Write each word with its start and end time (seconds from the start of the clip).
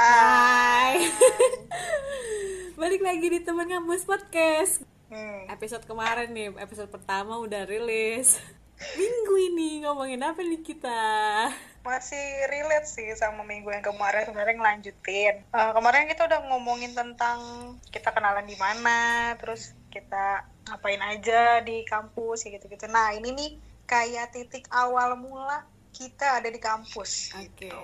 Hai. 0.00 1.12
Balik 2.80 3.04
lagi 3.04 3.36
di 3.36 3.44
teman 3.44 3.68
kampus 3.68 4.08
podcast. 4.08 4.80
Hmm. 5.12 5.44
Episode 5.52 5.84
kemarin 5.84 6.32
nih, 6.32 6.56
episode 6.56 6.88
pertama 6.88 7.36
udah 7.36 7.68
rilis. 7.68 8.40
Minggu 8.96 9.34
ini 9.52 9.84
ngomongin 9.84 10.24
apa 10.24 10.40
nih 10.40 10.64
kita? 10.64 11.04
Masih 11.84 12.48
relate 12.48 12.88
sih 12.88 13.12
sama 13.12 13.44
minggu 13.44 13.68
yang 13.76 13.84
kemarin 13.84 14.24
sebenarnya 14.24 14.56
ngelanjutin. 14.56 15.44
Eh, 15.44 15.72
kemarin 15.76 16.08
kita 16.08 16.32
udah 16.32 16.48
ngomongin 16.48 16.96
tentang 16.96 17.38
kita 17.92 18.08
kenalan 18.16 18.48
di 18.48 18.56
mana, 18.56 19.36
terus 19.36 19.76
kita 19.92 20.48
ngapain 20.64 21.04
aja 21.12 21.60
di 21.60 21.84
kampus 21.84 22.48
kayak 22.48 22.56
gitu-gitu. 22.56 22.88
Nah, 22.88 23.12
ini 23.12 23.36
nih 23.36 23.50
kayak 23.84 24.32
titik 24.32 24.64
awal 24.72 25.20
mula 25.20 25.68
kita 25.92 26.40
ada 26.40 26.48
di 26.48 26.56
kampus. 26.56 27.36
Oke. 27.36 27.68
Gitu. 27.68 27.76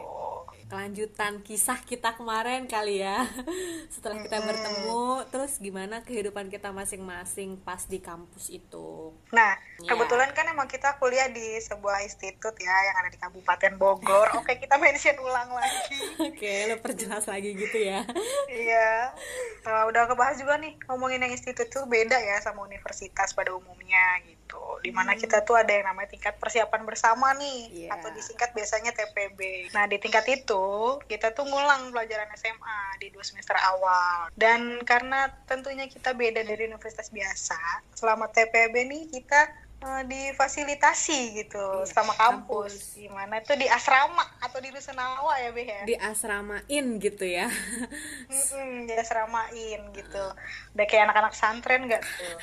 Kelanjutan 0.67 1.47
kisah 1.47 1.79
kita 1.79 2.19
kemarin 2.19 2.67
kali 2.67 2.99
ya. 2.99 3.23
Setelah 3.95 4.19
kita 4.19 4.43
bertemu, 4.43 5.05
terus 5.31 5.53
gimana 5.57 6.03
kehidupan 6.03 6.51
kita 6.51 6.75
masing-masing 6.75 7.55
pas 7.63 7.87
di 7.87 8.03
kampus 8.03 8.51
itu? 8.51 9.15
Nah, 9.31 9.55
Iya. 9.79 9.95
kebetulan 9.95 10.33
kan 10.33 10.49
emang 10.49 10.67
kita 10.67 10.99
kuliah 10.99 11.29
di 11.29 11.61
sebuah 11.61 12.03
institut 12.03 12.57
ya 12.57 12.75
yang 12.83 12.97
ada 12.99 13.09
di 13.09 13.19
Kabupaten 13.21 13.73
Bogor. 13.77 14.27
Oke, 14.35 14.59
kita 14.59 14.75
mention 14.83 15.15
ulang 15.19 15.55
lagi. 15.55 16.03
Oke, 16.19 16.67
lo 16.67 16.81
perjelas 16.81 17.25
lagi 17.25 17.55
gitu 17.55 17.79
ya. 17.79 18.03
Iya, 18.49 19.15
Nah, 19.63 19.87
udah 19.87 20.07
kebahas 20.07 20.35
juga 20.37 20.57
nih 20.57 20.75
ngomongin 20.87 21.21
yang 21.21 21.31
institut 21.31 21.69
tuh 21.69 21.85
beda 21.85 22.17
ya 22.17 22.41
sama 22.41 22.63
universitas 22.63 23.31
pada 23.31 23.51
umumnya 23.51 24.19
gitu. 24.25 24.59
Di 24.81 24.91
mana 24.91 25.13
kita 25.13 25.43
tuh 25.43 25.55
ada 25.55 25.69
yang 25.69 25.85
namanya 25.85 26.09
tingkat 26.09 26.35
persiapan 26.37 26.83
bersama 26.83 27.35
nih, 27.35 27.87
Iya. 27.87 27.91
atau 27.93 28.09
disingkat 28.11 28.51
biasanya 28.51 28.91
TPB. 28.91 29.71
Nah 29.71 29.85
di 29.85 29.99
tingkat 29.99 30.25
itu 30.27 30.56
kita 31.05 31.31
tuh 31.31 31.45
ngulang 31.45 31.91
pelajaran 31.91 32.29
SMA 32.35 32.81
di 32.99 33.09
dua 33.09 33.23
semester 33.23 33.57
awal. 33.57 34.29
Dan 34.33 34.81
karena 34.83 35.29
tentunya 35.45 35.87
kita 35.87 36.13
beda 36.13 36.41
dari 36.41 36.65
universitas 36.65 37.09
biasa, 37.09 37.59
selama 37.93 38.29
TPB 38.29 38.75
nih 38.85 39.03
kita 39.09 39.41
eh, 39.77 40.03
difasilitasi 40.05 41.19
gitu 41.37 41.85
Iya, 41.85 41.89
sama 41.89 42.13
kampus. 42.13 42.73
kampus. 42.73 42.97
Gimana 42.97 43.41
tuh 43.41 43.55
di 43.55 43.69
asrama 43.69 44.25
atau 44.39 44.59
di 44.59 44.71
rusunawa 44.71 45.37
ya 45.37 45.51
Beh 45.51 45.67
ya? 45.67 45.83
Di 45.85 45.97
asramain 45.97 46.87
gitu 46.97 47.25
ya. 47.25 47.47
Mm-mm, 48.33 48.87
dia 48.87 49.03
seramain 49.03 49.81
gitu 49.93 50.25
udah 50.73 50.87
kayak 50.87 51.09
anak-anak 51.09 51.33
santren 51.33 51.87
gak 51.87 52.03
tuh 52.03 52.39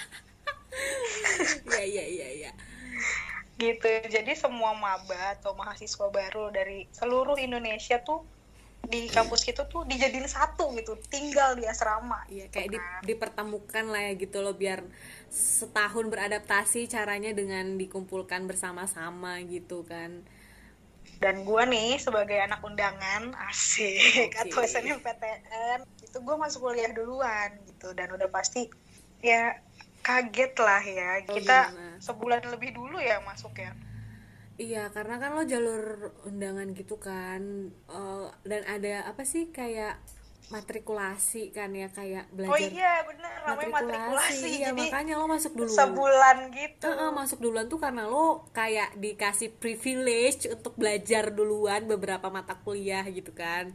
Iya, 1.70 1.84
iya, 1.86 2.04
iya, 2.08 2.28
iya. 2.34 2.52
Gitu 3.56 3.86
jadi 4.10 4.34
semua 4.34 4.74
maba 4.74 5.38
atau 5.38 5.54
mahasiswa 5.54 6.10
baru 6.10 6.50
dari 6.50 6.90
seluruh 6.90 7.38
Indonesia 7.38 8.02
tuh 8.02 8.26
di 8.84 9.08
kampus 9.08 9.48
kita 9.48 9.64
tuh 9.64 9.88
dijadiin 9.88 10.28
satu 10.28 10.76
gitu 10.76 11.00
tinggal 11.08 11.56
di 11.56 11.64
asrama 11.64 12.20
Iya, 12.28 12.52
gitu 12.52 12.54
kayak 12.60 12.70
di- 12.70 12.82
kan. 12.84 13.02
dipertemukan 13.08 13.86
lah 13.88 14.02
ya 14.12 14.14
gitu 14.20 14.44
loh 14.44 14.52
biar 14.54 14.84
setahun 15.32 16.12
beradaptasi 16.12 16.92
caranya 16.92 17.32
dengan 17.32 17.80
dikumpulkan 17.80 18.44
bersama-sama 18.44 19.40
gitu 19.48 19.88
kan. 19.88 20.26
dan 21.24 21.48
gua 21.48 21.64
nih 21.64 21.96
sebagai 21.96 22.36
anak 22.36 22.60
undangan 22.60 23.32
asik 23.48 24.36
Oke. 24.36 24.52
atau 24.52 24.60
SNMPTN 24.60 25.80
itu 26.04 26.18
gua 26.20 26.36
masuk 26.36 26.68
kuliah 26.68 26.92
duluan 26.92 27.56
gitu 27.72 27.96
dan 27.96 28.12
udah 28.12 28.28
pasti 28.28 28.68
ya 29.24 29.56
kaget 30.08 30.54
lah 30.68 30.84
ya 31.00 31.10
Oh, 31.28 31.36
kita 31.36 31.54
gimana? 31.68 32.00
sebulan 32.06 32.44
lebih 32.54 32.70
dulu 32.78 32.98
ya 33.10 33.18
masuk 33.30 33.54
ya 33.66 33.72
Iya, 34.62 34.80
karena 34.96 35.16
kan 35.22 35.30
lo 35.38 35.42
jalur 35.54 35.82
undangan 36.30 36.68
gitu 36.80 36.96
kan. 37.08 37.42
Eh, 37.90 38.26
dan 38.50 38.62
ada 38.74 38.90
apa 39.10 39.24
sih 39.32 39.44
kayak 39.58 39.94
matrikulasi 40.54 41.50
kan 41.58 41.70
ya 41.82 41.88
kayak 41.98 42.24
Oh 42.50 42.58
belajar 42.58 42.70
iya 42.70 42.92
bener 43.08 43.32
namanya 43.48 43.72
matrikulasi. 43.80 44.46
Iya, 44.62 44.70
Jadi 44.70 44.82
makanya 44.82 45.14
lo 45.20 45.26
masuk 45.36 45.54
dulu. 45.58 45.74
sebulan 45.78 46.38
gitu. 46.60 46.86
Heeh, 46.86 47.10
masuk 47.20 47.40
duluan 47.44 47.68
tuh 47.72 47.80
karena 47.86 48.04
lo 48.14 48.44
kayak 48.60 48.90
dikasih 49.04 49.50
privilege 49.62 50.42
untuk 50.56 50.74
belajar 50.82 51.24
duluan 51.38 51.82
beberapa 51.92 52.28
mata 52.38 52.54
kuliah 52.64 53.04
gitu 53.18 53.32
kan. 53.32 53.66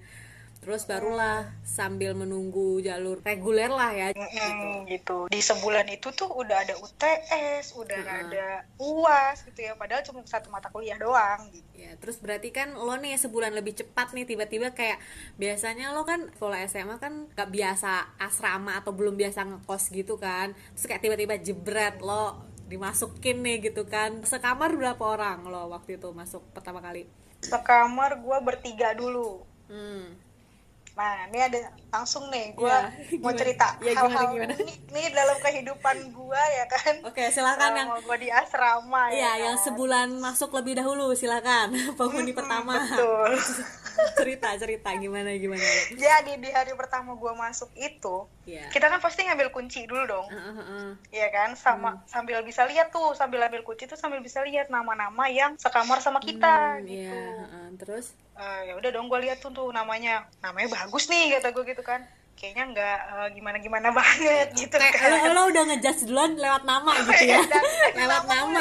Terus 0.68 0.84
barulah 0.84 1.48
sambil 1.64 2.12
menunggu 2.12 2.76
jalur 2.84 3.24
reguler 3.24 3.72
lah 3.72 3.88
ya. 3.88 4.12
Mm-mm, 4.12 4.84
gitu. 4.84 5.24
Di 5.32 5.40
sebulan 5.40 5.88
itu 5.88 6.12
tuh 6.12 6.28
udah 6.28 6.60
ada 6.60 6.76
UTS, 6.76 7.72
udah 7.72 7.96
Heeh. 7.96 8.20
ada 8.28 8.46
UAS 8.76 9.48
gitu 9.48 9.64
ya. 9.64 9.72
Padahal 9.80 10.04
cuma 10.04 10.20
satu 10.28 10.52
mata 10.52 10.68
kuliah 10.68 11.00
doang 11.00 11.48
gitu. 11.56 11.64
Ya, 11.72 11.96
terus 11.96 12.20
berarti 12.20 12.52
kan 12.52 12.76
lo 12.76 13.00
nih 13.00 13.16
sebulan 13.16 13.56
lebih 13.56 13.80
cepat 13.80 14.12
nih 14.12 14.28
tiba-tiba 14.28 14.76
kayak 14.76 15.00
biasanya 15.40 15.96
lo 15.96 16.04
kan 16.04 16.28
kalau 16.36 16.52
SMA 16.68 17.00
kan 17.00 17.32
gak 17.32 17.48
biasa 17.48 18.20
asrama 18.20 18.76
atau 18.76 18.92
belum 18.92 19.16
biasa 19.16 19.48
ngekos 19.48 19.88
gitu 19.88 20.20
kan. 20.20 20.52
Terus 20.76 20.84
kayak 20.84 21.00
tiba-tiba 21.00 21.40
jebret 21.40 21.96
lo 22.04 22.44
dimasukin 22.68 23.40
nih 23.40 23.72
gitu 23.72 23.88
kan. 23.88 24.20
Sekamar 24.20 24.76
berapa 24.76 25.00
orang 25.00 25.48
lo 25.48 25.72
waktu 25.72 25.96
itu 25.96 26.12
masuk 26.12 26.44
pertama 26.52 26.84
kali? 26.84 27.08
Sekamar 27.40 28.20
gua 28.20 28.44
bertiga 28.44 28.92
dulu. 28.92 29.48
Hmm. 29.72 30.27
Nah, 30.98 31.30
ini 31.30 31.38
ada 31.38 31.58
langsung 31.94 32.26
nih 32.26 32.58
gua 32.58 32.90
Iya, 32.90 33.22
mau 33.22 33.30
gimana? 33.30 33.38
cerita 33.38 33.68
Iya, 33.78 33.92
gimana, 33.94 34.02
hal-hal 34.02 34.26
gimana? 34.34 34.54
unik 34.58 34.80
nih 34.90 35.06
dalam 35.14 35.36
kehidupan 35.38 35.96
gua 36.10 36.42
ya 36.50 36.64
kan. 36.66 36.94
Oke, 37.06 37.22
silakan 37.30 37.70
yang 37.72 37.88
gua 38.02 38.16
di 38.18 38.28
asrama 38.28 39.02
ya. 39.06 39.14
Iya, 39.14 39.30
kan? 39.30 39.38
yang 39.40 39.56
sebulan 39.62 40.08
masuk 40.18 40.50
lebih 40.52 40.74
dahulu 40.74 41.14
silakan 41.14 41.70
penghuni 41.98 42.34
pertama. 42.34 42.82
Betul. 42.82 43.30
cerita 44.18 44.50
cerita 44.58 44.90
gimana 44.94 45.30
gimana. 45.38 45.62
Jadi 45.88 46.42
di 46.42 46.50
hari 46.50 46.74
pertama 46.74 47.14
gua 47.14 47.38
masuk 47.38 47.70
itu, 47.74 48.26
Iya. 48.42 48.66
kita 48.68 48.90
kan 48.90 48.98
pasti 48.98 49.22
ngambil 49.22 49.54
kunci 49.54 49.86
dulu 49.86 50.02
dong. 50.02 50.26
Heeh, 50.26 50.54
heeh. 50.58 50.88
Iya 51.14 51.28
kan, 51.30 51.50
sama 51.54 51.94
Hmm. 51.94 52.02
sambil 52.10 52.42
bisa 52.42 52.66
lihat 52.66 52.90
tuh, 52.90 53.14
sambil 53.14 53.38
ambil 53.46 53.62
kunci 53.62 53.86
tuh 53.86 53.94
sambil 53.94 54.18
bisa 54.18 54.42
lihat 54.42 54.66
nama-nama 54.66 55.30
yang 55.30 55.54
sekamar 55.54 56.02
sama 56.02 56.18
kita 56.18 56.82
Hmm, 56.82 56.90
gitu. 56.90 57.14
Iya, 57.14 57.46
heeh. 57.46 57.66
terus 57.78 58.18
Eh, 58.38 58.60
ya 58.70 58.78
udah 58.78 58.90
dong, 58.94 59.10
gue 59.10 59.18
lihat 59.18 59.42
tuh 59.42 59.50
tuh 59.50 59.74
namanya, 59.74 60.22
namanya 60.38 60.70
bagus 60.70 61.10
nih 61.10 61.34
kata 61.34 61.50
gue 61.50 61.64
gitu 61.66 61.82
kan. 61.82 62.06
Kayaknya 62.38 62.64
nggak 62.70 62.98
eh, 63.10 63.28
gimana-gimana 63.34 63.90
banget 63.98 64.54
gitu 64.54 64.78
kayak 64.78 64.94
kan. 64.94 65.10
lo, 65.10 65.34
lo 65.34 65.42
udah 65.50 65.62
ngejudge 65.66 66.06
duluan 66.06 66.38
lewat 66.38 66.62
nama 66.62 66.92
gitu 67.02 67.24
ya. 67.26 67.42
Dari- 67.42 67.50
dari 67.50 67.98
lewat 68.06 68.24
nama. 68.30 68.60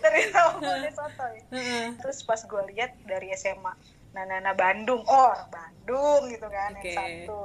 Dari 0.00 0.22
nama 0.30 0.70
sotoy. 0.94 1.36
Terus 2.06 2.18
pas 2.22 2.40
gue 2.40 2.62
lihat 2.70 2.94
dari 3.02 3.34
SMA, 3.34 3.74
nah 4.14 4.22
Nana 4.22 4.54
Bandung, 4.54 5.02
oh 5.02 5.34
Bandung 5.50 6.30
gitu 6.30 6.46
kan 6.46 6.78
Oke. 6.78 6.94
yang 6.94 7.26
satu. 7.26 7.40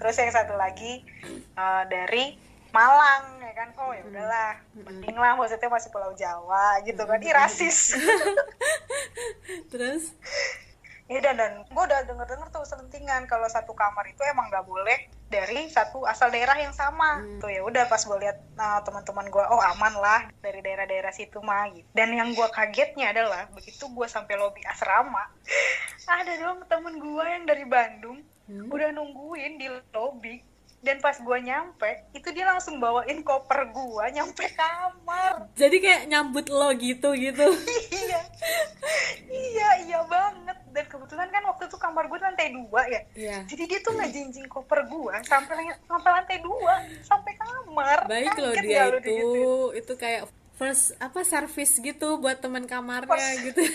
Terus 0.00 0.14
yang 0.16 0.32
satu 0.32 0.54
lagi 0.56 1.04
eh, 1.52 1.82
dari 1.84 2.24
Malang 2.72 3.24
ya 3.44 3.52
kan, 3.52 3.68
oh 3.76 3.92
ya 3.92 4.02
udahlah, 4.08 4.52
penting 4.72 5.16
lah 5.16 5.36
maksudnya 5.36 5.68
masih 5.68 5.92
Pulau 5.92 6.16
Jawa 6.16 6.80
gitu 6.88 7.04
kan, 7.04 7.20
ih 7.20 7.32
rasis. 7.36 7.94
Terus 9.72 10.16
Ya 11.10 11.20
dan, 11.20 11.36
dan 11.36 11.52
gue 11.68 11.82
udah 11.82 12.08
denger 12.08 12.24
denger 12.24 12.48
tuh 12.48 12.64
selentingan 12.64 13.28
kalau 13.28 13.44
satu 13.44 13.76
kamar 13.76 14.08
itu 14.08 14.24
emang 14.24 14.48
nggak 14.48 14.64
boleh 14.64 15.12
dari 15.28 15.68
satu 15.68 16.08
asal 16.08 16.32
daerah 16.32 16.56
yang 16.56 16.72
sama. 16.72 17.20
Tuh 17.36 17.52
ya 17.52 17.60
udah 17.60 17.84
pas 17.84 18.00
gue 18.00 18.16
lihat 18.16 18.40
nah, 18.56 18.80
teman-teman 18.80 19.28
gue, 19.28 19.44
oh 19.44 19.60
aman 19.76 19.92
lah 20.00 20.20
dari 20.40 20.64
daerah-daerah 20.64 21.12
situ 21.12 21.36
mah. 21.44 21.68
Gitu. 21.68 21.84
Dan 21.92 22.16
yang 22.16 22.32
gue 22.32 22.48
kagetnya 22.48 23.12
adalah 23.12 23.44
begitu 23.52 23.92
gue 23.92 24.08
sampai 24.08 24.40
lobi 24.40 24.64
asrama, 24.64 25.28
ada 26.08 26.32
dong 26.40 26.64
temen 26.64 26.96
gue 26.96 27.24
yang 27.28 27.44
dari 27.44 27.64
Bandung 27.68 28.24
Hmm. 28.42 28.68
udah 28.68 28.90
nungguin 28.90 29.54
di 29.54 29.70
lobi. 29.94 30.42
Dan 30.82 30.98
pas 30.98 31.14
gue 31.14 31.38
nyampe, 31.40 31.86
itu 32.10 32.28
dia 32.28 32.42
langsung 32.44 32.76
bawain 32.76 33.22
koper 33.22 33.70
gue 33.70 34.04
nyampe 34.12 34.50
kamar. 34.50 35.46
jadi 35.60 35.76
kayak 35.78 36.02
nyambut 36.06 36.46
lo 36.48 36.74
gitu 36.74 37.14
gitu. 37.14 37.46
iya 37.94 38.20
iya 39.30 39.68
iya 39.80 40.00
banget 40.04 40.58
dan 40.68 40.84
kebetulan 40.84 41.28
kan 41.28 41.42
waktu 41.44 41.64
itu 41.64 41.76
kamar 41.76 42.04
gue 42.04 42.18
lantai 42.18 42.50
dua 42.50 42.82
ya 42.84 43.00
Iya. 43.14 43.38
jadi 43.46 43.62
dia 43.66 43.78
tuh 43.80 43.94
ngejinjing 43.94 44.46
koper 44.46 44.82
gue 44.84 45.14
sampai 45.22 45.54
sampai 45.80 46.10
lantai 46.10 46.38
dua 46.40 46.74
sampai 47.00 47.32
kamar 47.36 47.98
Baik 48.04 48.34
loh 48.36 48.52
dia 48.52 48.82
itu 48.88 48.98
digituin? 48.98 49.78
itu 49.78 49.92
kayak 49.94 50.22
first 50.52 50.96
apa 50.98 51.22
service 51.22 51.78
gitu 51.78 52.18
buat 52.18 52.38
teman 52.38 52.66
kamarnya 52.66 53.06
First- 53.08 53.40
gitu. 53.46 53.62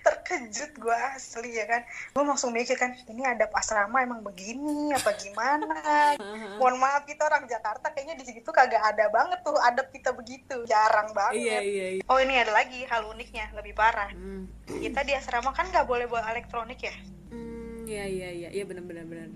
terkejut 0.00 0.72
gue 0.74 0.98
asli 1.12 1.54
ya 1.54 1.64
kan 1.64 1.82
gue 1.86 2.22
langsung 2.22 2.50
mikir 2.50 2.74
kan 2.74 2.92
ini 3.06 3.22
ada 3.22 3.46
asrama 3.52 4.00
emang 4.00 4.20
begini 4.20 4.90
apa 4.90 5.14
gimana 5.14 5.66
mohon 6.58 6.76
maaf 6.76 7.04
kita 7.04 7.22
orang 7.22 7.44
Jakarta 7.44 7.90
kayaknya 7.90 8.16
di 8.16 8.24
situ 8.24 8.48
kagak 8.48 8.82
ada 8.82 9.06
banget 9.08 9.40
tuh 9.40 9.54
adab 9.58 9.88
kita 9.88 10.10
begitu 10.10 10.64
jarang 10.64 11.12
banget 11.12 11.38
iya 11.40 11.58
iya 11.60 11.86
iya. 11.96 12.02
oh 12.04 12.18
ini 12.18 12.34
ada 12.34 12.52
lagi 12.52 12.82
hal 12.84 13.06
uniknya 13.06 13.50
lebih 13.52 13.72
parah 13.72 14.10
Hmm. 14.12 14.44
kita 14.68 15.02
di 15.02 15.12
asrama 15.12 15.50
kan 15.50 15.66
nggak 15.66 15.84
boleh 15.84 16.04
bawa 16.04 16.26
elektronik 16.28 16.78
ya 16.78 16.94
Hmm, 17.28 17.88
iya 17.88 18.04
iya 18.04 18.28
iya 18.28 18.48
iya 18.52 18.64
benar 18.64 18.84
benar 18.84 19.08
benar. 19.08 19.28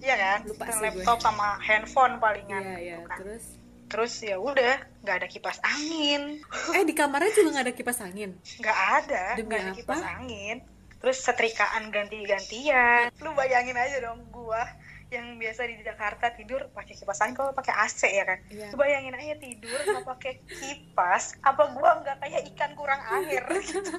Iya 0.00 0.16
kan? 0.16 0.38
Lupa 0.44 0.64
sih 0.66 0.80
gue. 0.80 0.84
laptop 0.96 1.18
sama 1.20 1.60
handphone 1.60 2.16
palingan. 2.16 2.62
Iya 2.62 2.76
iya 2.78 2.94
gitu 2.96 3.04
kan. 3.04 3.18
terus 3.20 3.44
Terus 3.84 4.12
ya 4.20 4.36
udah, 4.36 4.74
nggak 5.00 5.16
ada 5.22 5.28
kipas 5.28 5.58
angin. 5.62 6.40
eh 6.72 6.82
di 6.82 6.92
kamarnya 6.92 7.30
juga 7.30 7.48
nggak 7.52 7.66
ada 7.68 7.74
kipas 7.74 7.98
angin. 8.00 8.30
Nggak 8.58 8.78
ada, 8.98 9.22
nggak 9.36 9.60
ada 9.60 9.70
apa? 9.70 9.78
kipas 9.78 10.02
angin. 10.02 10.58
terus 10.96 11.20
setrikaan 11.20 11.92
ganti-gantian 11.92 13.12
lu 13.20 13.36
bayangin 13.36 13.76
aja 13.76 14.00
dong 14.00 14.24
gua 14.32 14.64
yang 15.12 15.36
biasa 15.36 15.68
di 15.68 15.76
Jakarta 15.84 16.32
tidur 16.32 16.64
pakai 16.72 16.96
kipas 16.96 17.20
angin 17.20 17.36
kalau 17.36 17.52
pakai 17.52 17.76
AC 17.76 18.08
ya 18.08 18.24
kan 18.24 18.40
Iya. 18.48 18.72
Lu 18.72 18.80
bayangin 18.80 19.12
aja 19.12 19.36
tidur 19.36 19.76
nggak 19.84 20.08
pakai 20.08 20.40
kipas 20.48 21.36
apa 21.44 21.76
gua 21.76 22.00
nggak 22.00 22.16
kayak 22.24 22.42
ikan 22.56 22.72
kurang 22.72 23.04
air 23.20 23.44
gitu 23.60 23.92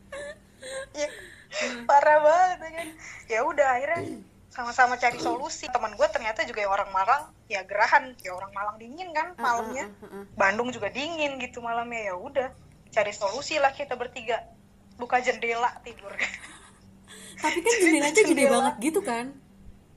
ya, 0.96 1.08
parah 1.84 2.18
banget 2.24 2.56
ya 2.56 2.70
kan 2.72 2.88
ya 3.28 3.38
udah 3.44 3.68
akhirnya 3.76 4.00
sama-sama 4.54 4.94
cari 4.94 5.18
solusi 5.18 5.66
teman 5.66 5.90
gue 5.92 6.06
ternyata 6.06 6.46
juga 6.46 6.62
yang 6.62 6.72
orang 6.72 6.90
Malang 6.90 7.22
ya 7.46 7.66
gerahan 7.66 8.14
ya 8.22 8.30
orang 8.30 8.54
Malang 8.54 8.76
dingin 8.78 9.10
kan 9.10 9.34
malamnya. 9.34 9.90
Bandung 10.32 10.70
juga 10.70 10.88
dingin 10.88 11.36
gitu 11.36 11.58
malamnya 11.58 12.08
ya 12.08 12.14
udah 12.14 12.48
cari 12.88 13.10
solusi 13.10 13.58
lah 13.58 13.74
kita 13.74 13.98
bertiga 13.98 14.46
buka 14.94 15.18
jendela 15.18 15.74
tidur 15.82 16.14
tapi 17.42 17.58
kan 17.58 17.74
jendelanya 17.76 18.14
gede 18.14 18.22
Jendela. 18.24 18.52
banget 18.54 18.74
gitu 18.80 19.00
kan 19.02 19.26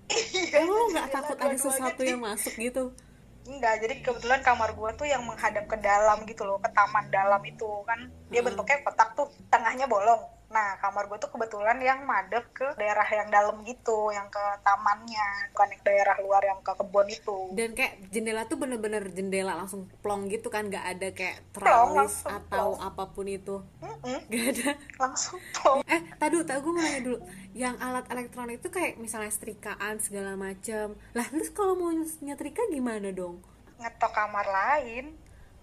Iya, 0.07 0.63
lo 0.63 0.87
nggak 0.87 1.07
takut 1.11 1.37
ada 1.37 1.53
sesuatu 1.53 2.01
yang 2.01 2.23
masuk 2.23 2.55
gitu 2.55 2.95
Enggak, 3.43 3.79
jadi 3.79 4.03
kebetulan 4.03 4.43
kamar 4.43 4.75
gua 4.75 4.91
tuh 4.91 5.07
yang 5.07 5.23
menghadap 5.23 5.71
ke 5.71 5.79
dalam 5.79 6.27
gitu 6.27 6.43
loh, 6.43 6.59
ke 6.59 6.67
taman 6.67 7.07
dalam 7.07 7.39
itu 7.47 7.63
kan. 7.87 8.11
Dia 8.27 8.43
Hmm. 8.43 8.51
bentuknya 8.51 8.83
kotak 8.83 9.15
tuh, 9.15 9.31
tengahnya 9.47 9.87
bolong. 9.87 10.19
Nah, 10.47 10.79
kamar 10.79 11.05
gua 11.05 11.17
tuh 11.17 11.27
kebetulan 11.27 11.75
yang 11.79 12.03
madep 12.03 12.47
ke 12.51 12.63
daerah 12.75 13.03
yang 13.05 13.27
dalam 13.27 13.59
gitu, 13.61 14.09
yang 14.09 14.27
ke 14.27 14.39
tamannya, 14.61 15.51
bukan 15.51 15.67
yang 15.69 15.83
daerah 15.83 16.15
luar 16.17 16.39
yang 16.41 16.59
ke 16.61 16.71
kebun 16.73 17.07
itu. 17.09 17.37
dan 17.51 17.69
kayak 17.73 17.93
jendela 18.07 18.43
tuh 18.45 18.55
bener-bener 18.55 19.03
jendela 19.09 19.53
langsung 19.53 19.91
plong 19.99 20.27
gitu 20.27 20.47
kan 20.47 20.65
nggak 20.65 20.85
ada 20.87 21.07
kayak 21.11 21.43
Plong, 21.51 21.91
langsung 21.95 22.31
atau 22.31 22.47
plong. 22.75 22.79
apa 22.79 23.03
pun 23.09 23.25
itu 23.27 23.55
Mm-mm, 23.81 24.19
nggak 24.25 24.45
ada 24.53 24.69
langsung 24.97 25.39
plong. 25.51 25.83
eh 25.85 26.01
tadu 26.15 26.43
tak 26.43 26.59
gue 26.59 26.71
mau 26.71 26.79
nanya 26.79 27.01
dulu 27.03 27.17
yang 27.53 27.75
alat 27.77 28.05
elektronik 28.07 28.59
itu 28.59 28.69
kayak 28.69 28.95
misalnya 28.97 29.27
setrikaan 29.27 29.97
segala 29.97 30.35
macam 30.35 30.95
lah 31.11 31.25
terus 31.25 31.49
kalau 31.49 31.75
mau 31.75 31.91
nyetrika 32.21 32.63
gimana 32.69 33.11
dong 33.11 33.43
Ngetok 33.77 34.09
kamar 34.09 34.45
lain. 34.47 35.13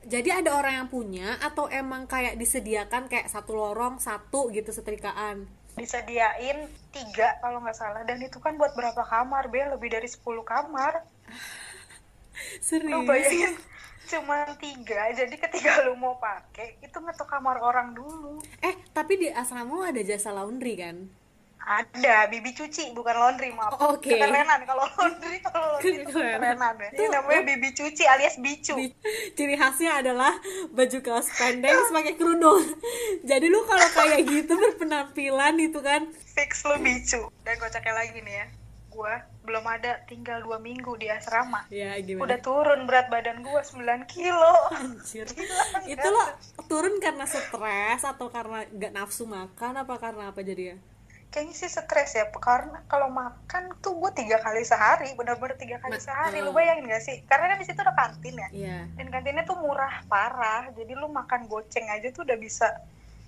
Jadi 0.06 0.44
ada 0.44 0.56
orang 0.56 0.74
yang 0.84 0.88
punya 0.88 1.36
atau 1.40 1.68
emang 1.68 2.08
kayak 2.08 2.36
disediakan 2.40 3.08
kayak 3.08 3.28
satu 3.28 3.56
lorong 3.56 3.98
satu 3.98 4.48
gitu 4.52 4.70
setrikaan 4.70 5.46
Disediain 5.74 6.70
tiga 6.94 7.34
kalau 7.42 7.58
nggak 7.58 7.74
salah. 7.74 8.06
Dan 8.06 8.22
itu 8.22 8.38
kan 8.38 8.54
buat 8.54 8.78
berapa 8.78 9.02
kamar, 9.10 9.50
Bel? 9.50 9.74
Lebih 9.74 9.90
dari 9.90 10.06
10 10.06 10.22
kamar. 10.46 11.02
Lu 12.54 12.62
serius 12.62 13.02
bayangin 13.06 13.54
cuma 14.10 14.44
tiga 14.60 15.08
jadi 15.16 15.32
ketika 15.32 15.80
lu 15.88 15.96
mau 15.96 16.20
pakai 16.20 16.76
itu 16.84 16.92
ngetok 16.92 17.24
kamar 17.24 17.56
orang 17.56 17.96
dulu 17.96 18.36
eh 18.60 18.76
tapi 18.92 19.16
di 19.16 19.28
asrama 19.32 19.88
ada 19.88 20.02
jasa 20.04 20.28
laundry 20.28 20.76
kan 20.76 21.08
Ada, 21.64 22.28
bibi 22.28 22.52
cuci, 22.52 22.92
bukan 22.92 23.16
laundry, 23.16 23.48
maaf. 23.56 23.80
Oh, 23.80 23.96
oke. 23.96 24.04
Keterenan, 24.04 24.68
kalau 24.68 24.84
laundry, 24.84 25.40
kalau 25.40 25.80
laundry 25.80 26.04
keterenan 26.04 26.76
ya. 26.76 26.88
Ini 26.92 27.06
namanya 27.08 27.42
bibi 27.48 27.68
cuci 27.72 28.04
alias 28.04 28.36
bicu. 28.36 28.76
Ciri 29.32 29.56
khasnya 29.56 30.04
adalah 30.04 30.36
baju 30.76 30.98
kaos 31.00 31.32
pendek 31.40 31.72
pakai 31.94 32.14
kerudung 32.20 32.62
jadi 33.24 33.46
lu 33.48 33.64
kalau 33.64 33.88
kayak 33.94 34.20
gitu 34.26 34.52
berpenampilan 34.52 35.54
itu 35.62 35.80
kan 35.80 36.10
Fix 36.34 36.66
lu 36.66 36.76
bicu. 36.82 37.30
Dan 37.46 37.54
kocaknya 37.62 37.94
lagi 37.94 38.18
nih 38.18 38.34
ya, 38.42 38.46
gua 38.90 39.22
belum 39.46 39.64
ada 39.70 40.02
tinggal 40.10 40.42
dua 40.42 40.58
minggu 40.58 40.98
di 40.98 41.06
asrama. 41.06 41.62
ya 41.70 41.94
Udah 41.94 42.02
gimana 42.02 42.36
turun 42.42 42.80
berat 42.90 43.06
badan 43.06 43.44
gua 43.46 43.62
9 43.62 44.10
kilo. 44.10 44.54
Anjir. 44.74 45.30
Gila, 45.36 45.86
itu 45.86 46.00
kan? 46.02 46.10
lo 46.10 46.24
turun 46.66 46.98
karena 46.98 47.22
stres 47.28 48.02
atau 48.02 48.26
karena 48.34 48.66
gak 48.74 48.92
nafsu 48.92 49.30
makan 49.30 49.86
apa 49.86 49.94
karena 50.00 50.34
apa 50.34 50.40
jadi 50.42 50.74
ya 50.74 50.76
Kayaknya 51.34 51.54
sih 51.56 51.66
stres 51.66 52.14
ya, 52.14 52.30
karena 52.30 52.78
kalau 52.86 53.10
makan 53.10 53.74
tuh 53.82 53.98
gua 53.98 54.14
tiga 54.14 54.38
kali 54.38 54.62
sehari, 54.62 55.10
bener-bener 55.12 55.58
tiga 55.58 55.76
kali 55.76 55.98
Ma- 55.98 56.06
sehari. 56.06 56.38
Lu 56.38 56.54
bayangin 56.54 56.86
gak 56.86 57.02
sih? 57.02 57.26
Karena 57.26 57.50
kan 57.50 57.58
di 57.58 57.66
situ 57.66 57.74
ada 57.76 57.90
kantin 57.92 58.38
ya. 58.38 58.48
iya 58.48 58.78
dan 58.94 59.10
kantinnya 59.10 59.42
tuh 59.42 59.58
murah 59.58 60.06
parah 60.06 60.70
jadi 60.70 60.94
lu 60.94 61.10
makan 61.10 61.44
goceng 61.44 61.82
aja 61.88 62.06
tuh 62.08 62.22
udah 62.22 62.38
bisa 62.38 62.70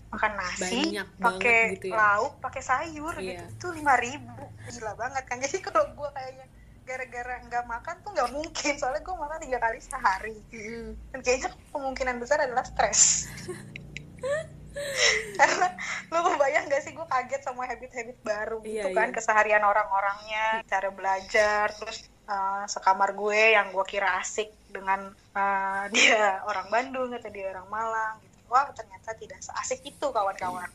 makan 0.06 0.38
nasi 0.38 0.94
pakai 1.18 1.74
gitu 1.74 1.90
ya. 1.90 1.98
lauk 1.98 2.38
pakai 2.38 2.62
sayur 2.62 3.14
Iya. 3.16 3.42
gitu 3.42 3.44
itu 3.50 3.66
lima 3.74 3.98
ribu 3.98 4.38
gila 4.64 4.94
banget 4.94 5.26
kan 5.26 5.36
jadi 5.42 5.58
kalau 5.60 5.90
gue 5.90 6.08
kayaknya 6.08 6.46
gara-gara 6.82 7.34
nggak 7.42 7.64
makan 7.66 7.94
tuh 8.00 8.10
nggak 8.12 8.30
mungkin 8.30 8.72
soalnya 8.76 9.02
gue 9.02 9.16
makan 9.16 9.38
tiga 9.40 9.58
kali 9.58 9.78
sehari 9.80 10.36
Mm-mm. 10.48 10.86
dan 11.10 11.18
kayaknya 11.20 11.48
kemungkinan 11.68 12.16
besar 12.16 12.38
adalah 12.38 12.62
stres 12.62 13.26
lu 16.12 16.18
kebayang 16.22 16.68
gak 16.68 16.82
sih 16.84 16.92
gue 16.92 17.06
kaget 17.08 17.42
sama 17.42 17.66
habit-habit 17.66 18.18
baru 18.22 18.60
gitu 18.62 18.88
Iya, 18.88 18.94
kan? 18.94 19.08
Iya. 19.10 19.16
keseharian 19.16 19.64
orang-orangnya 19.64 20.62
cara 20.68 20.88
belajar 20.92 21.72
terus 21.72 22.06
uh, 22.28 22.64
sekamar 22.68 23.16
gue 23.16 23.56
yang 23.56 23.72
gue 23.72 23.84
kira 23.88 24.20
asik 24.20 24.52
dengan 24.70 25.10
uh, 25.34 25.84
dia 25.94 26.42
orang 26.44 26.68
Bandung 26.68 27.10
atau 27.16 27.30
dia 27.32 27.50
orang 27.50 27.66
Malang 27.72 28.14
gitu. 28.22 28.36
Wah 28.46 28.70
ternyata 28.70 29.10
tidak 29.18 29.40
seasik 29.42 29.82
itu 29.82 30.06
kawan-kawan. 30.06 30.70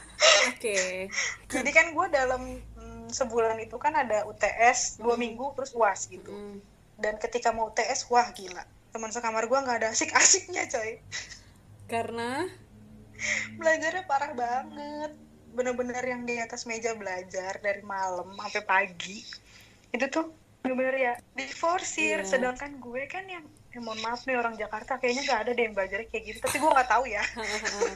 Oke. 0.54 1.10
Jadi 1.50 1.70
kan 1.74 1.90
gue 1.90 2.06
dalam 2.12 2.42
mm, 2.62 3.10
sebulan 3.10 3.58
itu 3.58 3.74
kan 3.80 3.96
ada 3.98 4.22
UTS 4.30 5.02
dua 5.02 5.18
minggu 5.18 5.54
terus 5.58 5.74
uas 5.74 6.06
gitu. 6.06 6.30
Mm. 6.30 6.58
dan 6.96 7.20
ketika 7.20 7.52
mau 7.52 7.68
UTS 7.68 8.08
wah 8.08 8.24
gila. 8.32 8.64
Teman 8.88 9.12
sekamar 9.12 9.44
gue 9.44 9.58
nggak 9.60 9.84
ada 9.84 9.88
asik-asiknya 9.92 10.64
coy. 10.72 10.96
Karena 11.92 12.48
belajarnya 13.56 14.04
parah 14.04 14.32
banget. 14.32 15.12
Bener-bener 15.56 16.04
yang 16.04 16.22
di 16.28 16.36
atas 16.36 16.68
meja 16.68 16.92
belajar 16.92 17.56
dari 17.64 17.80
malam 17.80 18.36
sampai 18.36 18.62
pagi. 18.64 19.24
Itu 19.92 20.06
tuh 20.12 20.26
bener-bener 20.60 20.96
ya 20.98 21.14
diforsir. 21.38 22.26
Iya. 22.26 22.28
sedangkan 22.28 22.82
gue 22.82 23.02
kan 23.06 23.22
yang 23.30 23.46
ya 23.70 23.78
mohon 23.84 24.00
maaf 24.00 24.24
nih 24.24 24.40
orang 24.40 24.56
Jakarta 24.56 24.96
kayaknya 24.96 25.22
nggak 25.28 25.40
ada 25.46 25.50
deh 25.54 25.64
yang 25.68 25.74
belajarnya 25.76 26.08
kayak 26.10 26.24
gitu. 26.32 26.38
Tapi 26.42 26.56
gue 26.58 26.70
nggak 26.70 26.90
tahu 26.90 27.04
ya. 27.06 27.22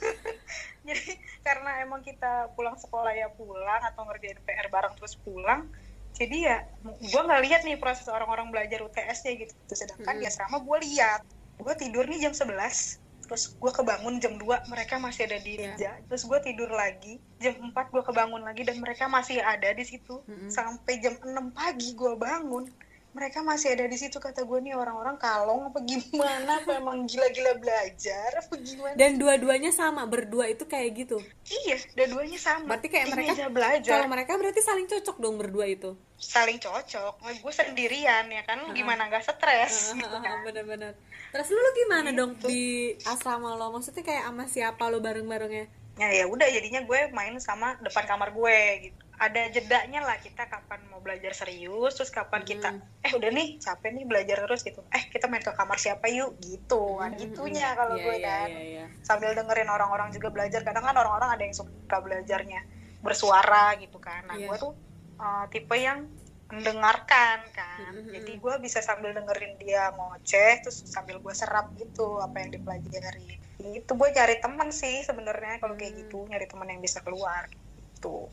Jadi 0.89 1.13
karena 1.45 1.71
emang 1.85 2.01
kita 2.01 2.53
pulang 2.57 2.77
sekolah 2.79 3.13
ya 3.13 3.29
pulang 3.35 3.83
atau 3.85 4.05
ngerjain 4.09 4.39
PR 4.45 4.69
bareng 4.71 4.95
terus 4.97 5.17
pulang 5.21 5.69
jadi 6.11 6.37
ya 6.37 6.57
gue 6.85 7.23
nggak 7.23 7.43
lihat 7.49 7.61
nih 7.65 7.81
proses 7.81 8.05
orang-orang 8.13 8.53
belajar 8.53 8.85
UTS-nya 8.85 9.41
gitu. 9.41 9.55
Sedangkan 9.73 10.19
Mm. 10.19 10.21
di 10.21 10.25
asrama 10.29 10.61
gue 10.61 10.79
lihat. 10.85 11.25
Gue 11.57 11.73
tidur 11.81 12.05
nih 12.05 12.29
jam 12.29 12.33
11 12.37 13.00
terus 13.31 13.55
gue 13.55 13.71
kebangun 13.71 14.19
jam 14.19 14.35
2 14.35 14.43
mereka 14.67 14.99
masih 14.99 15.31
ada 15.31 15.39
di 15.39 15.55
Iya. 15.55 15.71
meja 15.71 15.91
terus 16.05 16.27
gue 16.27 16.39
tidur 16.43 16.67
lagi 16.67 17.23
jam 17.39 17.55
4 17.63 17.71
gue 17.71 18.03
kebangun 18.03 18.43
lagi 18.43 18.67
dan 18.67 18.83
mereka 18.83 19.07
masih 19.07 19.39
ada 19.39 19.71
di 19.71 19.87
situ 19.87 20.19
Mm-mm. 20.27 20.51
sampai 20.51 20.99
jam 20.99 21.15
6 21.15 21.31
pagi 21.55 21.95
gue 21.95 22.13
bangun 22.19 22.67
mereka 23.11 23.43
masih 23.43 23.75
ada 23.75 23.91
di 23.91 23.99
situ 23.99 24.23
kata 24.23 24.47
gue 24.47 24.59
nih 24.63 24.79
orang-orang 24.79 25.19
kalong 25.19 25.67
apa 25.67 25.83
gimana? 25.83 26.63
Apa 26.63 26.79
emang 26.79 27.05
gila-gila 27.11 27.59
belajar? 27.59 28.31
Apa 28.39 28.55
gimana? 28.63 28.95
Dan 28.95 29.19
dua-duanya 29.19 29.75
sama 29.75 30.07
berdua 30.07 30.47
itu 30.47 30.63
kayak 30.63 30.91
gitu. 30.95 31.19
Iya 31.51 31.83
dua-duanya 31.99 32.39
sama. 32.39 32.71
Berarti 32.71 32.89
kayak 32.89 33.07
Di 33.07 33.13
mereka 33.15 33.33
meja 33.35 33.47
belajar. 33.51 33.93
kalau 33.99 34.07
mereka 34.07 34.33
berarti 34.39 34.61
saling 34.63 34.87
cocok 34.87 35.17
dong 35.19 35.37
berdua 35.43 35.67
itu. 35.67 35.91
Saling 36.23 36.63
cocok. 36.63 37.15
Gue 37.43 37.53
sendirian 37.53 38.31
ya 38.31 38.43
kan? 38.47 38.63
Gimana 38.71 39.11
nggak 39.11 39.27
stres? 39.27 39.91
Gitu 39.99 40.17
kan? 40.23 40.47
bener-bener. 40.47 40.95
Terus 41.35 41.49
lu, 41.51 41.59
lu 41.59 41.71
gimana 41.87 42.09
dong 42.15 42.39
di 42.47 42.95
asrama 43.03 43.59
lo? 43.59 43.75
Maksudnya 43.75 44.07
kayak 44.07 44.31
sama 44.31 44.45
siapa 44.47 44.87
lo 44.87 45.03
bareng-barengnya 45.03 45.81
ya 46.01 46.09
ya 46.17 46.25
udah 46.25 46.49
jadinya 46.49 46.81
gue 46.89 47.13
main 47.13 47.37
sama 47.37 47.77
depan 47.85 48.09
kamar 48.09 48.33
gue 48.33 48.89
gitu 48.89 49.01
ada 49.21 49.53
jedanya 49.53 50.01
lah 50.01 50.17
kita 50.17 50.49
kapan 50.49 50.81
mau 50.89 50.97
belajar 50.99 51.37
serius 51.37 51.93
terus 51.93 52.09
kapan 52.09 52.41
kita 52.41 52.73
eh 53.05 53.13
udah 53.13 53.29
nih 53.29 53.61
capek 53.61 53.93
nih 53.93 54.09
belajar 54.09 54.41
terus 54.41 54.65
gitu. 54.65 54.81
Eh 54.89 55.05
kita 55.07 55.29
main 55.29 55.45
ke 55.45 55.53
kamar 55.53 55.77
siapa 55.77 56.09
yuk 56.09 56.41
gitu. 56.41 56.97
Kan 56.97 57.13
gitunya 57.15 57.77
kalau 57.77 58.01
Iya, 58.01 58.03
gue 58.03 58.17
iya, 58.17 58.25
kan. 58.33 58.49
iya, 58.49 58.61
iya. 58.65 58.85
sambil 59.05 59.37
dengerin 59.37 59.69
orang-orang 59.69 60.09
juga 60.09 60.33
belajar 60.33 60.65
kadang 60.65 60.83
kan 60.83 60.97
orang-orang 60.97 61.37
ada 61.37 61.43
yang 61.45 61.53
suka 61.53 62.01
belajarnya 62.01 62.65
bersuara 62.99 63.77
gitu 63.77 64.01
kan. 64.01 64.25
Nah 64.25 64.41
Iya. 64.41 64.49
gue 64.49 64.57
tuh 64.57 64.73
uh, 65.21 65.45
tipe 65.53 65.77
yang 65.77 66.09
mendengarkan 66.51 67.45
kan. 67.53 67.93
Mhm. 67.95 68.11
jadi 68.11 68.33
gue 68.37 68.55
bisa 68.59 68.81
sambil 68.81 69.13
dengerin 69.13 69.55
dia 69.57 69.93
ngoceh 69.95 70.65
terus 70.65 70.83
sambil 70.83 71.21
gue 71.21 71.31
serap 71.31 71.71
gitu 71.77 72.19
apa 72.19 72.41
yang 72.41 72.51
dipelajari. 72.51 73.37
Itu 73.61 73.93
gue 73.95 74.09
cari 74.11 74.41
temen 74.41 74.73
sih 74.73 75.05
sebenarnya 75.05 75.61
kalau 75.61 75.77
kayak 75.77 75.93
Hmm. 75.93 76.01
gitu 76.03 76.19
nyari 76.25 76.49
temen 76.49 76.67
yang 76.69 76.81
bisa 76.81 76.99
keluar 77.01 77.47
gitu 77.93 78.33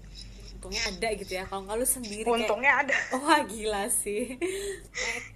untungnya 0.57 0.83
ada 0.83 1.09
gitu 1.13 1.31
ya. 1.31 1.43
Kalau 1.45 1.61
nggak 1.63 1.77
lu 1.77 1.85
sendiri 1.87 2.25
kayak 2.25 2.37
untungnya 2.41 2.73
ada. 2.81 2.97
Wah 3.21 3.41
gila 3.45 3.85
sih. 3.87 4.41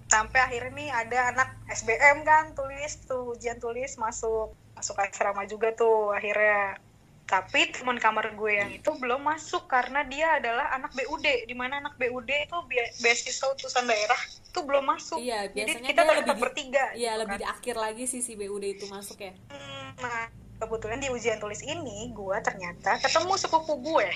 Sampai 0.06 0.42
akhirnya 0.42 0.74
nih 0.74 0.88
ada 0.90 1.18
anak 1.30 1.48
SBM 1.70 2.26
kan 2.26 2.52
tulis 2.52 2.98
tuh 3.06 3.32
ujian 3.32 3.56
tulis 3.56 3.94
masuk 3.96 4.50
masuk 4.74 4.98
asrama 4.98 5.46
juga 5.46 5.70
tuh 5.72 6.10
akhirnya. 6.10 6.76
Tapi 7.22 7.72
teman 7.72 7.96
kamar 7.96 8.34
gue 8.34 8.52
yang 8.52 8.68
itu 8.68 8.92
belum 8.92 9.24
masuk 9.24 9.64
karena 9.64 10.04
dia 10.04 10.36
adalah 10.36 10.74
anak 10.74 10.92
BUD 10.92 11.48
di 11.48 11.54
mana 11.56 11.80
anak 11.80 11.96
BUD 11.96 12.28
itu 12.28 12.58
be- 12.68 12.92
beasiswa 13.00 13.46
utusan 13.48 13.88
daerah 13.88 14.18
itu 14.42 14.60
belum 14.60 14.84
masuk. 14.84 15.16
Iya, 15.16 15.48
jadi 15.48 15.80
kita 15.80 16.02
tetap 16.02 16.28
di- 16.28 16.42
bertiga 16.42 16.84
Iya 16.92 17.16
gitu 17.16 17.20
lebih 17.24 17.32
kan. 17.32 17.40
di 17.40 17.46
akhir 17.48 17.76
lagi 17.78 18.04
sih 18.04 18.20
si 18.20 18.36
BUD 18.36 18.76
itu 18.76 18.84
masuk 18.84 19.16
ya. 19.16 19.32
Hmm, 19.48 19.96
nah 19.96 20.28
kebetulan 20.60 21.00
di 21.00 21.08
ujian 21.08 21.40
tulis 21.40 21.64
ini 21.64 22.12
gue 22.12 22.36
ternyata 22.38 23.00
ketemu 23.00 23.32
sepupu 23.34 23.80
gue 23.80 24.08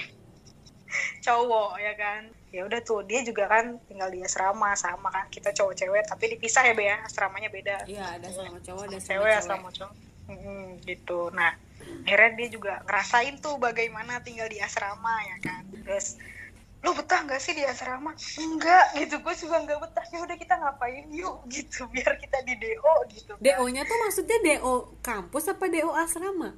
cowok 1.27 1.71
ya 1.81 1.93
kan? 1.95 2.21
Ya 2.55 2.63
udah 2.65 2.81
tuh 2.81 3.05
dia 3.05 3.21
juga 3.27 3.51
kan 3.51 3.77
tinggal 3.91 4.09
di 4.09 4.23
asrama 4.23 4.73
sama 4.79 5.09
kan? 5.13 5.27
Kita 5.29 5.53
cowok 5.53 5.75
cewek 5.77 6.05
tapi 6.09 6.25
dipisah 6.37 6.63
ya 6.67 6.75
be 6.75 6.89
ya? 6.89 6.97
Asramanya 7.05 7.49
beda. 7.51 7.85
Iya 7.85 8.21
ada 8.21 8.29
sama 8.33 8.59
cowok 8.63 8.83
ada 8.89 8.99
sama 8.99 9.09
cewek 9.09 9.37
sama 9.43 9.69
cowok. 9.73 9.95
Mm-mm, 10.27 10.63
gitu. 10.83 11.31
Nah 11.31 11.53
akhirnya 12.07 12.31
dia 12.35 12.49
juga 12.51 12.73
ngerasain 12.87 13.39
tuh 13.39 13.59
bagaimana 13.63 14.19
tinggal 14.23 14.49
di 14.51 14.59
asrama 14.59 15.15
ya 15.23 15.37
kan? 15.43 15.63
Terus 15.87 16.19
lo 16.85 16.95
betah 16.95 17.27
nggak 17.27 17.41
sih 17.43 17.55
di 17.55 17.67
asrama? 17.67 18.15
Enggak 18.39 18.87
gitu. 18.99 19.19
Gue 19.23 19.35
juga 19.35 19.57
nggak 19.63 19.79
betah. 19.83 20.05
Ya 20.11 20.19
udah 20.23 20.37
kita 20.39 20.55
ngapain 20.59 21.07
yuk? 21.11 21.43
Gitu 21.53 21.87
biar 21.91 22.15
kita 22.19 22.43
di 22.47 22.55
do 22.57 22.95
gitu 23.11 23.33
kan. 23.35 23.43
do 23.43 23.65
nya 23.71 23.83
tuh 23.83 23.99
maksudnya 24.07 24.39
do 24.43 24.95
kampus 25.03 25.51
apa 25.51 25.65
do 25.67 25.91
asrama 25.95 26.55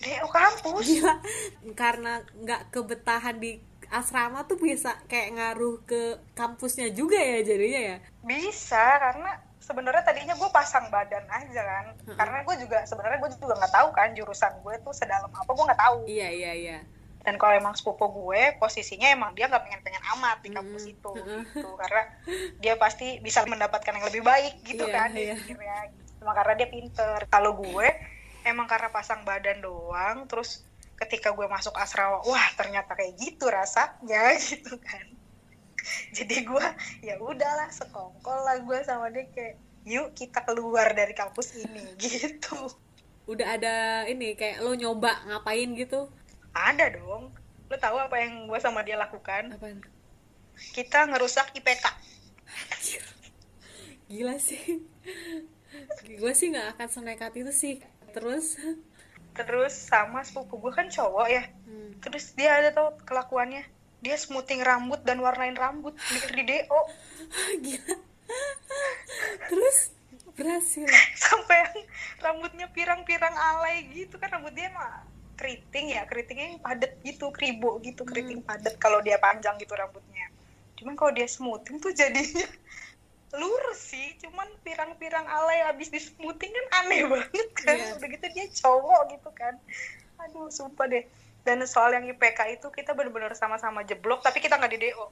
do 0.00 0.28
kampus. 0.28 0.84
Gila. 0.84 1.14
Karena 1.72 2.12
nggak 2.34 2.62
kebetahan 2.70 3.36
di 3.38 3.58
asrama 3.88 4.42
tuh 4.44 4.58
bisa 4.58 4.98
kayak 5.06 5.38
ngaruh 5.38 5.78
ke 5.86 6.18
kampusnya 6.34 6.90
juga 6.90 7.14
ya 7.14 7.44
jadinya 7.46 7.80
ya? 7.94 7.96
Bisa 8.26 8.98
karena 8.98 9.30
sebenarnya 9.62 10.02
tadinya 10.04 10.34
gue 10.36 10.50
pasang 10.50 10.90
badan 10.92 11.24
aja 11.30 11.62
kan. 11.62 11.86
Mm-mm. 12.04 12.16
karena 12.20 12.44
gue 12.44 12.54
juga 12.60 12.78
sebenarnya 12.84 13.18
gue 13.22 13.30
juga 13.38 13.54
nggak 13.56 13.72
tahu 13.72 13.88
kan 13.96 14.08
jurusan 14.12 14.52
gue 14.60 14.74
tuh 14.82 14.92
sedalam 14.92 15.30
apa 15.30 15.50
gue 15.50 15.64
nggak 15.64 15.80
tahu. 15.80 15.96
Iya 16.04 16.28
iya 16.28 16.52
iya. 16.52 16.78
Dan 17.24 17.40
kalau 17.40 17.56
emang 17.56 17.72
sepupu 17.72 18.04
gue 18.12 18.60
posisinya 18.60 19.08
emang 19.08 19.32
dia 19.32 19.48
nggak 19.48 19.64
pengen 19.64 19.80
pengen 19.80 20.04
amat 20.18 20.44
di 20.44 20.50
kampus 20.52 20.84
Mm-mm. 20.84 20.94
itu 20.98 21.12
gitu. 21.16 21.70
Karena 21.80 22.02
dia 22.60 22.74
pasti 22.76 23.22
bisa 23.24 23.40
mendapatkan 23.48 23.94
yang 23.94 24.04
lebih 24.10 24.20
baik 24.20 24.60
gitu 24.66 24.84
Iya, 24.84 24.92
kan 24.92 25.08
iya. 25.16 25.32
dia 25.32 25.34
pikirnya. 25.40 25.76
Cuma 26.20 26.32
karena 26.36 26.54
dia 26.58 26.68
pinter. 26.68 27.18
Kalau 27.32 27.56
gue 27.56 27.88
emang 28.44 28.68
karena 28.68 28.92
pasang 28.92 29.24
badan 29.24 29.64
doang 29.64 30.28
terus 30.30 30.62
ketika 30.94 31.34
gue 31.34 31.48
masuk 31.50 31.74
asrama 31.74 32.22
wah 32.22 32.48
ternyata 32.54 32.94
kayak 32.94 33.18
gitu 33.18 33.50
rasanya 33.50 34.36
gitu 34.48 34.78
kan. 34.80 35.06
Jadi 36.16 36.48
gue 36.48 36.66
ya 37.04 37.20
udahlah 37.20 37.68
sekongkol 37.68 38.38
lah 38.46 38.56
gue 38.62 38.78
sama 38.86 39.12
dia 39.12 39.28
kayak 39.34 39.60
yuk 39.84 40.16
kita 40.16 40.40
keluar 40.48 40.92
dari 40.96 41.12
kampus 41.12 41.60
ini 41.60 41.84
gitu. 42.04 42.70
Udah 43.28 43.56
ada 43.56 44.04
ini 44.08 44.36
kayak 44.36 44.64
lo 44.64 44.72
nyoba 44.76 45.24
ngapain 45.28 45.74
gitu? 45.76 46.08
Ada 46.54 46.94
dong. 46.94 47.34
Lo 47.68 47.76
tahu 47.76 47.96
apa 48.00 48.16
yang 48.20 48.48
gue 48.48 48.60
sama 48.60 48.80
dia 48.86 48.96
lakukan? 48.96 49.56
Apaan? 49.56 49.82
Kita 50.54 51.10
ngerusak 51.10 51.50
IPK 51.58 52.04
gila 54.14 54.36
sih. 54.38 54.84
Gue 56.06 56.32
sih 56.38 56.54
nggak 56.54 56.78
akan 56.78 56.88
senekat 56.88 57.32
itu 57.34 57.50
sih 57.50 57.74
terus? 58.14 58.54
Terus 59.34 59.74
sama 59.74 60.22
sepupu 60.22 60.62
gue 60.62 60.72
kan 60.72 60.86
cowok 60.86 61.26
ya. 61.26 61.44
Hmm. 61.66 61.98
terus 61.98 62.30
dia 62.38 62.62
ada 62.62 62.70
tuh 62.70 62.94
kelakuannya. 63.02 63.66
Dia 63.98 64.14
smoothing 64.14 64.62
rambut 64.62 65.02
dan 65.02 65.18
warnain 65.18 65.58
rambut 65.58 65.96
di, 65.98 66.18
di 66.30 66.42
DO 66.46 66.80
gila. 67.64 67.96
Terus? 69.50 69.78
Berhasil. 70.38 70.86
Sampai 71.26 71.56
yang 71.66 71.76
rambutnya 72.22 72.66
pirang-pirang 72.70 73.34
alay 73.34 73.90
gitu 73.90 74.14
kan 74.22 74.30
rambut 74.38 74.54
dia 74.54 74.70
mah 74.70 75.02
keriting 75.34 75.90
ya 75.90 76.06
keritingnya 76.06 76.54
yang 76.54 76.60
padat 76.62 76.94
gitu 77.02 77.34
kribo 77.34 77.82
gitu 77.82 78.06
keriting 78.06 78.38
padat 78.38 78.78
kalau 78.78 79.02
dia 79.02 79.18
panjang 79.18 79.58
gitu 79.58 79.74
rambutnya. 79.74 80.30
Cuman 80.78 80.94
kalau 80.94 81.10
dia 81.10 81.26
smoothing 81.26 81.82
tuh 81.82 81.90
jadinya 81.90 82.46
lurus 83.38 83.80
sih 83.92 84.14
cuman 84.22 84.46
pirang-pirang 84.62 85.26
alay 85.26 85.66
abis 85.68 85.90
di 85.90 86.00
smoothing 86.00 86.52
kan 86.52 86.66
aneh 86.84 87.06
banget 87.12 87.48
kan. 87.58 87.76
Iya. 87.76 87.98
udah 87.98 88.08
gitu 88.08 88.26
dia 88.34 88.46
cowok 88.64 89.00
gitu 89.14 89.30
kan. 89.34 89.54
Aduh 90.22 90.48
sumpah 90.50 90.86
deh. 90.86 91.04
Dan 91.44 91.60
soal 91.68 91.92
yang 91.92 92.08
IPK 92.08 92.56
itu 92.56 92.66
kita 92.72 92.96
benar-benar 92.96 93.36
sama-sama 93.36 93.84
jeblok 93.84 94.24
tapi 94.24 94.40
kita 94.40 94.56
nggak 94.56 94.72
di 94.72 94.80
DO 94.88 95.06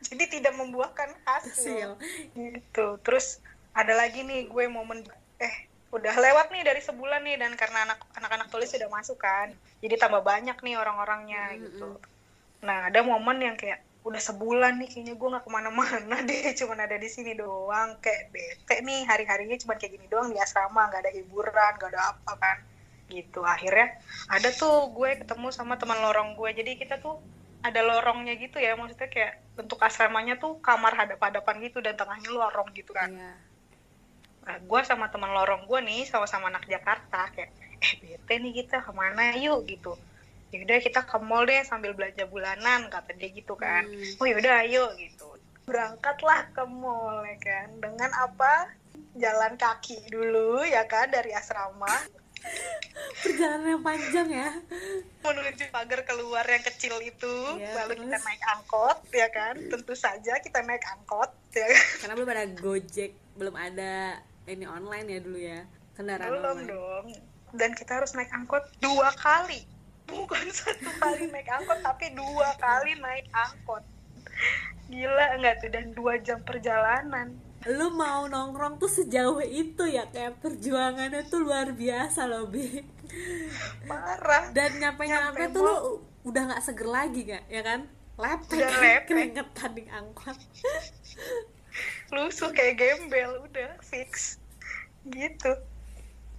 jadi 0.00 0.24
tidak 0.32 0.56
membuahkan 0.56 1.12
Hasil. 1.28 1.92
hasil. 1.92 2.32
Gitu. 2.32 2.86
Terus 3.04 3.44
ada 3.76 3.92
lagi 3.92 4.24
nih 4.24 4.48
gue 4.48 4.64
momen 4.66 5.04
eh 5.40 5.54
udah 5.90 6.14
lewat 6.16 6.54
nih 6.54 6.62
dari 6.64 6.80
sebulan 6.80 7.20
nih 7.26 7.36
dan 7.36 7.52
karena 7.58 7.84
anak 7.84 8.00
anak-anak 8.16 8.48
tulis 8.48 8.72
sudah 8.72 8.88
masuk 8.88 9.20
kan. 9.20 9.52
Jadi 9.84 9.94
tambah 10.00 10.24
banyak 10.24 10.56
nih 10.56 10.74
orang-orangnya 10.80 11.52
Mm-mm. 11.52 11.62
gitu. 11.68 11.88
Nah 12.64 12.88
ada 12.88 13.00
momen 13.04 13.38
yang 13.44 13.56
kayak 13.60 13.84
udah 14.00 14.16
sebulan 14.16 14.80
nih 14.80 14.88
kayaknya 14.88 15.14
gue 15.20 15.28
nggak 15.28 15.44
ke 15.44 15.50
mana-mana 15.52 16.16
deh 16.28 16.56
cuman 16.56 16.78
ada 16.88 16.96
di 16.96 17.08
sini 17.08 17.36
doang. 17.36 18.00
Kayak 18.00 18.32
bete 18.32 18.76
nih 18.80 19.04
hari-harinya 19.04 19.56
cuman 19.60 19.76
kayak 19.76 19.92
gini 20.00 20.06
doang 20.08 20.32
di 20.32 20.40
asrama 20.40 20.88
nggak 20.88 21.02
ada 21.04 21.12
hiburan 21.12 21.72
nggak 21.76 21.90
ada 21.92 22.02
apa 22.16 22.32
kan. 22.40 22.56
Gitu 23.10 23.40
akhirnya 23.44 23.92
ada 24.32 24.48
tuh 24.54 24.88
gue 24.96 25.20
ketemu 25.20 25.48
sama 25.52 25.76
teman 25.76 26.00
lorong 26.00 26.32
gue. 26.32 26.50
Jadi 26.56 26.80
kita 26.80 26.96
tuh 26.96 27.20
ada 27.60 27.80
lorongnya 27.84 28.40
gitu 28.40 28.56
ya 28.56 28.72
maksudnya 28.72 29.12
kayak 29.12 29.44
bentuk 29.52 29.76
asramanya 29.84 30.40
tuh 30.40 30.64
kamar 30.64 30.96
hadap-hadapan 30.96 31.60
gitu 31.68 31.84
dan 31.84 31.92
tengahnya 31.92 32.32
lorong 32.32 32.72
gitu 32.72 32.96
kan. 32.96 33.12
Iya. 33.12 33.32
Nah, 34.40 34.56
gue 34.64 34.80
sama 34.88 35.12
teman 35.12 35.36
lorong 35.36 35.68
gue 35.68 35.80
nih 35.84 36.08
sama-sama 36.08 36.48
anak 36.48 36.64
Jakarta 36.64 37.28
kayak 37.36 37.52
eh 37.84 37.92
bete 38.00 38.34
nih 38.40 38.64
kita 38.64 38.80
ke 38.80 38.92
mana 38.96 39.36
yuk? 39.36 39.68
Gitu 39.68 39.92
yaudah 40.50 40.78
kita 40.82 41.00
ke 41.06 41.16
mall 41.22 41.46
deh 41.46 41.62
sambil 41.62 41.94
belanja 41.94 42.26
bulanan 42.26 42.90
kata 42.90 43.14
dia 43.14 43.30
gitu 43.30 43.54
kan. 43.54 43.86
Hmm. 43.86 44.18
oh 44.18 44.26
yaudah 44.26 44.66
ayo 44.66 44.90
gitu. 44.98 45.28
Berangkatlah 45.66 46.50
ke 46.50 46.62
mall 46.66 47.22
ya 47.22 47.38
kan. 47.38 47.68
Dengan 47.78 48.10
apa? 48.18 48.74
Jalan 49.14 49.54
kaki 49.54 50.10
dulu 50.10 50.66
ya 50.66 50.86
kan 50.90 51.10
dari 51.10 51.30
asrama. 51.30 51.90
Perjalanan 53.20 53.78
yang 53.78 53.84
panjang 53.84 54.28
ya. 54.32 54.50
Menuju 55.22 55.64
pagar 55.70 56.02
keluar 56.08 56.42
yang 56.48 56.64
kecil 56.64 56.98
itu. 57.04 57.36
Iya, 57.60 57.84
lalu 57.84 58.08
kita 58.08 58.18
naik 58.18 58.42
angkot 58.58 58.98
ya 59.14 59.28
kan. 59.30 59.54
Tentu 59.60 59.94
saja 59.94 60.34
kita 60.42 60.64
naik 60.66 60.82
angkot 60.98 61.30
ya 61.54 61.66
kan. 61.70 61.84
Karena 62.02 62.14
belum 62.18 62.30
ada 62.34 62.44
gojek 62.58 63.12
belum 63.38 63.54
ada 63.54 64.18
ini 64.50 64.66
online 64.66 65.06
ya 65.06 65.18
dulu 65.22 65.38
ya. 65.38 65.60
Kendaraan 65.94 66.30
belum 66.32 66.42
online. 66.42 66.66
dong. 66.66 67.06
Dan 67.54 67.70
kita 67.78 68.02
harus 68.02 68.10
naik 68.18 68.32
angkot 68.34 68.66
dua 68.82 69.14
kali 69.14 69.62
bukan 70.10 70.44
satu 70.56 70.90
kali 70.98 71.30
naik 71.30 71.48
angkot 71.48 71.78
tapi 71.80 72.12
dua 72.12 72.48
kali 72.58 72.98
naik 72.98 73.26
angkot. 73.30 73.84
Gila 74.90 75.26
enggak 75.38 75.54
tuh 75.62 75.70
dan 75.70 75.86
dua 75.94 76.18
jam 76.18 76.42
perjalanan. 76.42 77.38
Lu 77.68 77.92
mau 77.92 78.24
nongkrong 78.26 78.80
tuh 78.80 78.88
sejauh 78.88 79.38
itu 79.44 79.84
ya 79.84 80.08
kayak 80.08 80.40
perjuangannya 80.40 81.28
tuh 81.28 81.44
luar 81.44 81.76
biasa 81.76 82.24
loh 82.24 82.48
bi. 82.48 82.82
Parah. 83.84 84.48
Dan 84.50 84.80
nyampe 84.80 85.04
nyampe 85.04 85.38
Nyampe 85.38 85.54
tuh 85.54 85.62
lu 85.62 85.74
udah 86.24 86.42
nggak 86.52 86.62
seger 86.64 86.88
lagi 86.88 87.20
gak 87.28 87.44
ya 87.52 87.62
kan? 87.62 87.80
Lepek. 88.20 89.08
keringetan 89.08 89.70
di 89.76 89.84
angkot. 89.88 90.36
Lusuh 92.12 92.50
kayak 92.52 92.80
gembel 92.80 93.44
udah 93.44 93.76
fix. 93.84 94.40
Gitu 95.04 95.52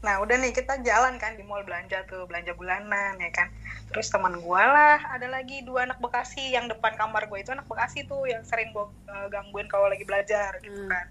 nah 0.01 0.17
udah 0.17 0.33
nih 0.33 0.49
kita 0.49 0.81
jalan 0.81 1.21
kan 1.21 1.37
di 1.37 1.45
mall 1.45 1.61
belanja 1.61 2.01
tuh 2.05 2.25
belanja 2.25 2.57
bulanan 2.57 3.21
ya 3.21 3.29
kan? 3.29 3.53
Terus 3.87 4.09
teman 4.09 4.41
gua 4.41 4.65
lah 4.65 4.97
ada 5.13 5.27
lagi 5.27 5.61
dua 5.61 5.85
anak 5.85 6.01
bekasi. 6.01 6.49
Yang 6.49 6.73
depan 6.73 6.97
kamar 6.97 7.29
gue 7.29 7.37
itu 7.37 7.53
anak 7.53 7.69
bekasi 7.69 8.03
tuh 8.03 8.25
yang 8.25 8.41
sering 8.41 8.71
gue 8.71 8.85
gangguin 9.29 9.67
kalau 9.67 9.85
lagi 9.85 10.01
belajar 10.01 10.57
gitu 10.59 10.73
Hmm. 10.75 10.89
kan. 10.89 11.05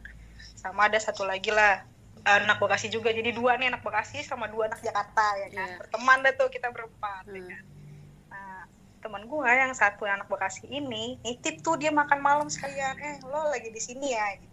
Sama 0.59 0.91
ada 0.91 0.99
satu 0.99 1.23
lagi 1.23 1.55
lah 1.55 1.87
anak 2.27 2.59
bekasi 2.59 2.91
juga. 2.91 3.15
Jadi 3.15 3.31
dua 3.31 3.55
nih 3.55 3.71
anak 3.71 3.81
bekasi 3.81 4.21
sama 4.21 4.51
dua 4.51 4.67
anak 4.67 4.83
jakarta 4.83 5.27
ya 5.39 5.49
kan? 5.51 5.69
Iya. 5.71 5.79
berteman 5.79 6.19
dah 6.21 6.33
tuh 6.35 6.49
kita 6.51 6.69
berempat 6.69 7.25
ya 7.27 7.39
Hmm. 7.39 7.47
kan? 7.47 7.63
Nah 8.29 8.59
teman 9.01 9.23
gua 9.25 9.55
yang 9.55 9.71
satu 9.71 10.03
anak 10.03 10.27
bekasi 10.27 10.67
ini 10.67 11.15
nitip 11.23 11.63
tuh 11.63 11.79
dia 11.79 11.95
makan 11.95 12.19
malam 12.19 12.51
sekalian. 12.51 12.99
Eh 12.99 13.23
lo 13.23 13.55
lagi 13.55 13.71
di 13.71 13.79
sini 13.79 14.11
ya 14.11 14.35
gitu 14.35 14.50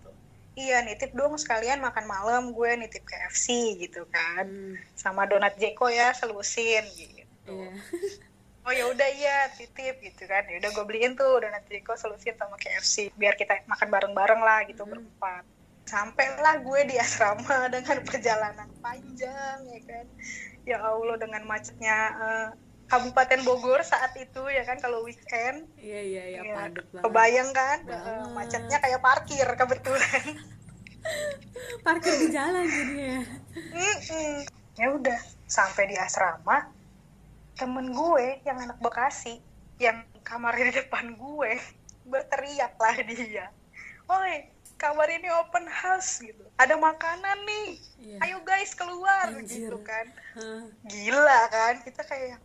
iya 0.58 0.82
nitip 0.82 1.14
dong 1.14 1.38
sekalian 1.38 1.78
makan 1.78 2.10
malam 2.10 2.50
gue 2.50 2.70
nitip 2.76 3.06
KFC 3.06 3.78
gitu 3.78 4.10
kan. 4.10 4.50
Hmm, 4.50 4.74
sama 4.98 5.30
donat 5.30 5.54
Jeko 5.56 5.86
ya 5.88 6.12
selusin 6.12 6.84
gitu. 6.98 7.22
Iya. 7.46 7.72
Oh 8.68 8.76
ya 8.76 8.84
udah 8.92 9.08
iya 9.16 9.48
titip 9.56 10.04
gitu 10.04 10.28
kan. 10.28 10.44
Ya 10.52 10.60
udah 10.60 10.76
gue 10.76 10.84
beliin 10.84 11.16
tuh 11.16 11.40
donat 11.40 11.64
Jeko 11.72 11.96
selusin 11.96 12.36
sama 12.36 12.60
KFC 12.60 13.16
biar 13.16 13.40
kita 13.40 13.64
makan 13.64 13.88
bareng-bareng 13.88 14.44
lah 14.44 14.68
gitu 14.68 14.84
Hmm. 14.84 14.92
berempat. 14.92 15.48
Sampailah 15.88 16.60
gue 16.60 16.80
di 16.92 17.00
asrama 17.00 17.48
dengan 17.72 18.04
perjalanan 18.04 18.68
panjang 18.84 19.64
ya 19.72 19.80
kan. 19.88 20.06
Ya 20.68 20.78
Allah 20.84 21.16
dengan 21.16 21.48
macetnya 21.48 21.98
eh, 22.20 22.48
Kabupaten 22.88 23.40
Bogor 23.44 23.84
saat 23.84 24.16
itu 24.16 24.42
ya 24.48 24.64
kan 24.64 24.80
kalau 24.80 25.04
weekend. 25.04 25.68
Iya 25.76 26.02
iya 26.02 26.24
iya 26.32 26.42
ya, 26.44 26.54
banget. 26.56 26.88
Kebayang 27.04 27.50
kan? 27.52 27.78
Banget. 27.84 28.16
Eh, 28.16 28.28
macetnya 28.32 28.78
kayak 28.80 29.00
parkir 29.04 29.48
kebetulan. 29.60 30.26
Parkir 31.86 32.20
di 32.20 32.28
jalan 32.36 32.68
jadinya 32.68 33.24
Mm-mm. 33.56 34.44
ya 34.76 34.88
udah 34.92 35.20
sampai 35.48 35.88
di 35.88 35.96
asrama 35.96 36.68
temen 37.56 37.96
gue 37.96 38.44
yang 38.44 38.60
anak 38.60 38.76
Bekasi 38.84 39.40
yang 39.80 40.04
kamarnya 40.28 40.68
di 40.68 40.74
depan 40.84 41.16
gue 41.16 41.52
berteriak 42.04 42.76
lah 42.76 42.98
dia. 43.08 43.48
Oi 44.12 44.52
kamar 44.78 45.10
ini 45.10 45.32
open 45.34 45.66
house 45.66 46.22
gitu. 46.22 46.46
Ada 46.62 46.78
makanan 46.78 47.38
nih. 47.46 47.68
Iya. 47.98 48.18
ayo 48.30 48.38
guys 48.46 48.78
keluar 48.78 49.34
Anjir. 49.34 49.68
gitu 49.68 49.78
kan. 49.82 50.06
Gila 50.86 51.40
kan? 51.50 51.74
Kita 51.82 52.06
kayak 52.06 52.38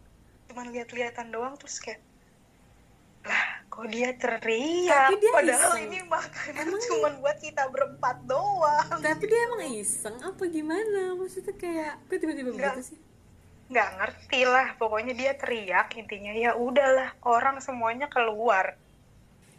cuman 0.52 0.68
lihat-lihatan 0.68 1.32
doang 1.32 1.56
terus 1.56 1.80
kayak 1.80 2.04
lah 3.24 3.64
kok 3.72 3.88
dia 3.88 4.12
teriak? 4.20 5.08
Tapi 5.08 5.16
dia 5.16 5.32
padahal 5.32 5.72
iseng. 5.72 5.84
ini 5.88 5.98
makanan 6.04 6.60
Emang 6.60 6.80
cuma 6.84 7.08
buat 7.24 7.38
kita 7.40 7.62
berempat 7.72 8.16
doang. 8.28 8.98
Tapi 9.00 9.24
dia 9.24 9.40
emang 9.48 9.62
iseng 9.72 10.16
apa 10.20 10.42
gimana? 10.44 11.16
Maksudnya 11.16 11.54
kayak 11.56 11.92
kok 12.04 12.18
tiba-tiba 12.20 12.50
begitu 12.52 12.92
sih? 12.92 12.98
Nggak 13.72 13.88
ngerti 13.96 14.40
lah 14.44 14.76
pokoknya 14.76 15.16
dia 15.16 15.32
teriak 15.32 15.96
intinya. 15.96 16.36
Ya 16.36 16.52
udahlah 16.52 17.16
orang 17.24 17.64
semuanya 17.64 18.12
keluar. 18.12 18.76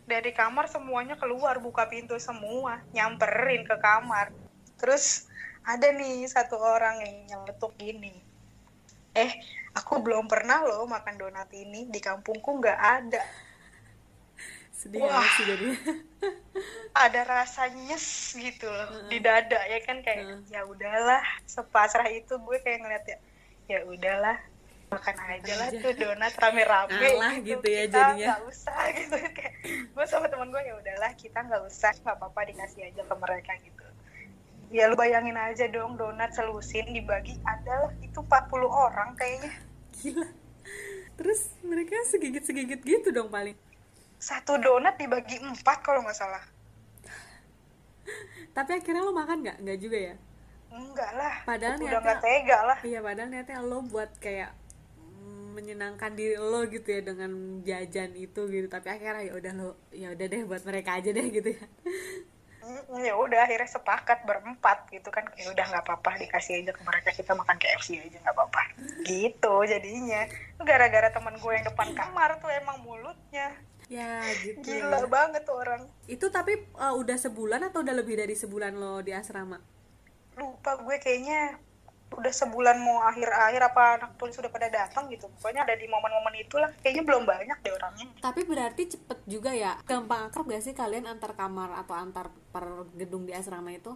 Dari 0.06 0.30
kamar 0.30 0.70
semuanya 0.70 1.18
keluar 1.18 1.58
buka 1.58 1.90
pintu 1.90 2.14
semua 2.22 2.86
nyamperin 2.94 3.66
ke 3.66 3.80
kamar. 3.82 4.30
Terus 4.78 5.26
ada 5.66 5.90
nih 5.90 6.28
satu 6.30 6.60
orang 6.60 7.02
yang 7.02 7.16
nyeletuk 7.32 7.74
gini. 7.82 8.14
Eh 9.16 9.32
aku 9.74 10.02
belum 10.02 10.26
pernah 10.30 10.62
loh 10.64 10.86
makan 10.86 11.18
donat 11.18 11.50
ini. 11.54 11.90
Di 11.90 12.00
kampungku 12.00 12.62
nggak 12.62 12.80
ada. 12.80 13.24
Sedih 14.74 15.02
Wah. 15.06 15.24
sih 15.38 15.46
jadinya. 15.48 15.78
Ada 16.94 17.26
rasa 17.26 17.66
nyes 17.74 18.38
gitu 18.38 18.70
loh 18.70 19.10
di 19.10 19.18
dada 19.18 19.58
ya 19.66 19.80
kan? 19.82 20.06
Kayak 20.06 20.30
Heeh. 20.30 20.40
ya 20.54 20.62
udahlah. 20.68 21.24
Sepasrah 21.50 22.06
itu 22.12 22.38
gue 22.38 22.58
kayak 22.62 22.80
ngeliat 22.86 23.06
ya 23.10 23.18
ya 23.64 23.80
udahlah 23.88 24.38
makan 24.94 25.18
aja 25.26 25.54
lah 25.58 25.70
tuh 25.74 25.90
donat 25.98 26.38
rame-rame 26.38 26.94
Alah 26.94 27.34
gitu. 27.42 27.66
ya 27.66 27.90
kita 27.90 28.14
jadinya. 28.14 28.28
nggak 28.38 28.42
usah 28.46 28.82
gitu. 28.94 29.16
Kayak 29.34 29.54
gue 29.90 30.06
sama 30.06 30.28
teman 30.30 30.54
gue 30.54 30.62
ya 30.62 30.76
udahlah 30.78 31.12
kita 31.18 31.40
nggak 31.42 31.64
usah 31.66 31.92
nggak 31.98 32.16
apa-apa 32.20 32.42
dikasih 32.54 32.82
aja 32.94 33.02
ke 33.02 33.16
mereka 33.18 33.52
gitu 33.58 33.73
ya 34.74 34.90
lu 34.90 34.98
bayangin 34.98 35.38
aja 35.38 35.70
dong 35.70 35.94
donat 36.02 36.34
selusin 36.34 36.90
dibagi 36.90 37.38
adalah 37.46 37.94
itu 38.02 38.18
40 38.18 38.66
orang 38.66 39.14
kayaknya. 39.14 39.54
Gila. 40.02 40.28
Terus 41.14 41.54
mereka 41.62 41.94
segigit-segigit 42.10 42.82
gitu 42.82 43.14
dong 43.14 43.30
paling. 43.30 43.54
Satu 44.18 44.58
donat 44.58 44.98
dibagi 44.98 45.38
empat 45.38 45.86
kalau 45.86 46.02
nggak 46.02 46.18
salah. 46.18 46.42
Tapi 48.58 48.82
akhirnya 48.82 49.06
lo 49.06 49.14
makan 49.14 49.46
nggak? 49.46 49.58
Nggak 49.62 49.78
juga 49.78 49.98
ya? 50.02 50.16
Enggak 50.74 51.12
lah. 51.14 51.36
Padahal 51.46 51.78
udah 51.78 52.02
nggak 52.02 52.20
tega 52.26 52.60
lah. 52.66 52.80
Iya 52.82 53.00
padahal 53.06 53.30
niatnya 53.30 53.62
lo 53.62 53.86
buat 53.86 54.10
kayak 54.18 54.58
mm, 54.98 55.54
menyenangkan 55.54 56.18
diri 56.18 56.42
lo 56.42 56.66
gitu 56.66 56.90
ya 56.90 57.02
dengan 57.06 57.62
jajan 57.62 58.18
itu 58.18 58.42
gitu. 58.50 58.66
Tapi 58.74 58.88
akhirnya 58.90 59.22
ya 59.22 59.34
udah 59.38 59.54
lo 59.54 59.70
ya 59.94 60.10
udah 60.18 60.26
deh 60.26 60.42
buat 60.50 60.66
mereka 60.66 60.98
aja 60.98 61.14
deh 61.14 61.30
gitu 61.30 61.54
ya 61.54 61.66
ya 62.98 63.14
udah 63.18 63.46
akhirnya 63.46 63.70
sepakat 63.70 64.24
berempat 64.24 64.88
gitu 64.90 65.10
kan. 65.10 65.28
Ya 65.36 65.52
udah 65.52 65.66
nggak 65.68 65.84
apa-apa 65.84 66.20
dikasih 66.20 66.64
aja 66.64 66.72
ke 66.72 66.82
mereka 66.82 67.10
kita 67.12 67.36
makan 67.36 67.58
KFC 67.60 68.00
aja 68.00 68.18
nggak 68.24 68.36
apa-apa. 68.36 68.62
Gitu 69.06 69.56
jadinya. 69.68 70.28
Gara-gara 70.64 71.10
teman 71.12 71.36
gue 71.38 71.52
yang 71.52 71.66
depan 71.68 71.90
kamar 71.92 72.40
tuh 72.40 72.52
emang 72.52 72.80
mulutnya. 72.82 73.52
Ya 73.92 74.24
gitu. 74.42 74.64
Gila 74.64 75.06
banget 75.12 75.44
tuh 75.44 75.60
orang. 75.60 75.86
Itu 76.08 76.32
tapi 76.32 76.58
uh, 76.80 76.96
udah 76.96 77.20
sebulan 77.20 77.68
atau 77.70 77.84
udah 77.84 77.96
lebih 77.96 78.16
dari 78.18 78.34
sebulan 78.34 78.74
lo 78.80 79.04
di 79.04 79.12
asrama? 79.12 79.60
Lupa 80.40 80.80
gue 80.82 80.98
kayaknya 80.98 81.60
udah 82.18 82.34
sebulan 82.34 82.78
mau 82.80 83.02
akhir-akhir 83.06 83.62
apa 83.74 83.82
anak 84.00 84.12
tulis 84.18 84.34
sudah 84.34 84.50
pada 84.50 84.70
datang 84.70 85.10
gitu. 85.10 85.30
Pokoknya 85.40 85.66
ada 85.66 85.76
di 85.78 85.86
momen-momen 85.90 86.36
itulah. 86.40 86.70
Kayaknya 86.82 87.04
belum 87.06 87.24
banyak 87.26 87.58
deh 87.62 87.74
orangnya. 87.74 88.08
Tapi 88.22 88.42
berarti 88.46 88.84
cepet 88.98 89.20
juga 89.26 89.52
ya. 89.52 89.78
Gampang 89.84 90.30
akrab 90.30 90.50
gak 90.50 90.64
sih 90.64 90.74
kalian 90.78 91.10
antar 91.10 91.34
kamar 91.34 91.74
atau 91.82 91.96
antar 91.98 92.30
per 92.54 92.88
gedung 92.94 93.26
di 93.26 93.34
asrama 93.34 93.74
itu? 93.74 93.94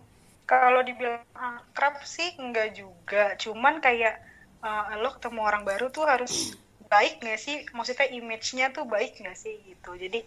Kalau 0.48 0.80
dibilang 0.82 1.22
akrab 1.36 2.02
sih 2.08 2.34
enggak 2.40 2.76
juga. 2.76 3.36
Cuman 3.36 3.84
kayak 3.84 4.20
uh, 4.64 4.96
lo 5.00 5.14
ketemu 5.20 5.42
orang 5.44 5.64
baru 5.68 5.92
tuh 5.92 6.08
harus 6.08 6.56
baik 6.88 7.20
nggak 7.20 7.40
sih? 7.40 7.68
Maksudnya 7.76 8.08
image-nya 8.16 8.72
tuh 8.72 8.88
baik 8.88 9.20
nggak 9.20 9.38
sih 9.38 9.60
gitu. 9.68 9.94
Jadi 10.00 10.24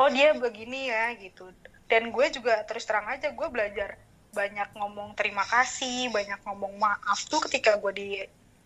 oh 0.00 0.08
dia 0.08 0.32
begini 0.32 0.88
ya 0.88 1.12
gitu. 1.20 1.52
Dan 1.88 2.12
gue 2.12 2.26
juga 2.32 2.64
terus 2.68 2.84
terang 2.84 3.08
aja 3.08 3.32
gue 3.32 3.48
belajar 3.48 3.96
banyak 4.38 4.68
ngomong 4.78 5.18
terima 5.18 5.42
kasih 5.42 6.14
banyak 6.14 6.38
ngomong 6.46 6.78
maaf 6.78 7.26
tuh 7.26 7.42
ketika 7.50 7.74
gue 7.82 7.92
di 7.98 8.08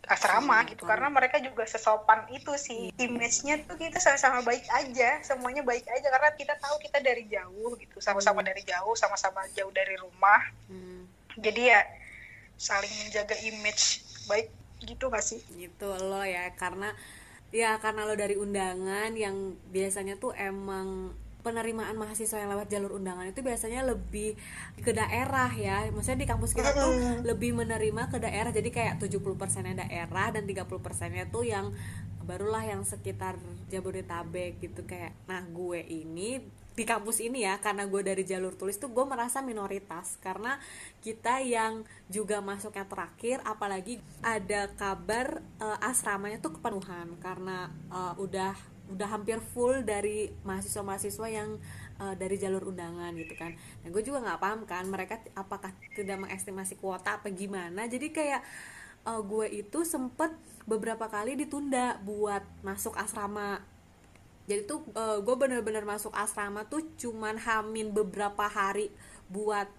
asrama 0.05 0.61
Hmm, 0.61 0.69
gitu. 0.75 0.83
karena 0.83 1.07
mereka 1.07 1.39
juga 1.39 1.63
sesopan 1.63 2.27
itu 2.35 2.51
sih. 2.59 2.91
Image-nya 2.99 3.63
tuh 3.65 3.79
kita 3.79 4.03
sama-sama 4.03 4.43
baik 4.43 4.67
aja 4.75 5.23
semuanya 5.23 5.63
baik 5.63 5.87
aja. 5.87 6.07
Karena 6.11 6.31
kita 6.35 6.55
tahu 6.59 6.75
kita 6.83 6.99
dari 6.99 7.31
jauh 7.31 7.79
gitu. 7.79 8.03
Sama-sama 8.03 8.43
dari 8.43 8.67
jauh 8.67 8.99
sama-sama 8.99 9.47
jauh 9.55 9.71
dari 9.71 9.95
rumah. 9.95 10.43
Hmm, 10.67 11.07
jadi 11.39 11.63
ya 11.79 11.81
saling 12.59 12.91
menjaga 13.07 13.37
image 13.47 14.03
baik 14.27 14.51
gitu 14.83 15.07
gak 15.07 15.23
sih? 15.23 15.39
Gitu 15.55 15.87
lo 15.87 16.27
ya. 16.27 16.51
Karena 16.59 16.91
ya 17.55 17.79
karena 17.79 18.03
lo 18.03 18.19
dari 18.19 18.35
undangan 18.35 19.15
yang 19.15 19.55
biasanya 19.71 20.19
tuh 20.19 20.35
emang 20.35 21.15
penerimaan 21.43 21.99
mahasiswa 21.99 22.39
yang 22.39 22.55
lewat 22.55 22.71
jalur 22.71 22.97
undangan 22.97 23.27
itu 23.27 23.43
biasanya 23.43 23.83
lebih 23.83 24.39
ke 24.79 24.95
daerah 24.95 25.51
ya. 25.53 25.91
Maksudnya 25.91 26.25
di 26.25 26.29
kampus 26.31 26.55
kita 26.55 26.71
tuh 26.73 26.95
lebih 27.29 27.53
menerima 27.53 28.09
ke 28.09 28.23
daerah. 28.23 28.55
Jadi 28.55 28.71
kayak 28.71 29.03
70 29.03 29.19
persennya 29.35 29.85
daerah 29.85 30.31
dan 30.31 30.47
30 30.47 30.65
persennya 30.79 31.27
tuh 31.29 31.45
yang 31.45 31.75
barulah 32.23 32.63
yang 32.63 32.87
sekitar 32.87 33.37
Jabodetabek 33.69 34.63
gitu. 34.63 34.87
Kayak 34.87 35.19
nah 35.27 35.43
gue 35.43 35.83
ini 35.83 36.41
di 36.73 36.89
kampus 36.89 37.21
ini 37.21 37.45
ya 37.45 37.61
karena 37.61 37.85
gue 37.85 38.01
dari 38.01 38.25
jalur 38.25 38.57
tulis 38.57 38.79
tuh 38.79 38.95
gue 38.95 39.05
merasa 39.05 39.43
minoritas. 39.43 40.17
Karena 40.23 40.57
kita 41.03 41.43
yang 41.43 41.83
juga 42.07 42.39
masuknya 42.39 42.87
terakhir 42.87 43.43
apalagi 43.43 43.99
ada 44.23 44.71
kabar 44.79 45.43
eh, 45.59 45.79
asramanya 45.91 46.39
tuh 46.39 46.55
kepenuhan. 46.55 47.19
Karena 47.19 47.67
eh, 47.91 48.15
udah 48.23 48.72
udah 48.93 49.09
hampir 49.09 49.41
full 49.41 49.83
dari 49.83 50.31
mahasiswa-mahasiswa 50.45 51.27
yang 51.33 51.57
eh, 52.01 52.15
dari 52.17 52.37
jalur 52.37 52.71
undangan 52.71 53.13
gitu 53.17 53.35
kan. 53.35 53.57
Nah 53.57 53.89
gue 53.89 54.03
juga 54.05 54.21
nggak 54.23 54.41
paham 54.41 54.61
kan 54.69 54.85
mereka 54.87 55.19
apakah 55.35 55.73
tidak 55.97 56.21
mengestimasi 56.21 56.77
kuota 56.79 57.21
apa 57.21 57.33
gimana. 57.33 57.89
Jadi 57.89 58.13
kayak 58.13 58.41
eh, 59.09 59.21
gue 59.25 59.47
itu 59.51 59.83
sempet 59.89 60.31
beberapa 60.69 61.09
kali 61.09 61.35
ditunda 61.35 61.99
buat 62.05 62.45
masuk 62.61 62.95
asrama. 62.95 63.65
Jadi 64.43 64.67
tuh 64.67 64.83
gue 65.23 65.35
bener-bener 65.39 65.87
masuk 65.87 66.11
asrama 66.19 66.67
tuh 66.67 66.83
cuman 66.99 67.39
hamin 67.39 67.95
beberapa 67.95 68.51
hari 68.51 68.91
buat 69.31 69.71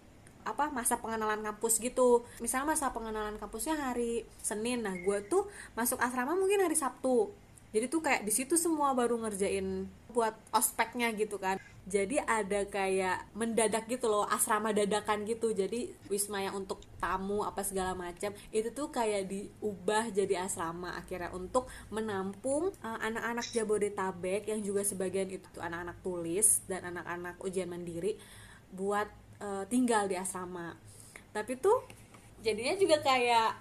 apa 0.44 0.70
masa 0.70 1.00
pengenalan 1.00 1.40
kampus 1.42 1.80
gitu 1.80 2.28
misalnya 2.44 2.76
masa 2.76 2.92
pengenalan 2.92 3.40
kampusnya 3.40 3.80
hari 3.80 4.28
Senin 4.44 4.84
nah 4.84 4.94
gue 4.94 5.18
tuh 5.28 5.48
masuk 5.74 5.98
asrama 6.04 6.36
mungkin 6.36 6.62
hari 6.62 6.76
Sabtu 6.76 7.32
jadi 7.74 7.90
tuh 7.90 8.06
kayak 8.06 8.22
di 8.22 8.30
situ 8.30 8.54
semua 8.54 8.94
baru 8.94 9.18
ngerjain 9.18 9.90
buat 10.14 10.38
ospeknya 10.54 11.10
gitu 11.18 11.42
kan. 11.42 11.58
Jadi 11.90 12.22
ada 12.22 12.64
kayak 12.70 13.34
mendadak 13.34 13.90
gitu 13.90 14.08
loh 14.08 14.30
asrama 14.30 14.70
dadakan 14.72 15.26
gitu. 15.26 15.58
Jadi 15.58 15.90
wisma 16.06 16.46
yang 16.46 16.54
untuk 16.54 16.86
tamu 17.02 17.42
apa 17.42 17.66
segala 17.66 17.98
macam 17.98 18.30
itu 18.54 18.70
tuh 18.72 18.94
kayak 18.94 19.26
diubah 19.26 20.14
jadi 20.14 20.46
asrama 20.46 20.94
akhirnya 21.02 21.34
untuk 21.34 21.66
menampung 21.90 22.70
uh, 22.86 23.00
anak-anak 23.02 23.50
Jabodetabek 23.50 24.54
yang 24.54 24.62
juga 24.62 24.86
sebagian 24.86 25.34
itu 25.34 25.44
tuh 25.50 25.66
anak-anak 25.66 25.98
tulis 26.06 26.62
dan 26.70 26.86
anak-anak 26.94 27.42
ujian 27.42 27.68
mandiri 27.68 28.22
buat 28.70 29.10
uh, 29.42 29.66
tinggal 29.66 30.06
di 30.06 30.14
asrama. 30.14 30.78
Tapi 31.34 31.58
tuh 31.58 31.82
jadinya 32.46 32.78
juga 32.78 33.02
kayak 33.02 33.58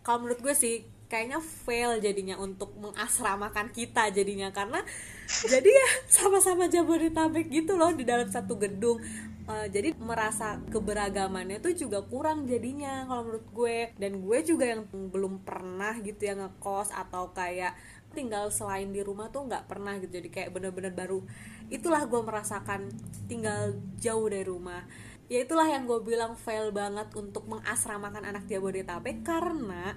kalau 0.00 0.24
menurut 0.24 0.40
gue 0.40 0.56
sih 0.56 0.80
kayaknya 1.10 1.42
fail 1.42 1.98
jadinya 1.98 2.38
untuk 2.38 2.70
mengasramakan 2.78 3.74
kita 3.74 4.14
jadinya. 4.14 4.54
Karena 4.54 4.80
jadi 5.26 5.66
ya 5.66 5.88
sama-sama 6.06 6.70
Jabodetabek 6.70 7.50
gitu 7.50 7.74
loh 7.74 7.90
di 7.90 8.06
dalam 8.06 8.30
satu 8.30 8.54
gedung. 8.54 9.02
Eh, 9.50 9.66
jadi 9.74 9.98
merasa 9.98 10.62
keberagamannya 10.70 11.58
tuh 11.58 11.74
juga 11.74 12.06
kurang 12.06 12.46
jadinya 12.46 13.10
kalau 13.10 13.26
menurut 13.26 13.46
gue. 13.50 13.78
Dan 13.98 14.22
gue 14.22 14.38
juga 14.46 14.64
yang 14.70 14.86
belum 14.86 15.42
pernah 15.42 15.98
gitu 15.98 16.22
ya 16.22 16.38
ngekos 16.38 16.94
atau 16.94 17.34
kayak 17.34 17.74
tinggal 18.10 18.50
selain 18.50 18.90
di 18.90 19.02
rumah 19.02 19.34
tuh 19.34 19.50
nggak 19.50 19.66
pernah 19.66 19.98
gitu. 19.98 20.22
Jadi 20.22 20.30
kayak 20.30 20.54
bener-bener 20.54 20.94
baru 20.94 21.26
itulah 21.74 22.06
gue 22.06 22.22
merasakan 22.22 22.86
tinggal 23.26 23.74
jauh 23.98 24.30
dari 24.30 24.46
rumah. 24.46 24.86
Ya 25.30 25.46
itulah 25.46 25.66
yang 25.66 25.86
gue 25.86 26.02
bilang 26.02 26.34
fail 26.34 26.74
banget 26.74 27.06
untuk 27.14 27.46
mengasramakan 27.46 28.26
anak 28.26 28.50
Jabodetabek 28.50 29.22
karena 29.22 29.94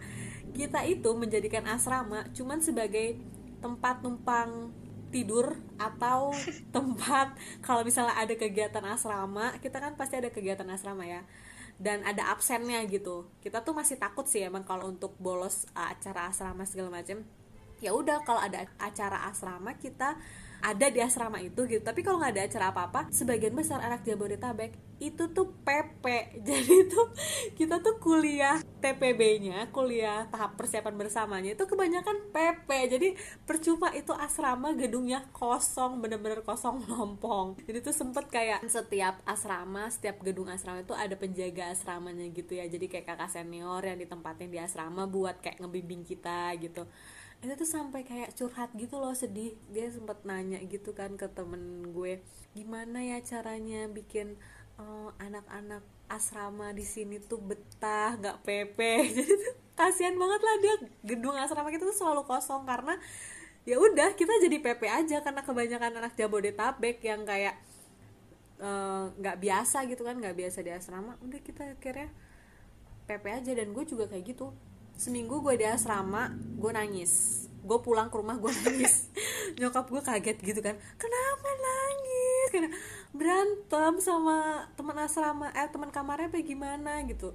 kita 0.54 0.86
itu 0.86 1.10
menjadikan 1.18 1.66
asrama 1.68 2.30
cuman 2.32 2.62
sebagai 2.62 3.18
tempat 3.60 4.06
numpang 4.06 4.70
tidur 5.10 5.58
atau 5.78 6.34
tempat 6.76 7.34
kalau 7.66 7.82
misalnya 7.82 8.14
ada 8.18 8.34
kegiatan 8.38 8.86
asrama 8.86 9.58
kita 9.60 9.82
kan 9.82 9.98
pasti 9.98 10.22
ada 10.22 10.30
kegiatan 10.30 10.66
asrama 10.70 11.06
ya 11.06 11.26
dan 11.82 12.06
ada 12.06 12.30
absennya 12.30 12.86
gitu. 12.86 13.26
Kita 13.42 13.66
tuh 13.66 13.74
masih 13.74 13.98
takut 13.98 14.30
sih 14.30 14.46
emang 14.46 14.62
kalau 14.62 14.94
untuk 14.94 15.18
bolos 15.18 15.66
acara 15.74 16.30
asrama 16.30 16.64
segala 16.70 16.94
macam 16.94 17.26
ya 17.84 17.92
udah 17.92 18.24
kalau 18.24 18.40
ada 18.40 18.64
acara 18.80 19.28
asrama 19.28 19.76
kita 19.76 20.16
ada 20.64 20.88
di 20.88 21.04
asrama 21.04 21.44
itu 21.44 21.68
gitu. 21.68 21.84
Tapi 21.84 22.00
kalau 22.00 22.24
nggak 22.24 22.34
ada 22.40 22.44
acara 22.48 22.66
apa-apa 22.72 23.12
sebagian 23.12 23.52
besar 23.52 23.84
anak 23.84 24.08
Jabodetabek 24.08 24.72
itu 25.04 25.28
tuh 25.36 25.52
PP 25.68 26.06
jadi 26.48 26.88
tuh 26.88 27.12
kita 27.60 27.84
tuh 27.84 28.00
kuliah 28.00 28.64
TPB-nya 28.80 29.68
kuliah 29.76 30.32
tahap 30.32 30.56
persiapan 30.56 30.96
bersamanya 30.96 31.60
itu 31.60 31.68
kebanyakan 31.68 32.32
PP 32.32 32.70
jadi 32.88 33.10
percuma 33.44 33.92
itu 33.92 34.16
asrama 34.16 34.72
gedungnya 34.80 35.28
kosong 35.36 36.00
bener-bener 36.00 36.40
kosong 36.48 36.80
lompong 36.92 37.60
jadi 37.68 37.84
tuh 37.84 37.92
sempet 37.92 38.32
kayak 38.32 38.64
setiap 38.72 39.20
asrama 39.28 39.92
setiap 39.92 40.24
gedung 40.24 40.48
asrama 40.48 40.88
itu 40.88 40.96
ada 40.96 41.20
penjaga 41.20 41.74
asramanya 41.76 42.26
gitu 42.32 42.56
ya. 42.56 42.66
Jadi 42.70 42.88
kayak 42.88 43.06
kakak 43.10 43.30
senior 43.34 43.84
yang 43.84 44.00
ditempatin 44.00 44.48
di 44.48 44.60
asrama 44.62 45.10
buat 45.10 45.44
kayak 45.44 45.60
ngebimbing 45.60 46.08
kita 46.08 46.56
gitu 46.62 46.88
itu 47.44 47.60
tuh 47.60 47.68
sampai 47.68 48.08
kayak 48.08 48.32
curhat 48.40 48.72
gitu 48.80 48.98
loh 48.98 49.12
sedih. 49.12 49.54
Dia 49.70 49.92
sempet 49.92 50.24
nanya 50.24 50.64
gitu 50.64 50.96
kan 50.96 51.20
ke 51.20 51.28
temen 51.28 51.92
gue 51.92 52.24
gimana 52.56 53.04
ya 53.04 53.20
caranya 53.20 53.92
bikin 53.92 54.40
uh, 54.80 55.12
anak-anak 55.20 55.84
asrama 56.08 56.72
di 56.72 56.86
sini 56.86 57.18
tuh 57.20 57.42
betah 57.42 58.16
nggak 58.20 58.46
pepe 58.46 58.94
jadi 59.16 59.34
tuh 59.34 59.56
kasihan 59.76 60.16
banget 60.16 60.42
lah 60.42 60.56
dia. 60.64 60.76
Gedung 61.04 61.36
asrama 61.36 61.68
kita 61.70 61.84
tuh 61.84 61.98
selalu 61.98 62.24
kosong 62.24 62.64
karena 62.64 62.96
ya 63.64 63.80
udah 63.80 64.16
kita 64.16 64.32
jadi 64.44 64.58
PP 64.60 64.82
aja 64.88 65.18
karena 65.24 65.42
kebanyakan 65.44 65.92
anak 66.00 66.14
Jabodetabek 66.20 67.00
yang 67.00 67.24
kayak 67.24 67.56
eh, 68.60 69.04
nggak 69.20 69.36
uh, 69.36 69.40
biasa 69.40 69.88
gitu 69.88 70.04
kan 70.04 70.20
nggak 70.20 70.36
biasa 70.36 70.64
di 70.64 70.72
asrama. 70.72 71.20
Udah 71.24 71.40
kita 71.44 71.76
akhirnya 71.76 72.12
PP 73.04 73.26
aja 73.28 73.52
dan 73.52 73.76
gue 73.76 73.84
juga 73.84 74.08
kayak 74.08 74.36
gitu 74.36 74.56
seminggu 74.98 75.42
gue 75.44 75.60
di 75.60 75.66
asrama 75.68 76.34
gue 76.58 76.72
nangis. 76.72 77.46
Gue 77.64 77.80
pulang 77.80 78.12
ke 78.12 78.16
rumah 78.20 78.38
gue 78.38 78.52
nangis. 78.64 79.10
Nyokap 79.60 79.90
gue 79.90 80.02
kaget 80.02 80.38
gitu 80.40 80.60
kan. 80.60 80.76
Kenapa 80.98 81.50
nangis? 81.60 82.48
Karena 82.54 82.70
berantem 83.14 83.94
sama 84.02 84.68
teman 84.74 84.98
asrama 85.00 85.48
eh 85.54 85.70
teman 85.70 85.90
kamarnya 85.90 86.30
apa 86.30 86.40
gimana 86.42 87.02
gitu. 87.06 87.34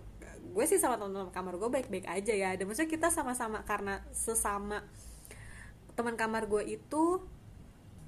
Gue 0.52 0.64
sih 0.64 0.80
sama 0.80 0.98
teman-teman 0.98 1.30
kamar 1.30 1.54
gue 1.60 1.70
baik-baik 1.70 2.06
aja 2.08 2.34
ya. 2.34 2.50
Dan 2.56 2.66
maksudnya 2.66 2.90
kita 2.90 3.08
sama-sama 3.12 3.62
karena 3.62 4.02
sesama 4.10 4.82
teman 5.94 6.14
kamar 6.14 6.46
gue 6.46 6.78
itu 6.78 7.22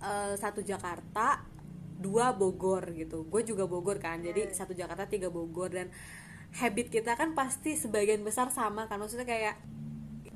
uh, 0.01 0.35
satu 0.39 0.63
Jakarta 0.63 1.43
dua 2.01 2.33
Bogor 2.33 2.97
gitu. 2.97 3.29
Gue 3.29 3.45
juga 3.45 3.69
Bogor 3.69 4.01
kan 4.01 4.25
jadi 4.25 4.49
satu 4.51 4.73
Jakarta 4.73 5.05
tiga 5.05 5.29
Bogor. 5.29 5.69
Dan 5.69 5.93
habit 6.59 6.91
kita 6.91 7.15
kan 7.15 7.37
pasti 7.39 7.79
sebagian 7.79 8.27
besar 8.27 8.51
sama 8.51 8.91
kan. 8.91 8.99
Maksudnya 8.99 9.29
kayak 9.29 9.55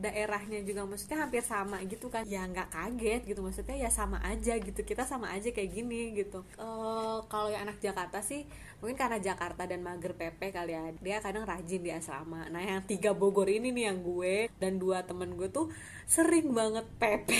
daerahnya 0.04 0.60
juga 0.62 0.84
maksudnya 0.84 1.24
hampir 1.24 1.40
sama 1.40 1.80
gitu 1.88 2.12
kan. 2.12 2.28
Ya 2.28 2.44
nggak 2.44 2.68
kaget 2.68 3.22
gitu 3.24 3.40
maksudnya 3.40 3.76
ya 3.80 3.90
sama 3.90 4.20
aja 4.20 4.60
gitu. 4.60 4.80
Kita 4.84 5.08
sama 5.08 5.32
aja 5.32 5.48
kayak 5.48 5.70
gini 5.72 6.12
gitu. 6.12 6.44
Uh, 6.60 7.24
kalau 7.32 7.48
yang 7.48 7.64
anak 7.64 7.80
Jakarta 7.80 8.20
sih 8.20 8.44
mungkin 8.84 9.00
karena 9.00 9.16
Jakarta 9.16 9.64
dan 9.64 9.80
mager 9.80 10.12
PP 10.12 10.52
kali 10.52 10.76
ya. 10.76 10.82
Dia 11.00 11.16
kadang 11.24 11.48
rajin 11.48 11.80
di 11.80 11.90
asrama. 11.90 12.46
Nah 12.52 12.60
yang 12.60 12.84
tiga 12.84 13.16
Bogor 13.16 13.48
ini 13.48 13.72
nih 13.72 13.88
yang 13.88 14.04
gue 14.04 14.52
dan 14.60 14.76
dua 14.76 15.02
temen 15.08 15.32
gue 15.34 15.48
tuh 15.48 15.72
sering 16.04 16.52
banget 16.52 16.84
PP 17.00 17.30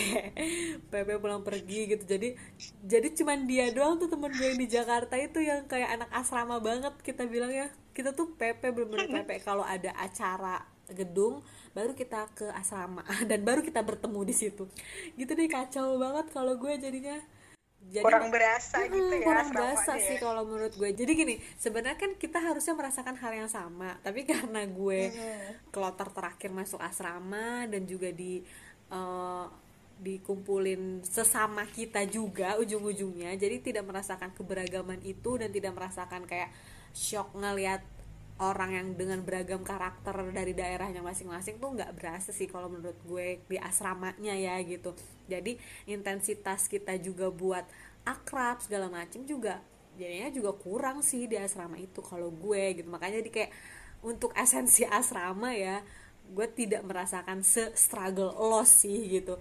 PP 0.89 1.09
pulang 1.23 1.45
pergi 1.45 1.93
gitu. 1.93 2.05
Jadi 2.09 2.33
jadi 2.81 3.09
cuman 3.13 3.45
dia 3.45 3.69
doang 3.77 4.01
tuh 4.01 4.09
temen 4.09 4.33
gue 4.33 4.47
yang 4.57 4.61
di 4.61 4.69
Jakarta 4.69 5.15
itu 5.21 5.45
yang 5.45 5.69
kayak 5.69 6.01
anak 6.01 6.11
asrama 6.17 6.59
banget 6.65 6.97
kita 7.05 7.29
bilang 7.29 7.53
ya. 7.53 7.69
Kita 7.95 8.11
tuh 8.11 8.35
PP 8.35 8.75
belum 8.75 8.91
PP 8.91 9.45
kalau 9.47 9.63
ada 9.63 9.95
acara 9.95 10.67
gedung 10.93 11.41
baru 11.75 11.93
kita 11.93 12.31
ke 12.33 12.47
asrama 12.55 13.03
dan 13.31 13.43
baru 13.43 13.61
kita 13.61 13.83
bertemu 13.83 14.21
di 14.25 14.35
situ. 14.35 14.65
Gitu 15.19 15.31
deh 15.35 15.51
kacau 15.51 15.99
banget 15.99 16.31
kalau 16.31 16.55
gue 16.57 16.73
jadinya. 16.79 17.19
Jadi 17.85 18.01
kurang 18.01 18.33
berasa 18.33 18.81
hmm, 18.81 18.97
gitu 18.97 19.13
ya 19.13 19.27
kurang 19.29 19.49
berasa 19.53 19.93
sih 20.01 20.17
kalau 20.17 20.49
menurut 20.49 20.73
gue. 20.73 20.91
Jadi 20.97 21.13
gini 21.13 21.35
sebenarnya 21.61 22.01
kan 22.01 22.17
kita 22.17 22.41
harusnya 22.41 22.73
merasakan 22.73 23.21
hal 23.21 23.33
yang 23.45 23.51
sama 23.51 24.01
tapi 24.01 24.25
karena 24.31 24.65
gue 24.65 25.13
hmm. 25.13 25.69
kloter 25.69 26.09
terakhir 26.09 26.49
masuk 26.55 26.81
asrama 26.81 27.69
dan 27.69 27.85
juga 27.85 28.09
di 28.09 28.41
uh, 28.89 29.47
dikumpulin 29.95 31.07
sesama 31.07 31.63
kita 31.71 32.03
juga 32.11 32.59
ujung-ujungnya 32.59 33.31
jadi 33.39 33.63
tidak 33.63 33.87
merasakan 33.87 34.35
keberagaman 34.35 34.99
itu 35.07 35.39
dan 35.39 35.55
tidak 35.55 35.71
merasakan 35.71 36.27
kayak 36.27 36.51
shock 36.91 37.31
ngelihat 37.39 37.83
orang 38.43 38.75
yang 38.75 38.89
dengan 38.99 39.23
beragam 39.23 39.63
karakter 39.63 40.11
dari 40.35 40.59
daerahnya 40.59 40.99
masing-masing 41.07 41.63
tuh 41.63 41.71
nggak 41.71 41.95
berasa 41.95 42.35
sih 42.35 42.51
kalau 42.51 42.67
menurut 42.67 42.99
gue 43.07 43.39
di 43.47 43.57
asramanya 43.63 44.35
ya 44.35 44.59
gitu. 44.67 44.91
Jadi 45.31 45.55
intensitas 45.87 46.67
kita 46.67 46.99
juga 46.99 47.31
buat 47.31 47.63
akrab 48.03 48.59
segala 48.59 48.91
macem 48.91 49.23
juga 49.23 49.63
jadinya 49.95 50.29
juga 50.35 50.51
kurang 50.59 51.07
sih 51.07 51.31
di 51.31 51.39
asrama 51.39 51.79
itu 51.79 52.03
kalau 52.03 52.35
gue 52.35 52.83
gitu. 52.83 52.89
Makanya 52.91 53.23
jadi 53.23 53.31
kayak 53.31 53.53
untuk 54.03 54.35
esensi 54.35 54.83
asrama 54.83 55.55
ya 55.55 55.81
gue 56.25 56.47
tidak 56.51 56.83
merasakan 56.83 57.47
se 57.47 57.71
struggle 57.79 58.35
loss 58.35 58.83
sih 58.83 58.99
gitu. 59.15 59.39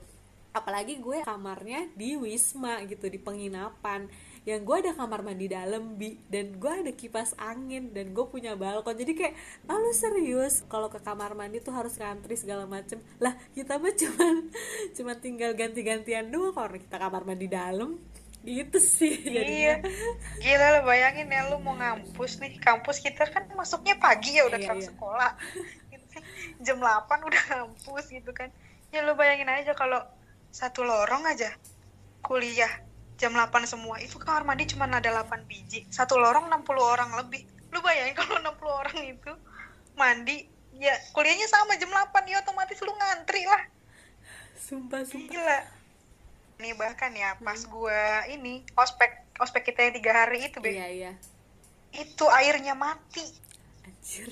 Apalagi 0.53 1.01
gue 1.01 1.25
kamarnya 1.25 1.89
di 1.97 2.13
wisma 2.13 2.86
gitu 2.86 3.10
di 3.10 3.17
penginapan 3.17 4.06
yang 4.43 4.67
gue 4.67 4.75
ada 4.75 4.91
kamar 4.91 5.23
mandi 5.23 5.47
dalam 5.47 5.95
bi. 5.95 6.19
Dan 6.27 6.60
gue 6.60 6.73
ada 6.84 6.91
kipas 6.91 7.32
angin 7.39 7.95
dan 7.95 8.12
gue 8.12 8.25
punya 8.27 8.60
balkon. 8.60 8.95
Jadi 8.95 9.15
kayak 9.15 9.34
ah 9.71 9.79
lu 9.79 9.91
serius? 9.95 10.67
Kalau 10.67 10.91
ke 10.91 10.99
kamar 10.99 11.32
mandi 11.32 11.63
tuh 11.63 11.71
harus 11.71 11.95
ngantri 11.95 12.36
segala 12.36 12.67
macem. 12.67 12.99
Lah 13.23 13.32
kita 13.56 13.79
mah 13.79 13.95
cuman 14.01 14.36
cuma 14.91 15.13
tinggal 15.15 15.56
ganti-gantian 15.56 16.27
doang 16.27 16.51
kalau 16.51 16.75
kita 16.75 16.97
kamar 16.99 17.23
mandi 17.23 17.47
dalam. 17.47 17.95
Gitu 18.43 18.75
sih 18.75 19.23
iya. 19.23 19.79
gila 20.43 20.67
lo 20.75 20.79
bayangin 20.84 21.32
ya 21.32 21.47
lu 21.47 21.63
mau 21.63 21.79
ngampus 21.79 22.43
nih. 22.43 22.60
Kampus 22.60 22.99
kita 22.99 23.23
kan 23.32 23.47
masuknya 23.56 23.95
pagi 23.95 24.36
ya 24.36 24.43
udah 24.43 24.60
iya, 24.60 24.75
iya. 24.75 24.88
sekolah. 24.91 25.32
Jam 26.67 26.84
8 26.84 27.08
udah 27.08 27.43
ngampus 27.47 28.12
gitu 28.12 28.36
kan. 28.36 28.51
Ya 28.91 29.08
lu 29.08 29.15
bayangin 29.15 29.47
aja 29.47 29.71
kalau 29.71 30.03
satu 30.51 30.84
lorong 30.84 31.23
aja 31.32 31.56
kuliah 32.19 32.69
jam 33.17 33.32
8 33.34 33.49
semua. 33.65 33.99
Itu 34.02 34.17
kamar 34.19 34.43
mandi 34.45 34.69
cuma 34.69 34.89
ada 34.89 35.23
8 35.23 35.45
biji. 35.49 35.86
Satu 35.89 36.17
lorong 36.17 36.49
60 36.49 36.63
orang 36.80 37.10
lebih. 37.19 37.45
Lu 37.73 37.80
bayangin 37.82 38.15
kalau 38.17 38.39
60 38.41 38.82
orang 38.82 38.97
itu 39.04 39.32
mandi. 39.97 40.38
Ya 40.73 40.93
kuliahnya 41.13 41.45
sama 41.49 41.78
jam 41.78 41.93
8 41.93 42.26
ya 42.26 42.41
otomatis 42.41 42.82
lu 42.82 42.93
ngantri 42.93 43.45
lah. 43.45 43.63
Sumpah 44.58 45.02
sumpah. 45.06 45.30
Gila. 45.30 45.60
Nih 46.62 46.73
bahkan 46.78 47.12
ya 47.13 47.38
pas 47.41 47.62
hmm. 47.62 47.69
gua 47.69 48.26
ini 48.30 48.65
ospek 48.78 49.26
ospek 49.41 49.73
kita 49.73 49.89
yang 49.89 49.93
tiga 49.97 50.12
hari 50.13 50.49
itu 50.49 50.58
be. 50.62 50.73
Iya 50.73 50.88
iya. 50.89 51.12
Itu 51.93 52.26
airnya 52.30 52.73
mati. 52.73 53.26
Anjir. 53.86 54.30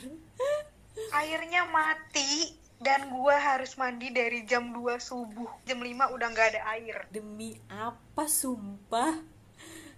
Airnya 1.13 1.69
mati 1.69 2.60
dan 2.81 3.13
gua 3.13 3.37
harus 3.37 3.77
mandi 3.77 4.09
dari 4.09 4.41
jam 4.49 4.73
2 4.73 4.97
subuh. 4.97 5.61
Jam 5.69 5.77
5 5.77 6.17
udah 6.17 6.27
nggak 6.33 6.47
ada 6.57 6.61
air. 6.73 7.05
Demi 7.13 7.53
apa 7.69 8.25
sumpah? 8.25 9.21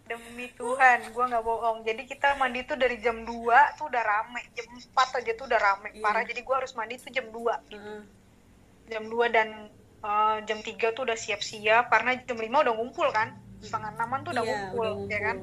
Demi 0.04 0.52
Tuhan 0.52 1.16
gua 1.16 1.32
nggak 1.32 1.44
bohong. 1.48 1.88
Jadi 1.88 2.04
kita 2.04 2.36
mandi 2.36 2.68
tuh 2.68 2.76
dari 2.76 3.00
jam 3.00 3.24
2 3.24 3.80
tuh 3.80 3.88
udah 3.88 4.04
rame. 4.04 4.44
Jam 4.52 4.68
4 4.68 5.20
aja 5.24 5.32
tuh 5.32 5.48
udah 5.48 5.60
rame. 5.64 5.96
Yeah. 5.96 6.04
parah 6.04 6.28
jadi 6.28 6.44
gua 6.44 6.60
harus 6.60 6.76
mandi 6.76 7.00
tuh 7.00 7.08
jam 7.16 7.32
2 7.32 7.40
uh. 7.40 8.04
jam 8.92 9.04
2 9.08 9.32
dan 9.32 9.72
uh, 10.04 10.44
jam 10.44 10.60
3 10.60 10.76
tuh 10.92 11.08
udah 11.08 11.16
siap-siap. 11.16 11.88
Karena 11.88 12.20
jam 12.20 12.36
5 12.36 12.52
udah 12.52 12.74
ngumpul 12.76 13.08
kan? 13.16 13.32
Setengah 13.64 13.96
enaman 13.96 14.28
tuh 14.28 14.36
udah, 14.36 14.44
yeah, 14.44 14.52
ngumpul, 14.60 14.84
udah 14.84 14.92
ngumpul 14.92 15.16
ya 15.16 15.22
kan? 15.24 15.40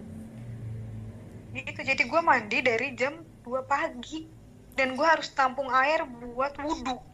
itu 1.51 1.83
jadi 1.83 2.07
gua 2.07 2.21
mandi 2.21 2.61
dari 2.61 2.93
jam 2.93 3.17
2 3.49 3.65
pagi. 3.65 4.29
Dan 4.71 4.95
gue 4.95 5.03
harus 5.03 5.29
tampung 5.35 5.67
air 5.75 6.07
buat 6.07 6.57
wudhu 6.57 7.10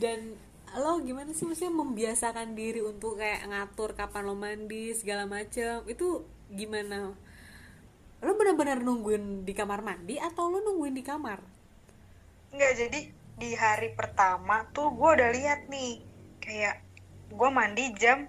dan 0.00 0.32
lo 0.80 1.04
gimana 1.04 1.36
sih 1.36 1.44
maksudnya 1.44 1.76
membiasakan 1.76 2.56
diri 2.56 2.80
untuk 2.80 3.20
kayak 3.20 3.44
ngatur 3.52 3.92
kapan 3.92 4.22
lo 4.24 4.32
mandi 4.32 4.96
segala 4.96 5.28
macem? 5.28 5.84
Itu 5.84 6.24
gimana? 6.48 7.12
Lo 8.24 8.32
benar-benar 8.32 8.80
nungguin 8.80 9.44
di 9.44 9.52
kamar 9.52 9.84
mandi 9.84 10.16
atau 10.16 10.48
lo 10.48 10.64
nungguin 10.64 10.96
di 10.96 11.04
kamar? 11.04 11.44
Enggak 12.56 12.72
jadi 12.80 13.00
di 13.40 13.50
hari 13.56 13.92
pertama 13.92 14.64
tuh 14.72 14.88
gue 14.96 15.10
udah 15.20 15.30
lihat 15.32 15.68
nih 15.68 16.00
kayak 16.40 16.80
gue 17.28 17.50
mandi 17.52 17.84
jam 18.00 18.24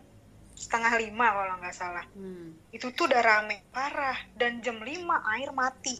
setengah 0.57 0.93
lima 0.99 1.25
kalau 1.31 1.55
nggak 1.57 1.75
salah. 1.75 2.05
Hmm. 2.13 2.53
itu 2.75 2.91
tuh 2.93 3.09
udah 3.09 3.21
rame 3.23 3.63
parah 3.73 4.17
dan 4.37 4.61
jam 4.61 4.77
lima 4.83 5.23
air 5.37 5.49
mati 5.55 5.97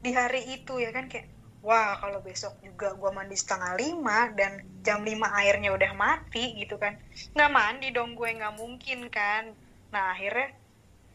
di 0.00 0.10
hari 0.14 0.54
itu 0.54 0.80
ya 0.80 0.94
kan? 0.94 1.10
Kayak 1.10 1.33
wah 1.64 1.96
kalau 1.96 2.20
besok 2.20 2.60
juga 2.60 2.92
gue 2.92 3.10
mandi 3.10 3.32
setengah 3.34 3.72
lima 3.80 4.28
dan 4.36 4.60
jam 4.84 5.00
lima 5.00 5.32
airnya 5.40 5.72
udah 5.72 5.96
mati 5.96 6.60
gitu 6.60 6.76
kan. 6.76 7.00
Nggak 7.32 7.50
mandi 7.50 7.88
dong 7.90 8.12
gue 8.12 8.28
nggak 8.28 8.54
mungkin 8.60 9.08
kan. 9.08 9.56
Nah 9.88 10.12
akhirnya 10.12 10.52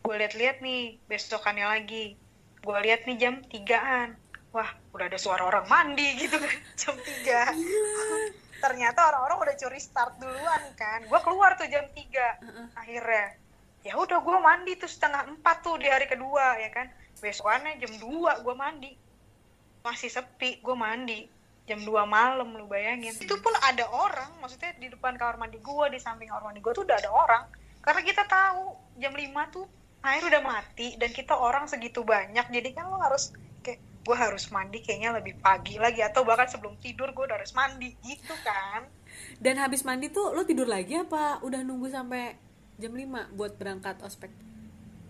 gue 0.02 0.16
lihat-lihat 0.18 0.58
nih 0.66 0.98
besokannya 1.06 1.70
lagi. 1.70 2.18
Gue 2.66 2.78
lihat 2.82 3.06
nih 3.06 3.16
jam 3.22 3.46
tigaan. 3.46 4.18
Wah 4.50 4.74
udah 4.98 5.06
ada 5.06 5.22
suara 5.22 5.46
orang 5.46 5.70
mandi 5.70 6.18
gitu 6.18 6.42
kan 6.42 6.58
jam 6.82 6.98
tiga. 6.98 7.54
Ternyata 8.60 9.00
orang-orang 9.14 9.38
udah 9.46 9.56
curi 9.56 9.78
start 9.78 10.18
duluan 10.18 10.64
kan. 10.74 11.06
Gue 11.06 11.20
keluar 11.22 11.62
tuh 11.62 11.70
jam 11.70 11.86
tiga 11.94 12.42
akhirnya. 12.74 13.38
Ya 13.86 13.96
udah 13.96 14.18
gue 14.18 14.38
mandi 14.42 14.74
tuh 14.82 14.90
setengah 14.90 15.30
empat 15.30 15.62
tuh 15.62 15.78
di 15.78 15.86
hari 15.86 16.10
kedua 16.10 16.58
ya 16.58 16.74
kan. 16.74 16.90
Besokannya 17.22 17.78
jam 17.78 17.94
dua 18.02 18.42
gue 18.42 18.58
mandi 18.58 19.09
masih 19.90 20.14
sepi 20.14 20.62
gue 20.62 20.76
mandi 20.78 21.26
jam 21.70 21.86
2 21.86 21.90
malam 22.10 22.50
lu 22.58 22.66
bayangin. 22.66 23.14
Itu 23.14 23.38
pun 23.42 23.54
ada 23.62 23.86
orang 23.90 24.42
maksudnya 24.42 24.74
di 24.82 24.90
depan 24.90 25.14
kamar 25.22 25.38
mandi 25.38 25.62
gua 25.62 25.86
di 25.86 26.02
samping 26.02 26.26
kamar 26.34 26.50
mandi 26.50 26.66
gua 26.66 26.74
tuh 26.74 26.82
udah 26.82 26.98
ada 26.98 27.14
orang. 27.14 27.44
Karena 27.86 28.02
kita 28.02 28.26
tahu 28.26 28.74
jam 28.98 29.14
5 29.14 29.54
tuh 29.54 29.70
air 30.02 30.24
udah 30.26 30.42
mati 30.42 30.98
dan 30.98 31.14
kita 31.14 31.36
orang 31.36 31.68
segitu 31.68 32.08
banyak 32.08 32.48
jadi 32.48 32.72
kan 32.72 32.88
lo 32.88 33.04
harus 33.04 33.36
kayak 33.60 33.84
gue 33.84 34.16
harus 34.16 34.48
mandi 34.48 34.80
kayaknya 34.80 35.12
lebih 35.12 35.36
pagi 35.44 35.76
lagi 35.76 36.00
atau 36.00 36.24
bahkan 36.24 36.48
sebelum 36.48 36.80
tidur 36.80 37.12
gue 37.12 37.24
udah 37.28 37.38
harus 37.38 37.52
mandi 37.52 37.94
gitu 38.02 38.34
kan. 38.42 38.88
Dan 39.38 39.60
habis 39.60 39.84
mandi 39.84 40.10
tuh 40.10 40.32
lo 40.34 40.48
tidur 40.48 40.66
lagi 40.66 40.98
apa 40.98 41.44
udah 41.44 41.62
nunggu 41.62 41.92
sampai 41.92 42.34
jam 42.80 42.96
5 42.96 43.36
buat 43.36 43.60
berangkat 43.60 44.00
ospek? 44.02 44.32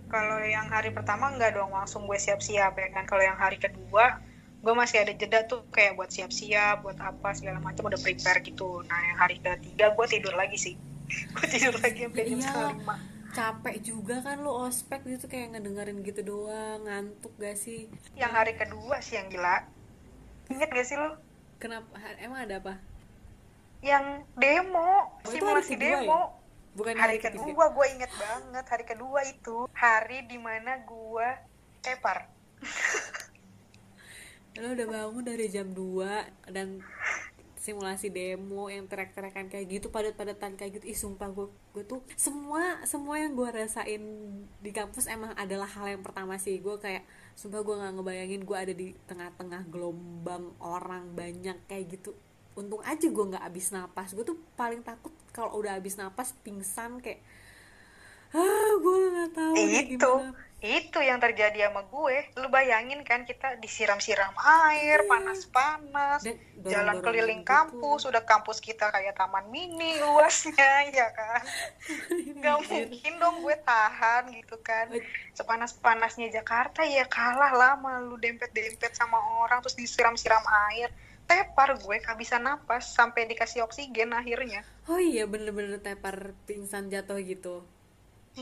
Kalau 0.10 0.42
yang 0.42 0.65
hari 0.74 0.89
pertama 0.89 1.30
nggak 1.38 1.54
dong 1.54 1.70
langsung 1.70 2.10
gue 2.10 2.18
siap-siap 2.18 2.74
ya 2.74 2.88
kan? 2.89 3.06
Kalau 3.06 3.22
yang 3.22 3.38
hari 3.38 3.62
kedua 3.62 4.18
gue 4.60 4.74
masih 4.76 4.98
ada 5.00 5.13
jeda 5.15 5.48
tuh 5.48 5.63
kayak 5.72 5.95
buat 5.95 6.12
siap-siap 6.12 6.84
buat 6.84 7.00
apa 7.00 7.32
segala 7.32 7.63
macam 7.63 7.88
udah 7.88 7.95
prepare 7.98 8.43
gitu. 8.43 8.84
Nah 8.84 9.00
yang 9.08 9.17
hari 9.17 9.39
ketiga 9.39 9.95
gue 9.95 10.06
tidur 10.06 10.36
lagi 10.36 10.58
sih. 10.60 10.76
Gue 11.34 11.48
tidur 11.50 11.74
lagi 11.74 12.06
sampai 12.06 12.22
jam 12.22 12.38
Iya. 12.38 12.45
setengah 12.45 12.74
lima. 12.78 12.95
capek 13.30 13.76
juga 13.82 14.15
kan 14.22 14.41
lo 14.41 14.52
ospek 14.65 15.02
gitu 15.06 15.26
kayak 15.26 15.54
ngedengerin 15.54 16.02
gitu 16.02 16.22
doang 16.22 16.86
ngantuk 16.86 17.34
gak 17.38 17.58
sih? 17.58 17.89
Yang 18.13 18.32
hari 18.34 18.54
kedua 18.54 19.02
sih 19.02 19.17
yang 19.17 19.26
gila. 19.28 19.65
Inget 20.50 20.69
gak 20.69 20.86
sih 20.86 20.98
lo 20.98 21.17
kenapa? 21.58 21.89
Emang 22.22 22.45
ada 22.45 22.62
apa? 22.62 22.78
Yang 23.82 24.22
demo. 24.38 25.17
Oh, 25.17 25.30
simulasi 25.30 25.78
ya? 25.78 25.98
demo. 25.98 26.38
Bukan 26.74 26.93
hari 26.93 27.17
ketiga. 27.17 27.41
kedua 27.41 27.65
gue 27.74 27.86
inget 27.89 28.12
banget 28.13 28.65
hari 28.65 28.86
kedua 28.86 29.19
itu 29.26 29.58
hari 29.74 30.30
di 30.30 30.38
mana 30.38 30.78
gue 30.86 31.28
tepar 31.82 32.30
lo 34.60 34.76
udah 34.76 34.88
bangun 34.88 35.24
dari 35.24 35.45
jam 35.48 35.72
2 35.72 36.52
dan 36.52 36.84
simulasi 37.60 38.08
demo 38.08 38.72
yang 38.72 38.88
trek-trekan 38.88 39.52
kayak 39.52 39.67
gitu 39.67 39.91
padat-padatan 39.91 40.56
kayak 40.56 40.80
gitu. 40.80 40.86
Ih 40.88 40.98
sumpah 40.98 41.28
gue 41.30 41.48
gue 41.76 41.84
tuh 41.84 42.00
semua 42.15 42.80
semua 42.88 43.19
yang 43.19 43.36
gue 43.36 43.50
rasain 43.52 44.04
di 44.63 44.72
kampus 44.72 45.12
emang 45.12 45.36
adalah 45.36 45.67
hal 45.67 45.91
yang 45.91 46.04
pertama 46.04 46.39
sih. 46.39 46.58
Gue 46.63 46.80
kayak 46.80 47.04
sumpah 47.36 47.60
gue 47.62 47.76
nggak 47.76 47.93
ngebayangin 48.00 48.41
gue 48.48 48.58
ada 48.58 48.74
di 48.74 48.95
tengah-tengah 49.06 49.67
gelombang 49.67 50.56
orang 50.63 51.12
banyak 51.12 51.60
kayak 51.67 52.00
gitu. 52.00 52.15
Untung 52.56 52.80
aja 52.88 53.06
gue 53.06 53.26
nggak 53.36 53.43
habis 53.43 53.76
napas. 53.76 54.15
Gue 54.15 54.24
tuh 54.24 54.39
paling 54.56 54.80
takut 54.82 55.12
kalau 55.36 55.60
udah 55.60 55.76
habis 55.76 56.00
napas 56.00 56.32
pingsan 56.41 57.04
kayak 57.04 57.19
ah 58.30 58.72
gue 58.78 58.98
nggak 59.10 59.32
tahu 59.34 59.56
gimana 59.89 60.49
itu 60.60 61.00
yang 61.00 61.24
terjadi 61.24 61.72
sama 61.72 61.88
gue. 61.88 62.36
Lu 62.36 62.52
bayangin 62.52 63.00
kan 63.08 63.24
kita 63.24 63.56
disiram-siram 63.63 64.36
air 64.67 65.08
panas-panas 65.08 66.28
Dan 66.28 66.36
jalan 66.67 67.00
keliling 67.00 67.48
gitu. 67.48 67.52
kampus 67.56 68.04
udah 68.12 68.28
kampus 68.28 68.60
kita 68.60 68.91
kayak 68.91 69.15
taman 69.15 69.48
mini 69.48 69.95
luasnya 70.04 70.84
ya 71.00 71.08
kan? 71.15 71.41
Nggak 72.36 72.58
mungkin 72.67 73.13
dong 73.24 73.36
gue 73.39 73.56
tahan 73.63 74.36
gitu 74.36 74.60
kan. 74.60 74.91
Sepanas-panasnya 75.32 76.28
Jakarta 76.28 76.84
ya 76.84 77.08
kalah 77.08 77.56
lama 77.56 78.04
lu 78.04 78.19
dempet-dempet 78.19 78.91
sama 78.91 79.15
orang 79.39 79.63
terus 79.63 79.80
disiram-siram 79.80 80.43
air. 80.76 80.91
Tepar 81.24 81.80
gue 81.80 82.04
kehabisan 82.04 82.43
napas 82.43 82.91
sampai 82.91 83.32
dikasih 83.32 83.63
oksigen 83.63 84.12
akhirnya. 84.12 84.67
Oh 84.91 85.00
iya 85.00 85.24
bener-bener 85.24 85.80
tepar 85.80 86.36
pingsan 86.43 86.91
jatuh 86.91 87.22
gitu 87.24 87.63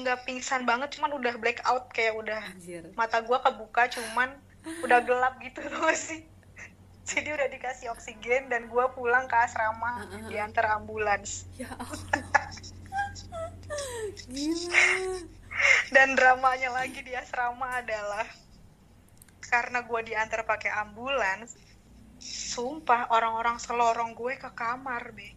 nggak 0.04 0.26
pingsan 0.28 0.66
banget 0.66 0.98
cuman 0.98 1.16
udah 1.18 1.34
black 1.42 1.62
out 1.66 1.90
kayak 1.94 2.14
udah 2.18 2.42
anjir. 2.54 2.84
mata 2.94 3.22
gua 3.24 3.42
kebuka 3.42 3.90
cuman 3.94 4.34
udah 4.84 5.00
gelap 5.06 5.38
gitu 5.40 5.62
loh 5.74 5.94
sih. 5.96 6.26
Jadi 7.08 7.32
udah 7.32 7.48
dikasih 7.48 7.88
oksigen 7.96 8.52
dan 8.52 8.68
gua 8.68 8.92
pulang 8.92 9.32
ke 9.32 9.36
asrama 9.38 10.04
Uh-uh. 10.04 10.28
diantar 10.28 10.68
ambulans. 10.76 11.48
Ya 11.56 11.72
Allah. 11.78 12.20
Gila. 14.28 14.86
Dan 15.90 16.14
dramanya 16.20 16.70
lagi 16.76 17.00
di 17.02 17.16
asrama 17.16 17.80
adalah 17.80 18.28
karena 19.48 19.80
gua 19.88 20.04
diantar 20.04 20.44
pakai 20.44 20.72
ambulans 20.84 21.56
sumpah 22.18 23.14
orang-orang 23.14 23.62
selorong 23.62 24.18
gue 24.18 24.42
ke 24.42 24.50
kamar 24.58 25.14
be. 25.14 25.37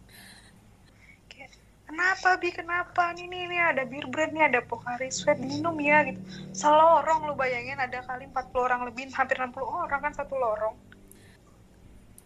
kenapa 1.91 2.39
bi? 2.39 2.49
Kenapa? 2.55 3.11
Nih 3.11 3.27
nih, 3.27 3.43
nih 3.51 3.61
ada 3.75 3.83
bir 3.83 4.07
brand 4.07 4.31
nih 4.31 4.47
ada 4.47 4.63
Pocari 4.63 5.11
Sweat 5.11 5.43
minum 5.43 5.75
ya 5.75 6.07
gitu. 6.07 6.23
Selorong 6.55 7.27
lu 7.27 7.35
bayangin 7.35 7.75
ada 7.75 7.99
kali 8.07 8.31
40 8.31 8.55
orang 8.55 8.81
lebih 8.87 9.11
hampir 9.11 9.35
60 9.35 9.59
orang 9.59 9.99
kan 9.99 10.13
satu 10.15 10.39
lorong. 10.39 10.75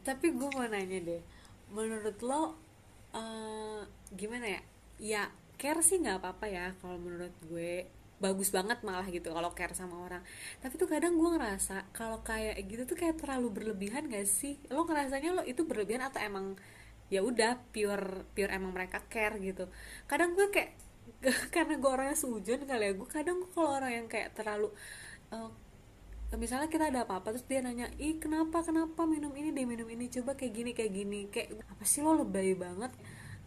Tapi 0.05 0.37
gue 0.37 0.49
mau 0.53 0.69
nanya 0.69 1.01
deh 1.01 1.21
menurut 1.73 2.21
lo 2.21 2.53
eh, 3.17 3.81
gimana 4.13 4.45
ya? 4.45 4.61
Ya 5.01 5.23
care 5.57 5.81
sih 5.81 5.97
nggak 5.97 6.21
apa-apa 6.21 6.45
ya 6.45 6.65
kalau 6.77 7.01
menurut 7.01 7.33
gue. 7.49 7.89
Bagus 8.15 8.47
banget 8.47 8.79
malah 8.87 9.03
gitu 9.11 9.33
kalau 9.33 9.51
care 9.51 9.75
sama 9.75 9.99
orang. 9.99 10.23
Tapi 10.63 10.79
tuh 10.79 10.87
kadang 10.87 11.19
gue 11.19 11.29
ngerasa 11.35 11.89
kalau 11.91 12.23
kayak 12.23 12.55
gitu 12.63 12.87
tuh 12.87 12.95
kayak 12.95 13.19
terlalu 13.19 13.51
berlebihan 13.51 14.07
gak 14.07 14.23
sih? 14.23 14.55
Lo 14.71 14.87
ngerasanya 14.87 15.35
lo 15.35 15.43
itu 15.43 15.67
berlebihan 15.67 16.07
atau 16.07 16.23
emang 16.23 16.55
ya 17.13 17.21
udah 17.21 17.61
pure 17.69 18.25
pure 18.33 18.51
emang 18.51 18.73
mereka 18.73 19.01
care 19.11 19.37
gitu. 19.41 19.69
Kadang 20.09 20.33
gue 20.33 20.47
kayak 20.49 20.71
karena 21.55 21.77
gue 21.77 21.89
orangnya 21.89 22.17
sujon 22.17 22.65
kali 22.65 22.83
ya 22.89 22.93
gue 22.97 23.09
kadang 23.09 23.45
kalau 23.53 23.77
orang 23.77 23.91
yang 24.03 24.07
kayak 24.09 24.33
terlalu 24.37 24.73
eh, 25.33 25.49
misalnya 26.35 26.67
kita 26.67 26.89
ada 26.91 27.05
apa-apa 27.07 27.37
terus 27.37 27.45
dia 27.47 27.61
nanya 27.63 27.87
ih 28.01 28.17
kenapa 28.17 28.65
kenapa 28.65 29.05
minum 29.07 29.31
ini 29.37 29.53
deh 29.55 29.63
minum 29.63 29.87
ini 29.87 30.09
coba 30.11 30.33
kayak 30.37 30.53
gini 30.53 30.71
kayak 30.77 30.91
gini. 30.93 31.19
Kayak 31.29 31.61
apa 31.69 31.83
sih 31.87 32.01
lo 32.05 32.17
lebay 32.17 32.57
banget? 32.57 32.91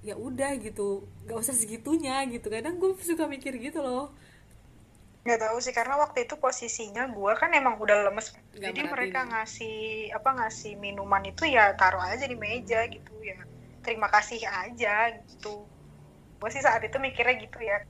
Ya 0.06 0.14
udah 0.14 0.54
gitu 0.62 1.04
gak 1.26 1.38
usah 1.42 1.54
segitunya 1.56 2.22
gitu. 2.30 2.46
Kadang 2.48 2.78
gue 2.78 2.94
suka 3.02 3.26
mikir 3.26 3.58
gitu 3.58 3.82
loh 3.82 4.14
nggak 5.28 5.44
tahu 5.44 5.60
sih 5.60 5.76
karena 5.76 6.00
waktu 6.00 6.24
itu 6.24 6.40
posisinya 6.40 7.04
gua 7.12 7.36
kan 7.36 7.52
emang 7.52 7.76
udah 7.76 8.08
lemes. 8.08 8.32
Nggak 8.32 8.72
jadi 8.72 8.80
merhatiin. 8.80 8.92
mereka 8.96 9.20
ngasih 9.28 9.76
apa 10.16 10.30
ngasih 10.40 10.72
minuman 10.80 11.20
itu 11.28 11.44
ya 11.44 11.76
taruh 11.76 12.00
aja 12.00 12.24
di 12.24 12.32
meja 12.32 12.88
gitu 12.88 13.12
ya. 13.20 13.36
Terima 13.84 14.08
kasih 14.08 14.40
aja 14.48 15.12
gitu. 15.20 15.68
Gue 16.40 16.48
sih 16.48 16.64
saat 16.64 16.80
itu 16.80 16.96
mikirnya 16.96 17.36
gitu 17.44 17.60
ya. 17.60 17.84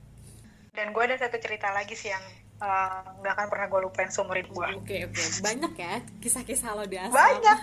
Dan 0.75 0.91
gue 0.91 0.99
ada 0.99 1.15
satu 1.15 1.39
cerita 1.39 1.71
lagi 1.71 1.95
sih 1.95 2.11
yang 2.11 2.25
eh, 2.59 3.01
nggak 3.23 3.33
akan 3.39 3.47
pernah 3.47 3.67
gue 3.71 3.79
lupain 3.87 4.11
seumur 4.11 4.35
hidup 4.35 4.51
gue 4.59 4.67
oke 4.83 4.97
oke. 5.07 5.23
Banyak 5.39 5.73
ya 5.79 6.03
kisah-kisah 6.19 6.75
lo 6.75 6.83
di 6.91 6.99
asrama. 6.99 7.15
Banyak. 7.23 7.59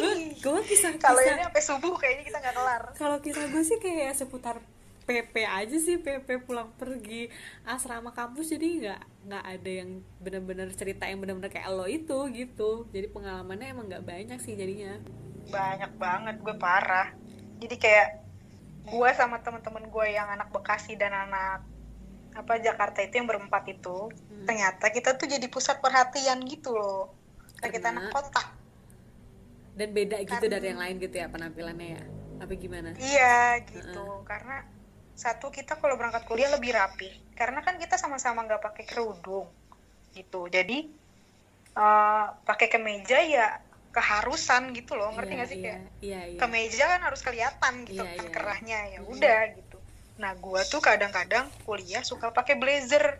Gue 0.00 0.12
gue 0.32 0.60
kisah 0.64 0.96
kalau 0.96 1.20
kisah 1.20 1.36
ini 1.36 1.44
sampai 1.44 1.62
subuh 1.62 1.92
kayaknya 2.00 2.24
kita 2.24 2.38
nggak 2.40 2.56
kelar. 2.56 2.82
Kalau 2.96 3.16
kisah 3.20 3.44
gue 3.52 3.62
sih 3.68 3.76
kayak 3.76 4.16
seputar 4.16 4.56
PP 5.08 5.34
aja 5.40 5.76
sih 5.80 5.96
PP 5.96 6.44
pulang 6.44 6.68
pergi 6.76 7.32
asrama 7.64 8.12
kampus 8.12 8.52
jadi 8.52 8.66
nggak 8.78 9.00
nggak 9.24 9.44
ada 9.48 9.70
yang 9.72 9.90
bener-bener 10.20 10.68
cerita 10.70 11.08
yang 11.08 11.18
bener-bener 11.18 11.48
kayak 11.48 11.72
lo 11.72 11.88
itu 11.88 12.28
gitu. 12.30 12.84
Jadi 12.92 13.08
pengalamannya 13.08 13.72
emang 13.72 13.88
nggak 13.88 14.04
banyak 14.04 14.38
sih 14.38 14.52
jadinya. 14.52 15.00
Banyak 15.48 15.96
banget 15.96 16.36
gue 16.38 16.54
parah. 16.54 17.16
Jadi 17.56 17.74
kayak 17.74 18.08
gue 18.84 19.10
sama 19.12 19.40
teman-teman 19.40 19.88
gue 19.88 20.06
yang 20.08 20.28
anak 20.28 20.52
Bekasi 20.52 20.94
dan 20.94 21.12
anak 21.12 21.64
apa 22.32 22.60
Jakarta 22.60 23.00
itu 23.00 23.16
yang 23.16 23.26
berempat 23.26 23.64
itu 23.66 24.12
Hmm. 24.28 24.44
ternyata 24.46 24.88
kita 24.88 25.16
tuh 25.16 25.26
jadi 25.26 25.48
pusat 25.48 25.80
perhatian 25.80 26.44
gitu 26.44 26.70
loh. 26.70 27.16
Kayak 27.58 27.72
kita 27.74 27.88
Karena- 27.88 28.00
anak 28.04 28.12
kota. 28.12 28.44
Dan 29.72 29.88
beda 29.90 30.20
gitu 30.20 30.36
Kan- 30.38 30.52
dari 30.52 30.66
yang 30.68 30.78
lain 30.78 30.96
gitu 30.98 31.16
ya 31.16 31.26
penampilannya 31.26 31.88
ya? 31.96 32.02
Apa 32.38 32.52
gimana? 32.54 32.92
Iya 32.94 33.64
gitu. 33.64 34.22
Karena 34.22 34.62
satu 35.18 35.50
kita 35.50 35.74
kalau 35.82 35.98
berangkat 35.98 36.22
kuliah 36.30 36.46
lebih 36.54 36.70
rapi. 36.78 37.10
Karena 37.34 37.58
kan 37.66 37.74
kita 37.74 37.98
sama-sama 37.98 38.46
nggak 38.46 38.62
pakai 38.62 38.86
kerudung 38.86 39.50
gitu. 40.14 40.46
Jadi 40.46 40.86
eh, 41.74 42.26
pakai 42.46 42.70
kemeja 42.70 43.18
ya 43.26 43.58
keharusan 43.90 44.70
gitu 44.78 44.94
loh. 44.94 45.10
Ngerti 45.18 45.34
Iya, 45.34 45.38
nggak 45.42 45.50
sih 45.50 45.58
iya, 45.58 45.64
kayak 45.66 45.80
iya 45.98 46.20
iya. 46.30 46.38
kemeja 46.38 46.84
kan 46.86 47.00
harus 47.02 47.20
kelihatan 47.26 47.74
gitu 47.90 48.06
Iya, 48.06 48.14
kan 48.14 48.26
iya. 48.30 48.30
kerahnya 48.30 48.78
ya 48.94 49.00
udah 49.02 49.40
gitu. 49.58 49.78
Nah 50.22 50.32
gua 50.38 50.62
tuh 50.62 50.78
kadang-kadang 50.78 51.50
kuliah 51.66 52.06
suka 52.06 52.30
pakai 52.30 52.54
blazer. 52.54 53.18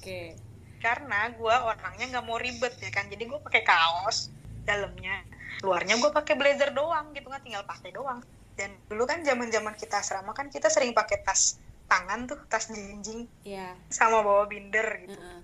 Oke. 0.00 0.32
Karena 0.80 1.28
gua 1.36 1.68
orangnya 1.68 2.16
nggak 2.16 2.24
mau 2.24 2.40
ribet 2.40 2.80
ya 2.80 2.88
kan. 2.88 3.12
Jadi 3.12 3.28
gua 3.28 3.44
pakai 3.44 3.60
kaos 3.60 4.32
dalamnya. 4.64 5.20
Luarnya 5.60 6.00
gua 6.00 6.16
pakai 6.16 6.32
blazer 6.32 6.72
doang 6.72 7.12
gitu 7.12 7.28
kan 7.28 7.44
tinggal 7.44 7.64
pakai 7.68 7.92
doang 7.92 8.24
dan 8.54 8.70
dulu 8.86 9.04
kan 9.04 9.22
zaman 9.26 9.50
zaman 9.50 9.74
kita 9.74 9.98
asrama 9.98 10.30
kan 10.30 10.46
kita 10.50 10.70
sering 10.70 10.94
pakai 10.94 11.22
tas 11.26 11.58
tangan 11.90 12.26
tuh 12.26 12.38
tas 12.46 12.70
jinjing 12.70 13.26
ya 13.44 13.74
sama 13.90 14.24
bawa 14.24 14.48
binder 14.48 15.04
gitu. 15.04 15.18
Heeh. 15.18 15.42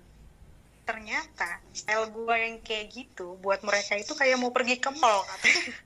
ternyata 0.81 1.61
style 1.71 2.09
gua 2.11 2.41
yang 2.41 2.57
kayak 2.65 2.91
gitu 2.91 3.37
buat 3.39 3.61
mereka 3.61 3.95
itu 3.95 4.11
kayak 4.17 4.35
mau 4.41 4.51
pergi 4.51 4.81
ke 4.81 4.91
mall 4.97 5.23
katanya. 5.29 5.71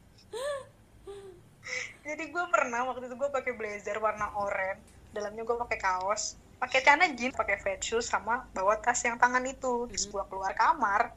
Jadi 2.07 2.23
gua 2.31 2.47
pernah 2.49 2.87
waktu 2.87 3.11
itu 3.11 3.15
gua 3.19 3.29
pakai 3.29 3.53
blazer 3.53 3.99
warna 3.99 4.31
oranye 4.39 4.81
dalamnya 5.11 5.43
gua 5.43 5.67
pakai 5.67 5.77
kaos 5.77 6.39
pakai 6.55 6.79
celana 6.81 7.11
jeans 7.11 7.35
pakai 7.35 7.59
fat 7.59 7.83
shoes 7.83 8.07
sama 8.07 8.47
bawa 8.55 8.79
tas 8.79 9.03
yang 9.03 9.19
tangan 9.19 9.43
itu. 9.45 9.85
Terus 9.91 10.07
gua 10.09 10.23
keluar 10.25 10.55
kamar 10.55 11.11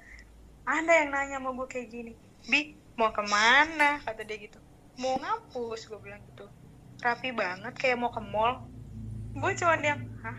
ada 0.69 0.93
yang 1.01 1.09
nanya 1.09 1.41
sama 1.41 1.57
gue 1.57 1.69
kayak 1.73 1.89
gini 1.89 2.13
bi 2.45 2.77
mau 2.99 3.09
ke 3.09 3.25
mana? 3.25 4.05
kata 4.05 4.21
dia 4.29 4.37
gitu 4.37 4.61
mau 4.99 5.15
ngampus 5.17 5.87
gue 5.87 5.99
bilang 5.99 6.21
gitu. 6.27 6.47
Rapi 6.99 7.31
banget 7.31 7.75
kayak 7.75 7.97
mau 7.97 8.11
ke 8.11 8.19
mall. 8.21 8.67
Gue 9.33 9.55
cuma 9.55 9.79
yang 9.79 10.03
hah? 10.21 10.39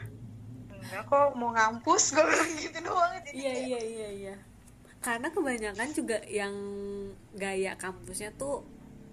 Enggak 0.70 1.04
kok 1.06 1.28
mau 1.34 1.52
ngampus 1.52 2.12
gue 2.12 2.24
bilang 2.24 2.52
gitu 2.54 2.78
doang. 2.82 3.12
Jadi 3.18 3.30
iya 3.34 3.52
kayak, 3.52 3.64
iya 3.66 3.80
iya 3.82 4.10
iya. 4.12 4.36
Karena 5.00 5.32
kebanyakan 5.32 5.90
juga 5.92 6.20
yang 6.28 6.54
gaya 7.34 7.80
kampusnya 7.80 8.36
tuh 8.36 8.68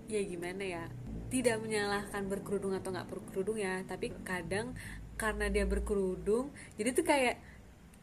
ya 0.06 0.18
gimana 0.22 0.62
ya 0.62 0.84
tidak 1.26 1.58
menyalahkan 1.58 2.26
berkerudung 2.26 2.74
atau 2.74 2.90
nggak 2.90 3.06
berkerudung 3.06 3.56
ya. 3.56 3.86
Tapi 3.86 4.10
kadang 4.26 4.74
karena 5.16 5.48
dia 5.48 5.64
berkerudung 5.64 6.52
jadi 6.76 6.92
tuh 6.92 7.06
kayak 7.06 7.40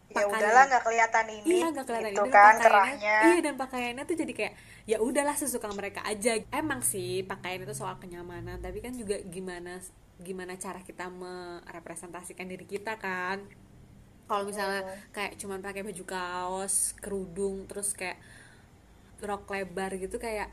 ya 0.10 0.16
pakaian- 0.18 0.34
udahlah 0.34 0.64
nggak 0.66 0.82
kelihatan 0.82 1.26
ini 1.30 1.46
iya 1.46 1.68
nggak 1.70 1.86
kelihatan. 1.86 2.10
gitu 2.10 2.24
ini, 2.26 2.34
kan 2.34 2.42
pakaiannya- 2.42 2.66
kerahnya. 2.66 3.16
Iya 3.22 3.38
dan 3.44 3.54
pakaiannya 3.54 4.04
tuh 4.04 4.18
jadi 4.18 4.34
kayak 4.34 4.54
ya 4.84 5.00
udahlah 5.00 5.34
sesuka 5.34 5.72
mereka 5.72 6.04
aja. 6.04 6.36
Emang 6.52 6.84
sih 6.84 7.24
pakaian 7.24 7.64
itu 7.64 7.72
soal 7.74 7.96
kenyamanan 7.98 8.60
tapi 8.60 8.80
kan 8.80 8.92
juga 8.92 9.16
gimana 9.24 9.80
gimana 10.20 10.54
cara 10.56 10.80
kita 10.80 11.08
merepresentasikan 11.10 12.46
diri 12.46 12.64
kita 12.64 12.96
kan? 12.98 13.44
Kalau 14.24 14.44
misalnya 14.44 14.84
kayak 15.12 15.36
cuman 15.36 15.60
pakai 15.60 15.84
baju 15.84 16.04
kaos 16.04 16.96
kerudung 16.98 17.68
terus 17.68 17.92
kayak 17.92 18.18
rok 19.20 19.48
lebar 19.48 19.96
gitu 19.96 20.20
kayak 20.20 20.52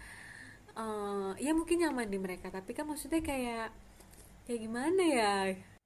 eh 0.70 1.30
ya 1.38 1.50
mungkin 1.50 1.82
nyaman 1.82 2.06
di 2.06 2.18
mereka 2.18 2.46
tapi 2.48 2.70
kan 2.70 2.86
maksudnya 2.86 3.18
kayak 3.20 3.74
kayak 4.46 4.60
gimana 4.60 5.02
ya? 5.02 5.34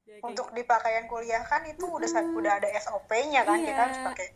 Ya, 0.04 0.20
kayak- 0.20 0.24
untuk 0.24 0.52
di 0.52 0.62
pakaian 0.64 1.08
kuliah 1.08 1.40
kan 1.42 1.64
itu 1.64 1.84
udah 1.84 2.08
sa- 2.08 2.20
udah 2.24 2.60
ada 2.60 2.68
SOP-nya 2.76 3.40
kan 3.42 3.56
kita 3.56 3.72
Iya. 3.72 3.80
harus 3.80 3.98
pakai 4.04 4.26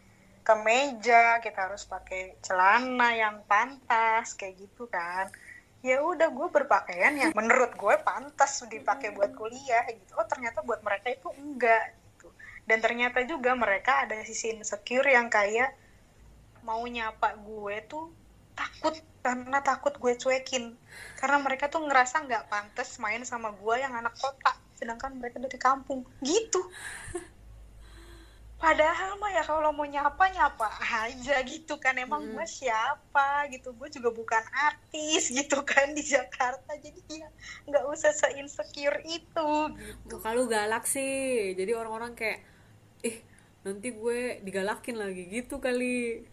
kemeja 0.48 1.44
kita 1.44 1.68
harus 1.68 1.84
pakai 1.84 2.40
celana 2.40 3.12
yang 3.12 3.44
pantas 3.44 4.32
kayak 4.32 4.56
gitu 4.56 4.88
kan. 4.88 5.28
Ya 5.84 6.00
udah 6.00 6.32
gue 6.32 6.48
berpakaian 6.48 7.12
yang 7.20 7.36
menurut 7.36 7.76
gue 7.76 7.94
pantas 8.00 8.64
dipakai 8.64 9.12
buat 9.12 9.36
kuliah 9.36 9.84
gitu. 9.92 10.16
Oh 10.16 10.24
ternyata 10.24 10.64
buat 10.64 10.80
mereka 10.80 11.12
itu 11.12 11.28
enggak 11.36 11.92
gitu. 12.00 12.32
Dan 12.64 12.80
ternyata 12.80 13.20
juga 13.28 13.52
mereka 13.52 14.08
ada 14.08 14.16
sisi 14.24 14.56
insecure 14.56 15.12
yang 15.12 15.28
kayak 15.28 15.76
mau 16.64 16.80
nyapa 16.88 17.36
gue 17.36 17.84
tuh 17.84 18.08
takut 18.56 18.96
karena 19.20 19.60
takut 19.60 20.00
gue 20.00 20.16
cuekin. 20.16 20.72
Karena 21.20 21.44
mereka 21.44 21.68
tuh 21.68 21.84
ngerasa 21.84 22.24
nggak 22.24 22.48
pantas 22.48 22.96
main 22.96 23.20
sama 23.28 23.52
gue 23.52 23.74
yang 23.84 23.92
anak 23.92 24.16
kota 24.16 24.56
sedangkan 24.80 25.12
mereka 25.20 25.36
dari 25.44 25.60
kampung. 25.60 26.08
Gitu 26.24 26.64
padahal 28.58 29.14
mah 29.22 29.30
ya 29.30 29.42
kalau 29.46 29.70
mau 29.70 29.86
nyapa 29.86 30.34
nyapa 30.34 30.66
aja 30.82 31.36
gitu 31.46 31.78
kan. 31.78 31.94
Emang 31.94 32.26
gue 32.26 32.46
siapa 32.46 33.46
gitu. 33.54 33.70
Gue 33.78 33.88
juga 33.88 34.10
bukan 34.10 34.42
artis 34.52 35.30
gitu 35.38 35.62
kan 35.62 35.94
di 35.94 36.02
Jakarta. 36.02 36.74
Jadi 36.76 37.22
ya 37.22 37.30
nggak 37.70 37.84
usah 37.86 38.10
se 38.10 38.28
insecure 38.36 38.98
itu 39.06 39.48
gitu. 39.78 40.18
Muka 40.18 40.34
lu 40.34 40.50
galak 40.50 40.84
sih. 40.84 41.54
Jadi 41.54 41.72
orang-orang 41.72 42.18
kayak 42.18 42.42
ih 43.06 43.16
nanti 43.62 43.94
gue 43.94 44.42
digalakin 44.42 44.98
lagi 44.98 45.22
gitu 45.30 45.62
kali. 45.62 46.26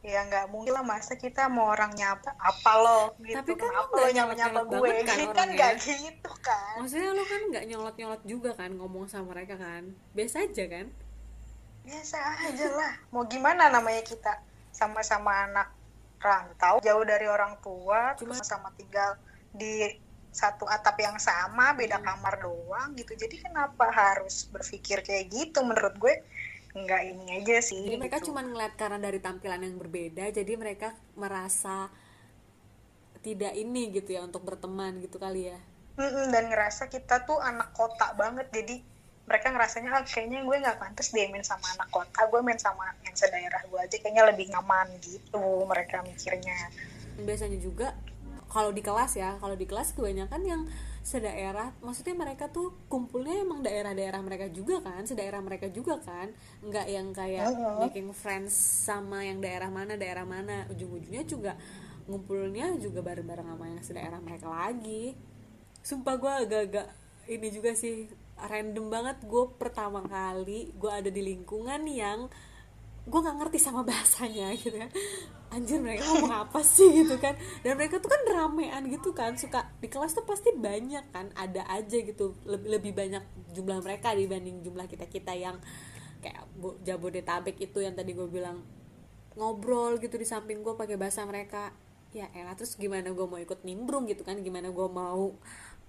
Ya 0.00 0.24
nggak 0.24 0.48
mungkin 0.48 0.72
lah 0.72 0.86
masa 0.86 1.18
kita 1.18 1.52
mau 1.52 1.68
orang 1.68 1.92
nyapa 1.92 2.32
apa 2.40 2.72
lo? 2.80 3.00
Gitu. 3.20 3.36
Tapi 3.36 3.52
kan 3.60 3.68
kenapa 3.68 3.92
lo 3.92 4.00
lo 4.00 4.08
nyapa 4.14 4.32
nyapa 4.32 4.60
gue? 4.64 4.88
kan 4.88 5.04
kan 5.04 5.20
orangnya. 5.20 5.44
nggak 5.52 5.72
gitu 5.84 6.32
kan. 6.40 6.74
Maksudnya 6.80 7.10
lu 7.12 7.24
kan 7.28 7.40
nggak 7.52 7.64
nyolot-nyolot 7.68 8.22
juga 8.24 8.50
kan 8.56 8.70
ngomong 8.72 9.04
sama 9.10 9.36
mereka 9.36 9.60
kan. 9.60 9.92
Biasa 10.16 10.48
aja 10.48 10.64
kan 10.64 10.88
biasa 11.88 12.16
aja 12.44 12.66
lah. 12.68 12.92
Mau 13.08 13.24
gimana 13.24 13.72
namanya 13.72 14.04
kita? 14.04 14.44
Sama-sama 14.68 15.48
anak 15.48 15.72
rantau 16.20 16.82
jauh 16.84 17.04
dari 17.08 17.24
orang 17.24 17.56
tua 17.64 18.12
Cuma- 18.20 18.44
sama 18.44 18.68
tinggal 18.76 19.16
di 19.56 19.88
satu 20.28 20.68
atap 20.68 21.00
yang 21.00 21.16
sama 21.16 21.72
beda 21.72 22.04
kamar 22.04 22.44
doang 22.44 22.92
gitu. 22.94 23.16
Jadi 23.16 23.40
kenapa 23.40 23.88
harus 23.88 24.44
berpikir 24.52 25.00
kayak 25.00 25.32
gitu? 25.32 25.64
Menurut 25.64 25.96
gue 25.96 26.14
nggak 26.68 27.02
ini 27.10 27.42
aja 27.42 27.64
sih 27.64 27.80
jadi 27.80 27.96
mereka 27.96 28.20
gitu. 28.20 28.30
cuma 28.30 28.44
ngeliat 28.44 28.76
karena 28.76 29.00
dari 29.00 29.18
tampilan 29.18 29.66
yang 29.66 29.80
berbeda 29.80 30.30
jadi 30.30 30.52
mereka 30.54 30.92
merasa 31.16 31.88
tidak 33.24 33.56
ini 33.56 33.90
gitu 33.90 34.14
ya 34.14 34.22
untuk 34.22 34.46
berteman 34.46 35.00
gitu 35.02 35.18
kali 35.18 35.50
ya. 35.50 35.58
Dan 36.30 36.54
ngerasa 36.54 36.86
kita 36.86 37.26
tuh 37.26 37.42
anak 37.42 37.74
kota 37.74 38.14
banget. 38.14 38.46
Jadi 38.54 38.78
mereka 39.28 39.52
ngerasanya 39.52 39.90
ah, 39.92 40.02
kayaknya 40.02 40.40
gue 40.40 40.56
nggak 40.56 40.78
pantas 40.80 41.12
dia 41.12 41.28
main 41.28 41.44
sama 41.44 41.68
anak 41.76 41.92
kota 41.92 42.24
gue 42.24 42.40
main 42.40 42.56
sama 42.56 42.88
yang 43.04 43.12
sedaerah 43.12 43.62
gue 43.68 43.78
aja 43.78 43.96
kayaknya 44.00 44.24
lebih 44.24 44.48
nyaman 44.48 44.88
gitu 45.04 45.44
mereka 45.68 46.00
mikirnya. 46.00 46.72
Biasanya 47.20 47.60
juga 47.60 47.92
kalau 48.48 48.72
di 48.72 48.80
kelas 48.80 49.12
ya 49.20 49.36
kalau 49.36 49.52
di 49.52 49.68
kelas 49.68 49.92
kebanyakan 49.92 50.40
yang 50.40 50.62
sedaerah 51.04 51.72
maksudnya 51.84 52.16
mereka 52.16 52.48
tuh 52.48 52.72
kumpulnya 52.88 53.40
emang 53.40 53.60
daerah-daerah 53.60 54.20
mereka 54.24 54.48
juga 54.48 54.80
kan 54.80 55.04
sedaerah 55.04 55.40
mereka 55.40 55.68
juga 55.68 56.00
kan 56.00 56.32
nggak 56.64 56.86
yang 56.88 57.12
kayak 57.12 57.48
Mhm. 57.52 57.76
making 57.84 58.08
friends 58.16 58.56
sama 58.56 59.24
yang 59.24 59.40
daerah 59.44 59.68
mana 59.68 60.00
daerah 60.00 60.24
mana. 60.24 60.64
Ujung-ujungnya 60.72 61.24
juga 61.28 61.52
ngumpulnya 62.08 62.72
juga 62.80 63.04
bareng-bareng 63.04 63.48
sama 63.52 63.64
yang 63.68 63.84
sedaerah 63.84 64.20
mereka 64.24 64.48
lagi. 64.48 65.12
Sumpah 65.84 66.16
gue 66.16 66.32
agak-agak 66.48 66.88
ini 67.28 67.48
juga 67.52 67.76
sih 67.76 68.08
random 68.34 68.88
banget. 68.88 69.16
Gue 69.28 69.52
pertama 69.54 70.02
kali 70.04 70.72
gue 70.74 70.90
ada 70.90 71.12
di 71.12 71.22
lingkungan 71.22 71.84
yang 71.86 72.32
gue 73.08 73.18
nggak 73.24 73.36
ngerti 73.40 73.58
sama 73.60 73.80
bahasanya 73.88 74.52
gitu 74.52 74.76
kan 74.76 74.92
anjir 75.48 75.80
mereka 75.80 76.04
ngomong 76.04 76.44
apa 76.44 76.60
sih 76.60 76.92
gitu 76.92 77.16
kan? 77.16 77.32
Dan 77.64 77.80
mereka 77.80 78.04
tuh 78.04 78.12
kan 78.12 78.20
ramean 78.28 78.84
gitu 78.92 79.16
kan 79.16 79.32
suka 79.40 79.64
di 79.80 79.88
kelas 79.88 80.12
tuh 80.12 80.28
pasti 80.28 80.52
banyak 80.52 81.08
kan 81.08 81.32
ada 81.32 81.64
aja 81.72 81.96
gitu. 82.04 82.36
Lebih 82.44 82.68
lebih 82.68 82.92
banyak 82.92 83.24
jumlah 83.56 83.80
mereka 83.80 84.12
dibanding 84.12 84.60
jumlah 84.60 84.84
kita 84.84 85.08
kita 85.08 85.32
yang 85.32 85.56
kayak 86.20 86.44
Jabodetabek 86.84 87.56
itu 87.64 87.78
yang 87.80 87.96
tadi 87.96 88.12
gue 88.12 88.28
bilang 88.28 88.60
ngobrol 89.38 89.96
gitu 90.02 90.20
di 90.20 90.26
samping 90.28 90.60
gue 90.60 90.76
pakai 90.76 91.00
bahasa 91.00 91.24
mereka. 91.24 91.72
Ya 92.12 92.28
elah 92.36 92.56
terus 92.56 92.76
gimana 92.76 93.12
gue 93.12 93.26
mau 93.28 93.40
ikut 93.40 93.64
nimbrung 93.64 94.04
gitu 94.04 94.28
kan? 94.28 94.36
Gimana 94.44 94.68
gue 94.68 94.88
mau 94.92 95.32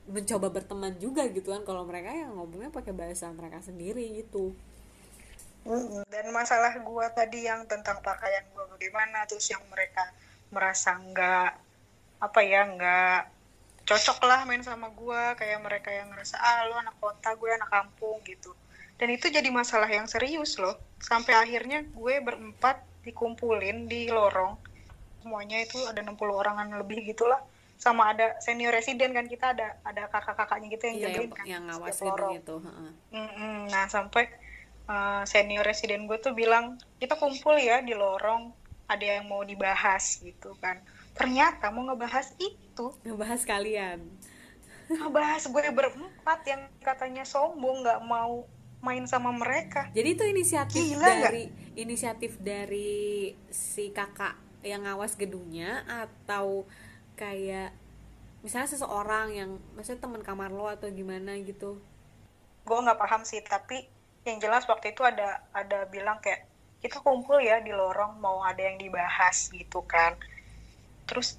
mencoba 0.10 0.50
berteman 0.50 0.98
juga 0.98 1.24
gitu 1.30 1.54
kan 1.54 1.62
kalau 1.62 1.86
mereka 1.86 2.10
yang 2.10 2.34
ngomongnya 2.34 2.74
pakai 2.74 2.92
bahasa 2.92 3.30
mereka 3.30 3.62
sendiri 3.62 4.04
gitu. 4.18 4.58
Dan 6.10 6.34
masalah 6.34 6.74
gue 6.74 7.06
tadi 7.14 7.46
yang 7.46 7.70
tentang 7.70 8.02
pakaian 8.02 8.42
gue 8.50 8.66
bagaimana 8.74 9.30
terus 9.30 9.46
yang 9.54 9.62
mereka 9.70 10.02
merasa 10.50 10.98
nggak 10.98 11.52
apa 12.20 12.40
ya 12.42 12.66
nggak 12.66 13.22
cocok 13.86 14.20
lah 14.26 14.44
main 14.50 14.66
sama 14.66 14.90
gue 14.90 15.22
kayak 15.38 15.62
mereka 15.62 15.94
yang 15.94 16.10
ngerasa 16.10 16.42
ah 16.42 16.66
lu 16.66 16.74
anak 16.78 16.98
kota 16.98 17.30
gue 17.38 17.50
anak 17.54 17.70
kampung 17.70 18.18
gitu. 18.26 18.52
Dan 19.00 19.16
itu 19.16 19.32
jadi 19.32 19.48
masalah 19.54 19.88
yang 19.88 20.10
serius 20.10 20.60
loh. 20.60 20.76
Sampai 21.00 21.38
akhirnya 21.38 21.86
gue 21.86 22.16
berempat 22.20 22.82
dikumpulin 23.06 23.88
di 23.88 24.12
lorong. 24.12 24.58
Semuanya 25.22 25.62
itu 25.62 25.78
ada 25.86 26.02
60 26.02 26.18
orangan 26.18 26.68
lebih 26.82 27.06
gitulah 27.08 27.40
sama 27.80 28.12
ada 28.12 28.36
senior 28.44 28.76
residen 28.76 29.16
kan 29.16 29.24
kita 29.24 29.56
ada 29.56 29.80
ada 29.88 30.12
kakak-kakaknya 30.12 30.68
gitu 30.76 30.84
yang 30.92 30.98
iya 31.00 31.08
yang, 31.08 31.14
jagain 31.16 31.32
kan 31.32 31.46
yang 31.48 31.64
setiap 31.64 31.80
ngawas 31.80 31.98
lorong. 32.04 32.12
gedung 32.12 32.32
itu 32.36 32.56
heeh. 32.68 32.92
Mm-mm. 33.16 33.58
Nah 33.72 33.86
sampai 33.88 34.24
uh, 34.92 35.24
senior 35.24 35.64
residen 35.64 36.04
gue 36.04 36.20
tuh 36.20 36.36
bilang 36.36 36.76
kita 37.00 37.16
kumpul 37.16 37.56
ya 37.56 37.80
di 37.80 37.96
lorong 37.96 38.52
ada 38.92 39.06
yang 39.06 39.32
mau 39.32 39.48
dibahas 39.48 40.20
gitu 40.20 40.60
kan. 40.60 40.84
Ternyata 41.16 41.72
mau 41.72 41.88
ngebahas 41.88 42.36
itu 42.36 42.92
ngebahas 43.08 43.42
kalian 43.48 44.04
ngebahas 44.90 45.44
gue 45.46 45.64
berempat 45.70 46.40
yang 46.50 46.62
katanya 46.82 47.22
sombong 47.22 47.86
nggak 47.86 48.02
mau 48.10 48.50
main 48.80 49.06
sama 49.06 49.30
mereka. 49.36 49.92
jadi 49.92 50.16
itu 50.16 50.24
inisiatif 50.26 50.82
Gila 50.82 51.06
dari 51.06 51.52
inisiatif 51.76 52.40
dari 52.40 53.36
si 53.52 53.92
kakak 53.92 54.40
yang 54.64 54.88
ngawas 54.88 55.20
gedungnya 55.20 55.84
atau 55.86 56.64
kayak 57.20 57.76
misalnya 58.40 58.72
seseorang 58.72 59.36
yang 59.36 59.52
maksudnya 59.76 60.08
teman 60.08 60.24
kamar 60.24 60.56
lo 60.56 60.72
atau 60.72 60.88
gimana 60.88 61.36
gitu 61.44 61.76
Gue 62.64 62.80
nggak 62.80 63.02
paham 63.02 63.28
sih 63.28 63.44
tapi 63.44 63.84
yang 64.24 64.40
jelas 64.40 64.64
waktu 64.70 64.96
itu 64.96 65.04
ada 65.04 65.44
ada 65.52 65.84
bilang 65.92 66.24
kayak 66.24 66.48
kita 66.80 67.04
kumpul 67.04 67.44
ya 67.44 67.60
di 67.60 67.76
lorong 67.76 68.24
mau 68.24 68.40
ada 68.40 68.62
yang 68.62 68.80
dibahas 68.80 69.52
gitu 69.52 69.84
kan. 69.84 70.16
Terus 71.10 71.36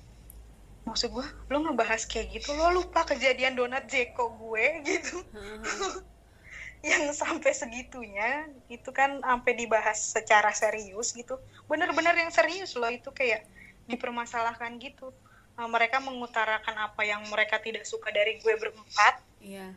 maksud 0.84 1.14
gue 1.14 1.26
lo 1.48 1.56
ngebahas 1.64 2.02
kayak 2.04 2.40
gitu 2.40 2.50
lo 2.56 2.72
lupa 2.74 3.06
kejadian 3.06 3.56
donat 3.56 3.86
Jeko 3.86 4.34
gue 4.36 4.64
gitu. 4.90 5.22
yang 6.90 7.12
sampai 7.12 7.52
segitunya 7.52 8.48
itu 8.72 8.88
kan 8.88 9.20
sampai 9.20 9.52
dibahas 9.52 10.00
secara 10.00 10.48
serius 10.56 11.12
gitu 11.12 11.36
bener-bener 11.68 12.16
yang 12.16 12.32
serius 12.32 12.72
loh 12.72 12.88
itu 12.88 13.12
kayak 13.12 13.44
dipermasalahkan 13.84 14.80
gitu 14.80 15.12
Uh, 15.58 15.68
mereka 15.70 15.98
mengutarakan 15.98 16.76
apa 16.76 17.02
yang 17.02 17.22
mereka 17.30 17.58
tidak 17.58 17.86
suka 17.86 18.10
dari 18.10 18.38
gue 18.38 18.54
berempat. 18.58 19.22
Iya. 19.40 19.74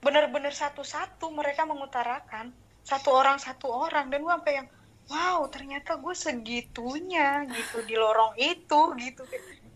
Bener-bener 0.00 0.54
satu-satu 0.54 1.28
mereka 1.34 1.68
mengutarakan. 1.68 2.54
Satu 2.84 3.12
orang 3.12 3.36
satu 3.36 3.68
orang. 3.68 4.08
Dan 4.08 4.24
gue 4.24 4.32
sampai 4.32 4.54
yang 4.64 4.68
wow 5.10 5.42
ternyata 5.50 5.98
gue 5.98 6.14
segitunya 6.14 7.44
gitu 7.50 7.82
di 7.84 7.98
lorong 7.98 8.38
itu 8.38 8.80
gitu. 8.96 9.22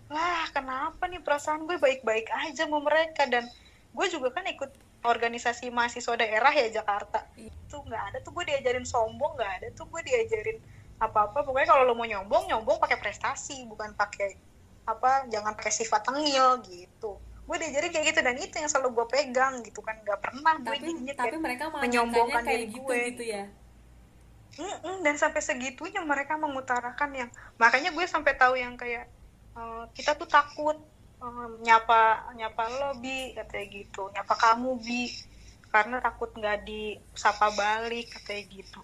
Lah 0.08 0.46
kenapa 0.54 1.10
nih 1.10 1.20
perasaan 1.20 1.66
gue 1.66 1.76
baik-baik 1.76 2.30
aja 2.30 2.64
sama 2.64 2.80
mereka? 2.80 3.26
Dan 3.26 3.44
gue 3.94 4.06
juga 4.08 4.30
kan 4.30 4.46
ikut 4.46 4.70
organisasi 5.04 5.68
mahasiswa 5.68 6.16
daerah 6.16 6.50
ya 6.54 6.80
Jakarta. 6.80 7.28
Itu 7.36 7.84
nggak 7.84 8.02
ada 8.14 8.18
tuh 8.24 8.32
gue 8.32 8.44
diajarin 8.48 8.88
sombong 8.88 9.36
nggak 9.36 9.52
ada 9.60 9.66
tuh 9.76 9.86
gue 9.90 10.00
diajarin 10.06 10.58
apa-apa. 11.02 11.44
Pokoknya 11.44 11.68
kalau 11.68 11.84
lo 11.84 11.94
mau 11.98 12.08
nyombong 12.08 12.48
nyombong 12.48 12.78
pakai 12.80 12.96
prestasi 12.96 13.66
bukan 13.68 13.92
pakai 13.92 14.53
apa 14.84 15.24
jangan 15.32 15.56
pakai 15.56 15.72
sifat 15.72 16.04
tengil 16.04 16.60
gitu. 16.68 17.16
Gue 17.44 17.56
diajarin 17.60 17.92
kayak 17.92 18.06
gitu 18.12 18.20
dan 18.24 18.36
itu 18.40 18.54
yang 18.56 18.70
selalu 18.72 19.00
gue 19.00 19.06
pegang 19.08 19.60
gitu 19.64 19.80
kan. 19.84 20.00
Nggak 20.00 20.20
pernah 20.20 20.54
gue 20.60 20.76
tapi 20.76 20.88
tapi 21.16 21.36
mereka 21.40 21.68
menyombongkan 21.72 22.42
kayak 22.44 22.60
diri 22.68 22.72
gitu 22.72 22.84
gue. 22.88 22.98
gitu 23.12 23.24
ya? 23.24 23.44
Mm-mm, 24.54 25.02
dan 25.02 25.18
sampai 25.18 25.42
segitunya 25.42 25.98
mereka 26.06 26.38
mengutarakan 26.38 27.10
yang 27.10 27.30
makanya 27.58 27.90
gue 27.90 28.06
sampai 28.06 28.38
tahu 28.38 28.54
yang 28.54 28.78
kayak 28.78 29.10
eh, 29.56 29.84
kita 29.98 30.14
tuh 30.14 30.30
takut 30.30 30.78
eh, 31.20 31.48
nyapa 31.64 32.32
nyapa 32.36 32.62
lo 32.70 32.90
bi 33.00 33.32
katanya 33.36 33.66
gitu. 33.72 34.12
Nyapa 34.12 34.34
kamu 34.36 34.70
bi. 34.84 35.10
Karena 35.74 35.98
takut 35.98 36.30
nggak 36.30 36.70
disapa 36.70 37.50
balik 37.56 38.14
katanya 38.14 38.42
gitu. 38.52 38.80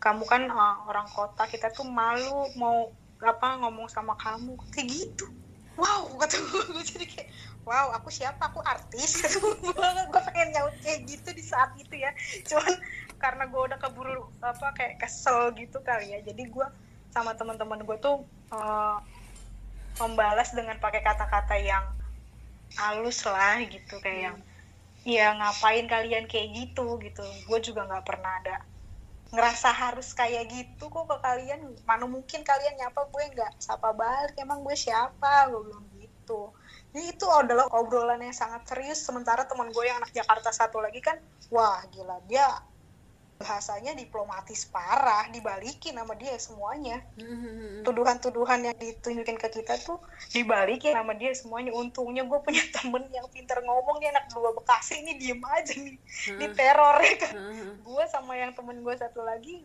Kamu 0.00 0.24
kan 0.24 0.46
eh, 0.46 0.76
orang 0.88 1.06
kota 1.10 1.44
kita 1.46 1.68
tuh 1.74 1.86
malu 1.86 2.48
mau 2.58 2.90
apa 3.20 3.60
ngomong 3.60 3.86
sama 3.92 4.16
kamu. 4.16 4.56
Kayak 4.72 4.88
gitu 4.88 5.39
wow 5.80 6.04
kata 6.20 6.36
gue, 6.36 6.84
jadi 6.84 7.06
kayak 7.08 7.28
wow 7.64 7.96
aku 7.96 8.12
siapa? 8.12 8.52
Aku 8.52 8.60
artis. 8.60 9.24
Gue 10.12 10.20
pengen 10.28 10.48
nyaut 10.52 10.76
kayak 10.84 11.08
gitu 11.08 11.28
di 11.32 11.44
saat 11.44 11.72
itu 11.80 11.96
ya. 11.96 12.12
Cuman 12.44 12.76
karena 13.20 13.44
gue 13.48 13.62
udah 13.72 13.78
keburu 13.80 14.28
apa 14.40 14.72
kayak 14.76 15.00
kesel 15.00 15.52
gitu 15.56 15.80
kali 15.80 16.12
ya. 16.12 16.20
Jadi 16.20 16.48
gue 16.50 16.66
sama 17.10 17.32
teman-teman 17.36 17.82
gue 17.84 17.96
tuh 18.00 18.24
eh, 18.52 18.96
membalas 20.00 20.52
dengan 20.52 20.76
pakai 20.80 21.00
kata-kata 21.00 21.56
yang 21.60 21.84
halus 22.78 23.26
lah 23.26 23.58
gitu 23.66 23.98
kayak 23.98 24.20
yang 24.30 24.38
ya 25.02 25.26
ngapain 25.36 25.88
kalian 25.88 26.28
kayak 26.28 26.52
gitu? 26.52 27.00
Gitu. 27.00 27.24
Gue 27.48 27.58
juga 27.64 27.88
nggak 27.88 28.04
pernah 28.04 28.32
ada 28.44 28.69
ngerasa 29.30 29.70
harus 29.70 30.10
kayak 30.14 30.50
gitu 30.50 30.90
kok 30.90 31.06
ke 31.06 31.16
kalian? 31.22 31.74
Mana 31.86 32.04
mungkin 32.06 32.42
kalian 32.42 32.78
nyapa 32.78 33.06
gue 33.10 33.24
nggak 33.34 33.62
sapa 33.62 33.94
balik 33.94 34.34
emang 34.38 34.62
gue 34.66 34.74
siapa? 34.74 35.50
Gue 35.50 35.66
bilang 35.66 35.86
gitu. 35.98 36.54
Jadi 36.90 37.14
itu 37.14 37.26
adalah 37.30 37.70
obrolan 37.70 38.18
yang 38.22 38.34
sangat 38.34 38.66
serius 38.66 38.98
sementara 39.02 39.46
teman 39.46 39.70
gue 39.70 39.84
yang 39.86 40.02
anak 40.02 40.10
Jakarta 40.10 40.50
satu 40.50 40.82
lagi 40.82 40.98
kan 40.98 41.18
wah 41.50 41.82
gila 41.90 42.22
dia 42.30 42.46
bahasanya 43.40 43.96
diplomatis 43.96 44.68
parah 44.68 45.24
dibalikin 45.32 45.96
sama 45.96 46.12
dia 46.12 46.36
semuanya. 46.36 47.00
Hmm, 47.16 47.80
tuduhan-tuduhan 47.80 48.68
yang 48.68 48.76
ditunjukin 48.76 49.40
ke 49.40 49.48
kita 49.48 49.80
tuh 49.80 49.96
dibalikin 50.28 50.92
sama 50.92 51.16
dia 51.16 51.32
semuanya. 51.32 51.72
Untungnya 51.72 52.28
gue 52.28 52.36
punya 52.44 52.60
temen 52.76 53.08
yang 53.08 53.24
pintar 53.32 53.64
ngomong 53.64 53.96
nih 54.04 54.12
anak 54.12 54.28
dua 54.28 54.52
bekasi 54.52 55.00
ini 55.00 55.16
diem 55.16 55.40
aja 55.40 55.72
nih. 55.72 55.96
Di 56.36 56.46
teror 56.52 57.00
ya 57.00 57.14
kan? 57.16 57.32
Gue 57.80 58.04
sama 58.12 58.36
yang 58.36 58.52
temen 58.52 58.84
gue 58.84 58.94
satu 59.00 59.24
lagi 59.24 59.64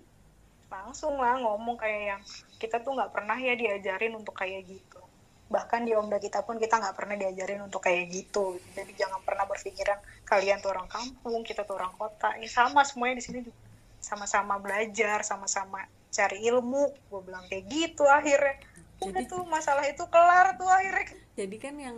langsung 0.71 1.19
lah 1.19 1.35
ngomong 1.43 1.75
kayak 1.75 2.01
yang 2.15 2.21
kita 2.57 2.79
tuh 2.81 2.95
nggak 2.95 3.11
pernah 3.11 3.35
ya 3.35 3.59
diajarin 3.59 4.15
untuk 4.15 4.39
kayak 4.39 4.71
gitu. 4.71 5.03
Bahkan 5.51 5.83
di 5.83 5.91
omda 5.93 6.17
kita 6.17 6.47
pun 6.47 6.57
kita 6.57 6.79
nggak 6.79 6.95
pernah 6.95 7.19
diajarin 7.19 7.59
untuk 7.59 7.83
kayak 7.83 8.07
gitu. 8.07 8.55
Jadi 8.71 8.95
jangan 8.95 9.19
pernah 9.27 9.43
berpikiran 9.43 9.99
kalian 10.23 10.63
tuh 10.63 10.71
orang 10.71 10.87
kampung 10.87 11.43
kita 11.43 11.67
tuh 11.67 11.75
orang 11.75 11.91
kota. 11.99 12.39
Ya 12.39 12.47
sama 12.47 12.87
semuanya 12.87 13.19
di 13.19 13.23
sini 13.27 13.39
juga 13.43 13.64
sama-sama 14.05 14.61
belajar 14.61 15.25
sama-sama 15.25 15.89
cari 16.13 16.45
ilmu. 16.45 16.93
Gue 17.09 17.21
bilang 17.25 17.41
kayak 17.49 17.65
gitu 17.65 18.05
akhirnya. 18.05 18.61
Udah 19.01 19.25
Jadi- 19.25 19.31
tuh 19.33 19.41
masalah 19.49 19.89
itu 19.89 20.05
kelar 20.13 20.53
tuh 20.61 20.69
akhirnya. 20.69 21.17
Jadi 21.33 21.55
kan 21.57 21.75
yang 21.81 21.97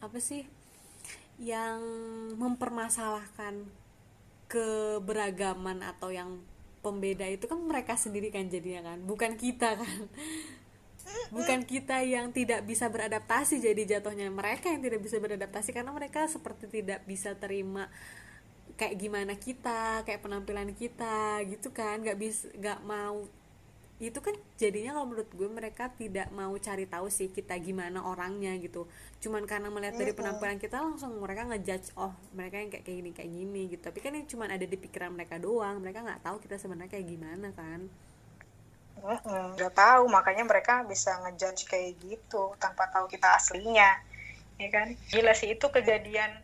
apa 0.00 0.16
sih 0.16 0.48
yang 1.36 1.80
mempermasalahkan 2.40 3.68
keberagaman 4.48 5.84
atau 5.84 6.08
yang 6.08 6.40
pembeda 6.82 7.24
itu 7.30 7.46
kan 7.46 7.62
mereka 7.62 7.94
sendiri 7.94 8.28
kan 8.34 8.50
jadinya 8.50 8.92
kan 8.92 8.98
bukan 9.04 9.36
kita 9.36 9.76
kan. 9.76 10.02
Bukan 11.32 11.64
kita 11.64 12.04
yang 12.04 12.32
tidak 12.32 12.64
bisa 12.64 12.88
beradaptasi 12.88 13.60
jadi 13.60 13.98
jatuhnya 13.98 14.28
mereka 14.28 14.68
yang 14.68 14.84
tidak 14.84 15.00
bisa 15.00 15.16
beradaptasi 15.16 15.72
karena 15.72 15.92
mereka 15.92 16.28
seperti 16.28 16.68
tidak 16.68 17.04
bisa 17.08 17.32
terima 17.36 17.88
kayak 18.82 18.98
gimana 18.98 19.38
kita 19.38 20.02
kayak 20.02 20.26
penampilan 20.26 20.74
kita 20.74 21.38
gitu 21.46 21.70
kan. 21.70 22.02
Nggak 22.02 22.18
bisa 22.18 22.50
nggak 22.58 22.82
mau 22.82 23.22
itu 24.02 24.18
kan 24.18 24.34
jadinya 24.58 24.98
kalau 24.98 25.14
menurut 25.14 25.30
gue 25.30 25.46
mereka 25.46 25.86
tidak 25.94 26.26
mau 26.34 26.50
cari 26.58 26.90
tahu 26.90 27.06
sih 27.06 27.30
kita 27.30 27.54
gimana 27.62 28.02
orangnya 28.02 28.50
gitu. 28.58 28.90
Cuman 29.22 29.46
karena 29.46 29.70
melihat 29.70 29.94
dari 29.94 30.10
penampilan 30.10 30.58
kita 30.58 30.82
langsung 30.82 31.14
mereka 31.22 31.46
ngejudge 31.46 31.94
oh 31.94 32.10
mereka 32.34 32.58
yang 32.58 32.74
kayak 32.74 32.82
kayak 32.82 32.98
gini 32.98 33.10
kayak 33.14 33.30
gini 33.30 33.62
gitu. 33.70 33.82
Tapi 33.86 33.98
kan 34.02 34.18
yang 34.18 34.26
cuman 34.26 34.58
ada 34.58 34.66
di 34.66 34.74
pikiran 34.74 35.14
mereka 35.14 35.38
doang. 35.38 35.78
Mereka 35.78 36.02
nggak 36.02 36.22
tahu 36.26 36.42
kita 36.42 36.58
sebenarnya 36.58 36.90
kayak 36.90 37.06
gimana 37.06 37.48
kan. 37.54 37.80
Nggak 39.54 39.70
tahu. 39.78 40.10
Makanya 40.10 40.50
mereka 40.50 40.82
bisa 40.82 41.22
ngejudge 41.22 41.70
kayak 41.70 41.94
gitu 42.02 42.58
tanpa 42.58 42.90
tahu 42.90 43.06
kita 43.06 43.38
aslinya. 43.38 44.02
Ya 44.58 44.66
kan? 44.74 44.98
Gila 45.14 45.30
sih 45.38 45.54
itu 45.54 45.66
kejadian 45.70 46.41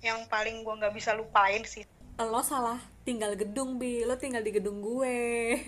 yang 0.00 0.24
paling 0.28 0.64
gua 0.64 0.80
nggak 0.80 0.94
bisa 0.96 1.12
lupain 1.12 1.64
sih. 1.64 1.84
Lo 2.20 2.44
salah 2.44 2.80
tinggal 3.04 3.36
gedung 3.36 3.80
bi. 3.80 4.04
Lo 4.04 4.20
tinggal 4.20 4.44
di 4.44 4.52
gedung 4.52 4.84
gue. 4.84 5.56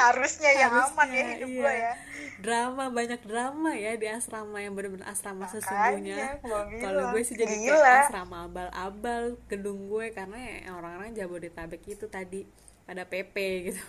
Harusnya 0.00 0.54
yang 0.54 0.72
aman 0.72 1.08
ya 1.10 1.24
hidup 1.34 1.50
iya. 1.50 1.58
gua 1.58 1.72
ya. 1.74 1.92
Drama 2.38 2.84
banyak 2.94 3.20
drama 3.26 3.74
ya 3.74 3.98
di 3.98 4.06
asrama 4.06 4.62
yang 4.62 4.78
bener-bener 4.78 5.10
asrama 5.10 5.50
Makanya, 5.50 5.54
sesungguhnya. 5.58 6.38
kalau 6.78 7.02
gue 7.10 7.22
sih 7.26 7.34
jadi 7.34 7.54
gila. 7.58 7.82
kayak 7.82 8.06
asrama 8.06 8.36
abal-abal 8.46 9.34
gedung 9.50 9.90
gue 9.90 10.14
karena 10.14 10.38
ya 10.38 10.70
orang-orang 10.70 11.10
Jabodetabek 11.18 11.82
itu 11.90 12.06
tadi 12.06 12.46
pada 12.86 13.02
PP 13.02 13.34
gitu. 13.70 13.82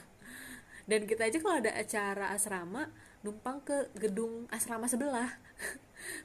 Dan 0.89 1.05
kita 1.05 1.29
aja 1.29 1.37
kalau 1.37 1.61
ada 1.61 1.77
acara 1.77 2.33
asrama 2.33 2.89
numpang 3.21 3.61
ke 3.61 3.93
gedung 3.93 4.49
asrama 4.49 4.89
sebelah 4.89 5.29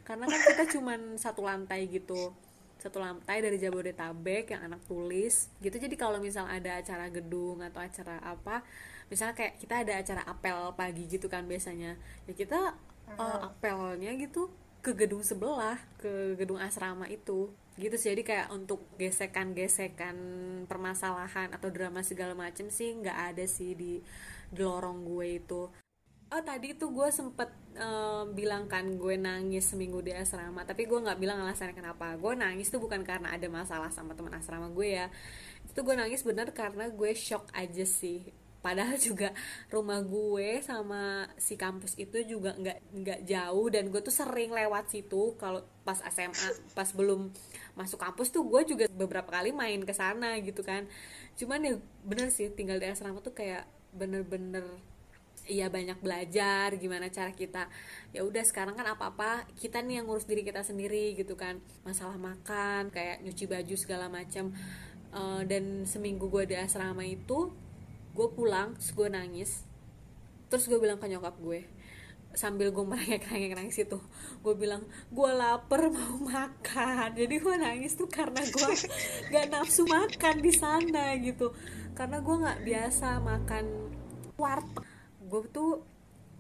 karena 0.07 0.25
kan 0.29 0.41
kita 0.41 0.65
cuman 0.79 1.01
satu 1.17 1.45
lantai 1.45 1.87
gitu. 1.89 2.33
Satu 2.81 3.01
lantai 3.01 3.41
dari 3.41 3.57
Jabodetabek 3.57 4.53
yang 4.53 4.69
anak 4.69 4.85
tulis 4.85 5.49
gitu. 5.65 5.77
Jadi 5.77 5.97
kalau 5.97 6.21
misal 6.21 6.45
ada 6.45 6.77
acara 6.81 7.09
gedung 7.09 7.65
atau 7.65 7.81
acara 7.81 8.21
apa 8.21 8.61
misalnya 9.09 9.37
kayak 9.37 9.61
kita 9.61 9.75
ada 9.85 9.93
acara 10.01 10.23
apel 10.25 10.59
pagi 10.77 11.05
gitu 11.09 11.27
kan 11.33 11.49
biasanya. 11.49 11.97
Ya 12.29 12.33
kita 12.37 12.77
eh, 13.09 13.39
apelnya 13.41 14.13
gitu 14.21 14.53
ke 14.85 14.93
gedung 14.93 15.25
sebelah 15.25 15.81
ke 15.97 16.37
gedung 16.37 16.61
asrama 16.61 17.09
itu 17.09 17.49
gitu 17.81 17.97
sih. 17.97 18.13
Jadi 18.13 18.23
kayak 18.23 18.53
untuk 18.53 18.85
gesekan-gesekan 19.01 20.17
permasalahan 20.69 21.57
atau 21.57 21.73
drama 21.73 22.05
segala 22.05 22.37
macem 22.37 22.69
sih 22.69 22.93
nggak 23.01 23.19
ada 23.35 23.45
sih 23.49 23.73
di 23.73 24.05
di 24.55 24.61
lorong 24.63 25.03
gue 25.03 25.41
itu 25.43 25.63
oh 26.35 26.43
tadi 26.43 26.75
tuh 26.75 26.91
gue 26.91 27.09
sempet 27.15 27.47
eh, 27.79 28.23
bilang 28.35 28.67
kan 28.67 28.83
gue 28.99 29.15
nangis 29.15 29.71
seminggu 29.71 30.03
di 30.03 30.11
asrama 30.11 30.67
tapi 30.67 30.83
gue 30.91 30.99
nggak 30.99 31.19
bilang 31.23 31.39
alasannya 31.47 31.79
kenapa. 31.79 32.19
Gue 32.19 32.35
nangis 32.35 32.69
tuh 32.75 32.83
bukan 32.83 33.07
karena 33.07 33.31
ada 33.31 33.47
masalah 33.47 33.95
sama 33.95 34.19
teman 34.19 34.35
asrama 34.35 34.67
gue 34.75 34.99
ya. 34.99 35.07
Itu 35.71 35.87
gue 35.87 35.95
nangis 35.95 36.27
bener 36.27 36.51
karena 36.51 36.91
gue 36.91 37.11
shock 37.15 37.47
aja 37.55 37.87
sih. 37.87 38.35
Padahal 38.59 38.99
juga 38.99 39.31
rumah 39.71 40.03
gue 40.03 40.59
sama 40.65 41.31
si 41.39 41.55
kampus 41.55 41.95
itu 42.03 42.19
juga 42.27 42.57
nggak 42.59 42.79
nggak 42.99 43.21
jauh 43.31 43.67
dan 43.71 43.95
gue 43.95 44.01
tuh 44.03 44.15
sering 44.15 44.51
lewat 44.51 44.91
situ 44.91 45.39
kalau 45.39 45.63
pas 45.87 46.01
SMA 46.11 46.75
pas 46.75 46.89
belum 46.91 47.31
masuk 47.79 48.01
kampus 48.01 48.35
tuh 48.35 48.43
gue 48.43 48.75
juga 48.75 48.85
beberapa 48.91 49.31
kali 49.31 49.55
main 49.55 49.87
ke 49.87 49.95
sana 49.95 50.35
gitu 50.43 50.67
kan. 50.67 50.91
Cuman 51.39 51.63
ya 51.63 51.75
bener 52.03 52.35
sih 52.35 52.51
tinggal 52.51 52.83
di 52.83 52.91
asrama 52.91 53.23
tuh 53.23 53.37
kayak 53.39 53.71
bener-bener 53.95 54.67
Iya 55.45 55.69
banyak 55.69 56.01
belajar 56.01 56.73
gimana 56.81 57.13
cara 57.13 57.29
kita 57.37 57.69
ya 58.17 58.25
udah 58.25 58.41
sekarang 58.49 58.73
kan 58.73 58.89
apa 58.89 59.13
apa 59.13 59.45
kita 59.61 59.85
nih 59.85 60.01
yang 60.01 60.09
ngurus 60.09 60.25
diri 60.25 60.41
kita 60.41 60.65
sendiri 60.65 61.13
gitu 61.15 61.37
kan. 61.37 61.61
Masalah 61.85 62.17
makan 62.17 62.89
kayak 62.89 63.21
nyuci 63.21 63.45
baju 63.45 63.75
segala 63.77 64.09
macam 64.09 64.57
Eh, 65.15 65.43
dan 65.47 65.87
seminggu 65.87 66.27
gue 66.27 66.43
di 66.43 66.59
asrama 66.59 67.07
itu 67.07 67.55
gue 68.19 68.29
pulang 68.35 68.75
terus 68.75 68.91
gue 68.91 69.07
nangis. 69.07 69.63
Terus 70.51 70.67
gue 70.67 70.79
bilang 70.83 70.99
ke 70.99 71.07
nyokap 71.07 71.39
gue 71.39 71.63
sambil 72.35 72.75
gue 72.75 72.83
merengek-rengek 72.83 73.55
nangis 73.55 73.79
itu 73.79 73.95
gue 74.43 74.55
bilang 74.59 74.83
gue 75.15 75.31
lapar 75.31 75.87
mau 75.95 76.19
makan. 76.19 77.15
Jadi 77.15 77.35
gue 77.39 77.55
nangis 77.55 77.95
tuh 77.95 78.11
karena 78.11 78.43
gue 78.43 78.71
gak 79.33 79.47
nafsu 79.55 79.87
makan 79.87 80.43
di 80.43 80.51
sana 80.51 81.15
gitu. 81.23 81.55
Karena 81.95 82.19
gue 82.19 82.35
nggak 82.35 82.61
biasa 82.67 83.23
makan 83.23 83.65
warteg 84.35 84.94
gue 85.25 85.43
tuh 85.49 85.83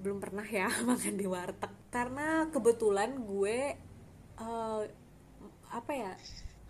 belum 0.01 0.19
pernah 0.21 0.45
ya 0.45 0.69
makan 0.89 1.15
di 1.17 1.27
warteg. 1.29 1.73
Karena 1.89 2.49
kebetulan 2.51 3.15
gue 3.25 3.59
eh, 4.39 4.83
apa 5.75 5.93
ya 5.93 6.13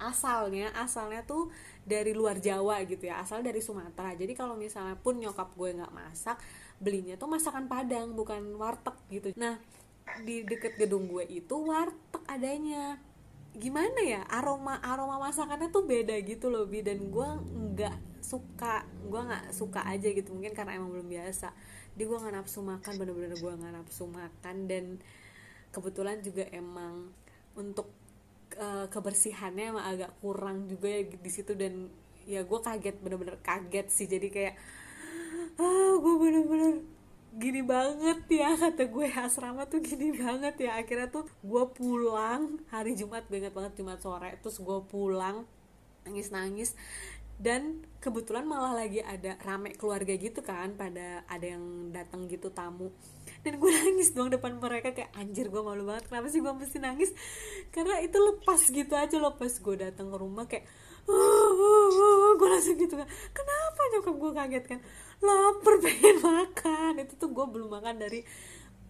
asalnya 0.01 0.75
asalnya 0.75 1.23
tuh 1.23 1.49
dari 1.87 2.13
luar 2.13 2.39
Jawa 2.43 2.83
gitu 2.85 3.09
ya. 3.09 3.23
Asal 3.23 3.41
dari 3.41 3.63
Sumatera. 3.63 4.13
Jadi 4.15 4.33
kalau 4.37 4.59
misalnya 4.59 4.99
pun 4.99 5.17
nyokap 5.19 5.55
gue 5.55 5.71
nggak 5.81 5.95
masak 5.95 6.39
belinya 6.83 7.15
tuh 7.15 7.31
masakan 7.31 7.71
Padang 7.71 8.13
bukan 8.13 8.59
warteg 8.59 8.97
gitu. 9.11 9.29
Nah 9.39 9.57
di 10.21 10.45
deket 10.45 10.77
gedung 10.77 11.09
gue 11.09 11.25
itu 11.29 11.55
warteg 11.55 12.23
adanya. 12.29 12.99
Gimana 13.55 14.03
ya 14.03 14.27
aroma 14.27 14.83
aroma 14.83 15.23
masakannya 15.23 15.71
tuh 15.71 15.87
beda 15.87 16.19
gitu 16.27 16.51
loh 16.51 16.67
bi. 16.67 16.83
Dan 16.83 17.09
gue 17.09 17.29
nggak 17.75 18.25
suka 18.25 18.83
gue 19.07 19.21
nggak 19.21 19.55
suka 19.55 19.87
aja 19.87 20.09
gitu. 20.11 20.35
Mungkin 20.35 20.53
karena 20.53 20.77
emang 20.77 20.91
belum 20.91 21.09
biasa 21.09 21.55
di 21.95 22.03
gue 22.05 22.19
nggak 22.19 22.35
nafsu 22.35 22.61
makan 22.61 22.93
bener-bener 22.99 23.39
gue 23.39 23.53
nggak 23.55 23.75
nafsu 23.75 24.05
makan. 24.11 24.57
Dan 24.67 24.85
kebetulan 25.71 26.19
juga 26.21 26.47
emang 26.51 27.15
untuk 27.55 27.91
uh, 28.59 28.87
kebersihannya 28.91 29.75
emang 29.75 29.87
agak 29.87 30.11
kurang 30.19 30.67
juga 30.67 30.91
ya 30.91 31.03
di 31.07 31.31
situ. 31.31 31.55
Dan 31.55 31.91
ya 32.27 32.43
gue 32.43 32.59
kaget 32.59 32.97
bener-bener 32.99 33.39
kaget 33.41 33.87
sih. 33.89 34.07
Jadi 34.11 34.29
kayak 34.29 34.55
ah 35.59 35.95
gue 35.99 36.15
bener-bener 36.19 36.83
gini 37.35 37.63
banget 37.67 38.27
ya 38.31 38.55
kata 38.63 38.91
gue. 38.91 39.07
Asrama 39.15 39.71
tuh 39.71 39.79
gini 39.79 40.15
banget 40.19 40.59
ya. 40.59 40.83
Akhirnya 40.83 41.09
tuh 41.09 41.31
gue 41.47 41.65
pulang. 41.73 42.59
Hari 42.75 42.99
Jumat 42.99 43.31
gue 43.31 43.39
inget 43.39 43.55
banget 43.55 43.79
Jumat 43.79 44.03
sore. 44.03 44.35
Terus 44.43 44.59
gue 44.59 44.79
pulang 44.91 45.47
nangis 46.05 46.29
nangis 46.29 46.71
dan 47.35 47.83
kebetulan 47.99 48.47
malah 48.47 48.77
lagi 48.77 49.03
ada 49.03 49.35
rame 49.43 49.75
keluarga 49.75 50.15
gitu 50.15 50.45
kan 50.45 50.77
pada 50.79 51.27
ada 51.27 51.47
yang 51.47 51.91
datang 51.91 52.31
gitu 52.31 52.53
tamu. 52.55 52.95
Dan 53.43 53.59
gue 53.59 53.71
nangis 53.81 54.15
dong 54.15 54.31
depan 54.31 54.61
mereka 54.61 54.95
kayak 54.95 55.11
anjir 55.19 55.51
gue 55.51 55.63
malu 55.65 55.89
banget 55.89 56.07
kenapa 56.09 56.31
sih 56.31 56.39
gue 56.39 56.53
mesti 56.55 56.79
nangis? 56.79 57.11
Karena 57.75 57.99
itu 58.05 58.17
lepas 58.21 58.61
gitu 58.71 58.95
aja 58.95 59.17
loh 59.19 59.35
pas 59.35 59.51
gue 59.51 59.77
datang 59.77 60.13
ke 60.13 60.17
rumah 60.21 60.47
kayak 60.47 60.65
gue 62.41 62.49
langsung 62.49 62.81
gitu 62.81 62.97
kan 62.97 63.05
kenapa 63.37 63.81
nyokap 63.93 64.15
gue 64.15 64.33
kaget 64.37 64.65
kan? 64.69 64.81
Lapar 65.25 65.75
pengen 65.85 66.17
makan. 66.23 66.93
Itu 67.03 67.19
tuh 67.19 67.31
gue 67.35 67.47
belum 67.51 67.69
makan 67.73 67.99
dari 67.99 68.23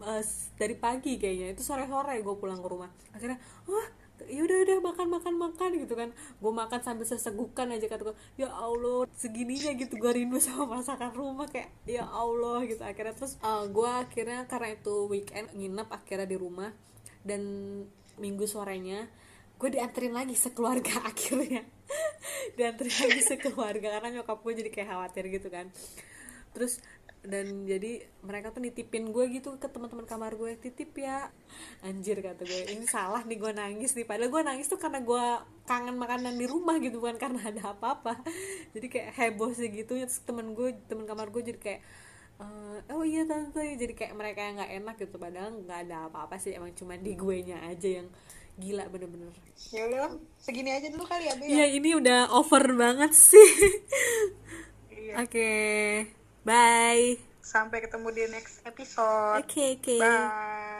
uh, 0.05 0.23
dari 0.59 0.75
pagi 0.77 1.17
kayaknya 1.17 1.57
itu 1.57 1.63
sore 1.65 1.89
sore 1.89 2.21
gue 2.21 2.35
pulang 2.37 2.61
ke 2.61 2.69
rumah. 2.69 2.91
Akhirnya 3.17 3.41
wah 3.71 4.04
ya 4.25 4.41
udah 4.47 4.59
udah 4.63 4.79
makan 4.81 5.07
makan 5.11 5.35
makan 5.37 5.71
gitu 5.83 5.95
kan. 5.99 6.11
Gue 6.39 6.53
makan 6.55 6.81
sambil 6.81 7.07
sesegukan 7.07 7.67
aja 7.75 7.87
kata 7.91 8.13
gue 8.13 8.17
ya 8.39 8.49
allah 8.51 9.05
segininya 9.19 9.75
gitu 9.75 9.99
gue 9.99 10.13
rindu 10.15 10.39
sama 10.39 10.79
masakan 10.79 11.11
rumah 11.13 11.51
kayak 11.51 11.71
ya 11.85 12.07
allah 12.07 12.63
gitu. 12.65 12.81
Akhirnya 12.87 13.15
terus 13.15 13.37
uh, 13.43 13.63
eh, 13.63 13.65
gue 13.71 13.91
akhirnya 13.91 14.41
karena 14.47 14.69
itu 14.75 14.95
weekend 15.11 15.51
nginep 15.53 15.89
akhirnya 15.91 16.29
di 16.31 16.37
rumah. 16.39 16.71
Dan 17.25 17.43
minggu 18.21 18.47
sorenya 18.47 19.11
gue 19.55 19.69
dianterin 19.71 20.15
lagi 20.15 20.35
sekeluarga 20.39 21.03
akhirnya. 21.11 21.67
Dianterin 22.55 22.97
lagi 23.11 23.23
sekeluarga 23.23 23.99
karena 23.99 24.21
nyokap 24.21 24.39
gue 24.41 24.53
jadi 24.63 24.71
kayak 24.71 24.89
khawatir 24.95 25.25
gitu 25.31 25.49
kan. 25.51 25.69
Terus 26.55 26.79
dan 27.25 27.65
jadi 27.65 28.05
mereka 28.21 28.53
tuh 28.53 28.61
nitipin 28.61 29.09
gue 29.09 29.25
gitu 29.33 29.57
ke 29.57 29.65
teman-teman 29.73 30.05
kamar 30.05 30.37
gue 30.37 30.61
titip 30.61 30.93
ya. 31.01 31.33
Anjir 31.81 32.21
kata 32.21 32.45
gue 32.45 32.61
ini 32.77 32.85
salah 32.85 33.25
nih 33.25 33.41
gue 33.41 33.53
nangis 33.57 33.97
nih. 33.97 34.05
Padahal 34.05 34.29
gue 34.29 34.43
nangis 34.45 34.69
tuh 34.69 34.77
karena 34.77 35.01
gue 35.01 35.25
kangen 35.65 35.97
makanan 35.97 36.37
di 36.37 36.45
rumah 36.45 36.77
gitu 36.85 37.01
bukan 37.01 37.17
karena 37.17 37.41
ada 37.49 37.73
apa-apa. 37.73 38.21
Jadi 38.77 38.87
kayak 38.93 39.11
heboh 39.17 39.57
sih 39.57 39.73
gitu. 39.73 39.97
Terus 39.97 40.21
temen 40.21 40.53
gue 40.53 40.77
temen 40.85 41.09
kamar 41.09 41.33
gue 41.33 41.41
jadi 41.41 41.59
kayak 41.59 41.81
uh, 42.45 42.79
oh 42.93 43.05
iya 43.09 43.25
tante. 43.25 43.65
Jadi 43.65 43.97
kayak 43.97 44.13
mereka 44.13 44.45
yang 44.45 44.55
nggak 44.61 44.73
enak 44.85 44.97
gitu 45.01 45.17
padahal 45.17 45.51
nggak 45.65 45.81
ada 45.89 45.97
apa-apa 46.13 46.37
sih 46.37 46.53
emang 46.53 46.77
cuma 46.77 47.01
di 47.01 47.17
gue 47.17 47.37
nya 47.41 47.65
aja 47.65 48.05
yang 48.05 48.09
gila 48.61 48.85
bener-bener. 48.93 49.33
Ya 49.73 49.89
udah 49.89 50.21
segini 50.37 50.77
aja 50.77 50.93
dulu 50.93 51.09
kali 51.09 51.27
ya 51.27 51.35
Iya 51.41 51.67
ini 51.73 51.97
udah 51.97 52.37
over 52.37 52.69
banget 52.77 53.17
sih. 53.17 53.51
Iya. 54.93 55.25
oke. 55.25 55.33
okay. 55.33 56.24
Bye. 56.45 57.17
Sampai 57.41 57.81
ketemu 57.81 58.13
di 58.13 58.25
next 58.29 58.61
episode. 58.69 59.41
Oke, 59.41 59.49
okay, 59.49 59.69
oke. 59.81 59.97
Okay. 59.97 60.01
Bye. 60.01 60.74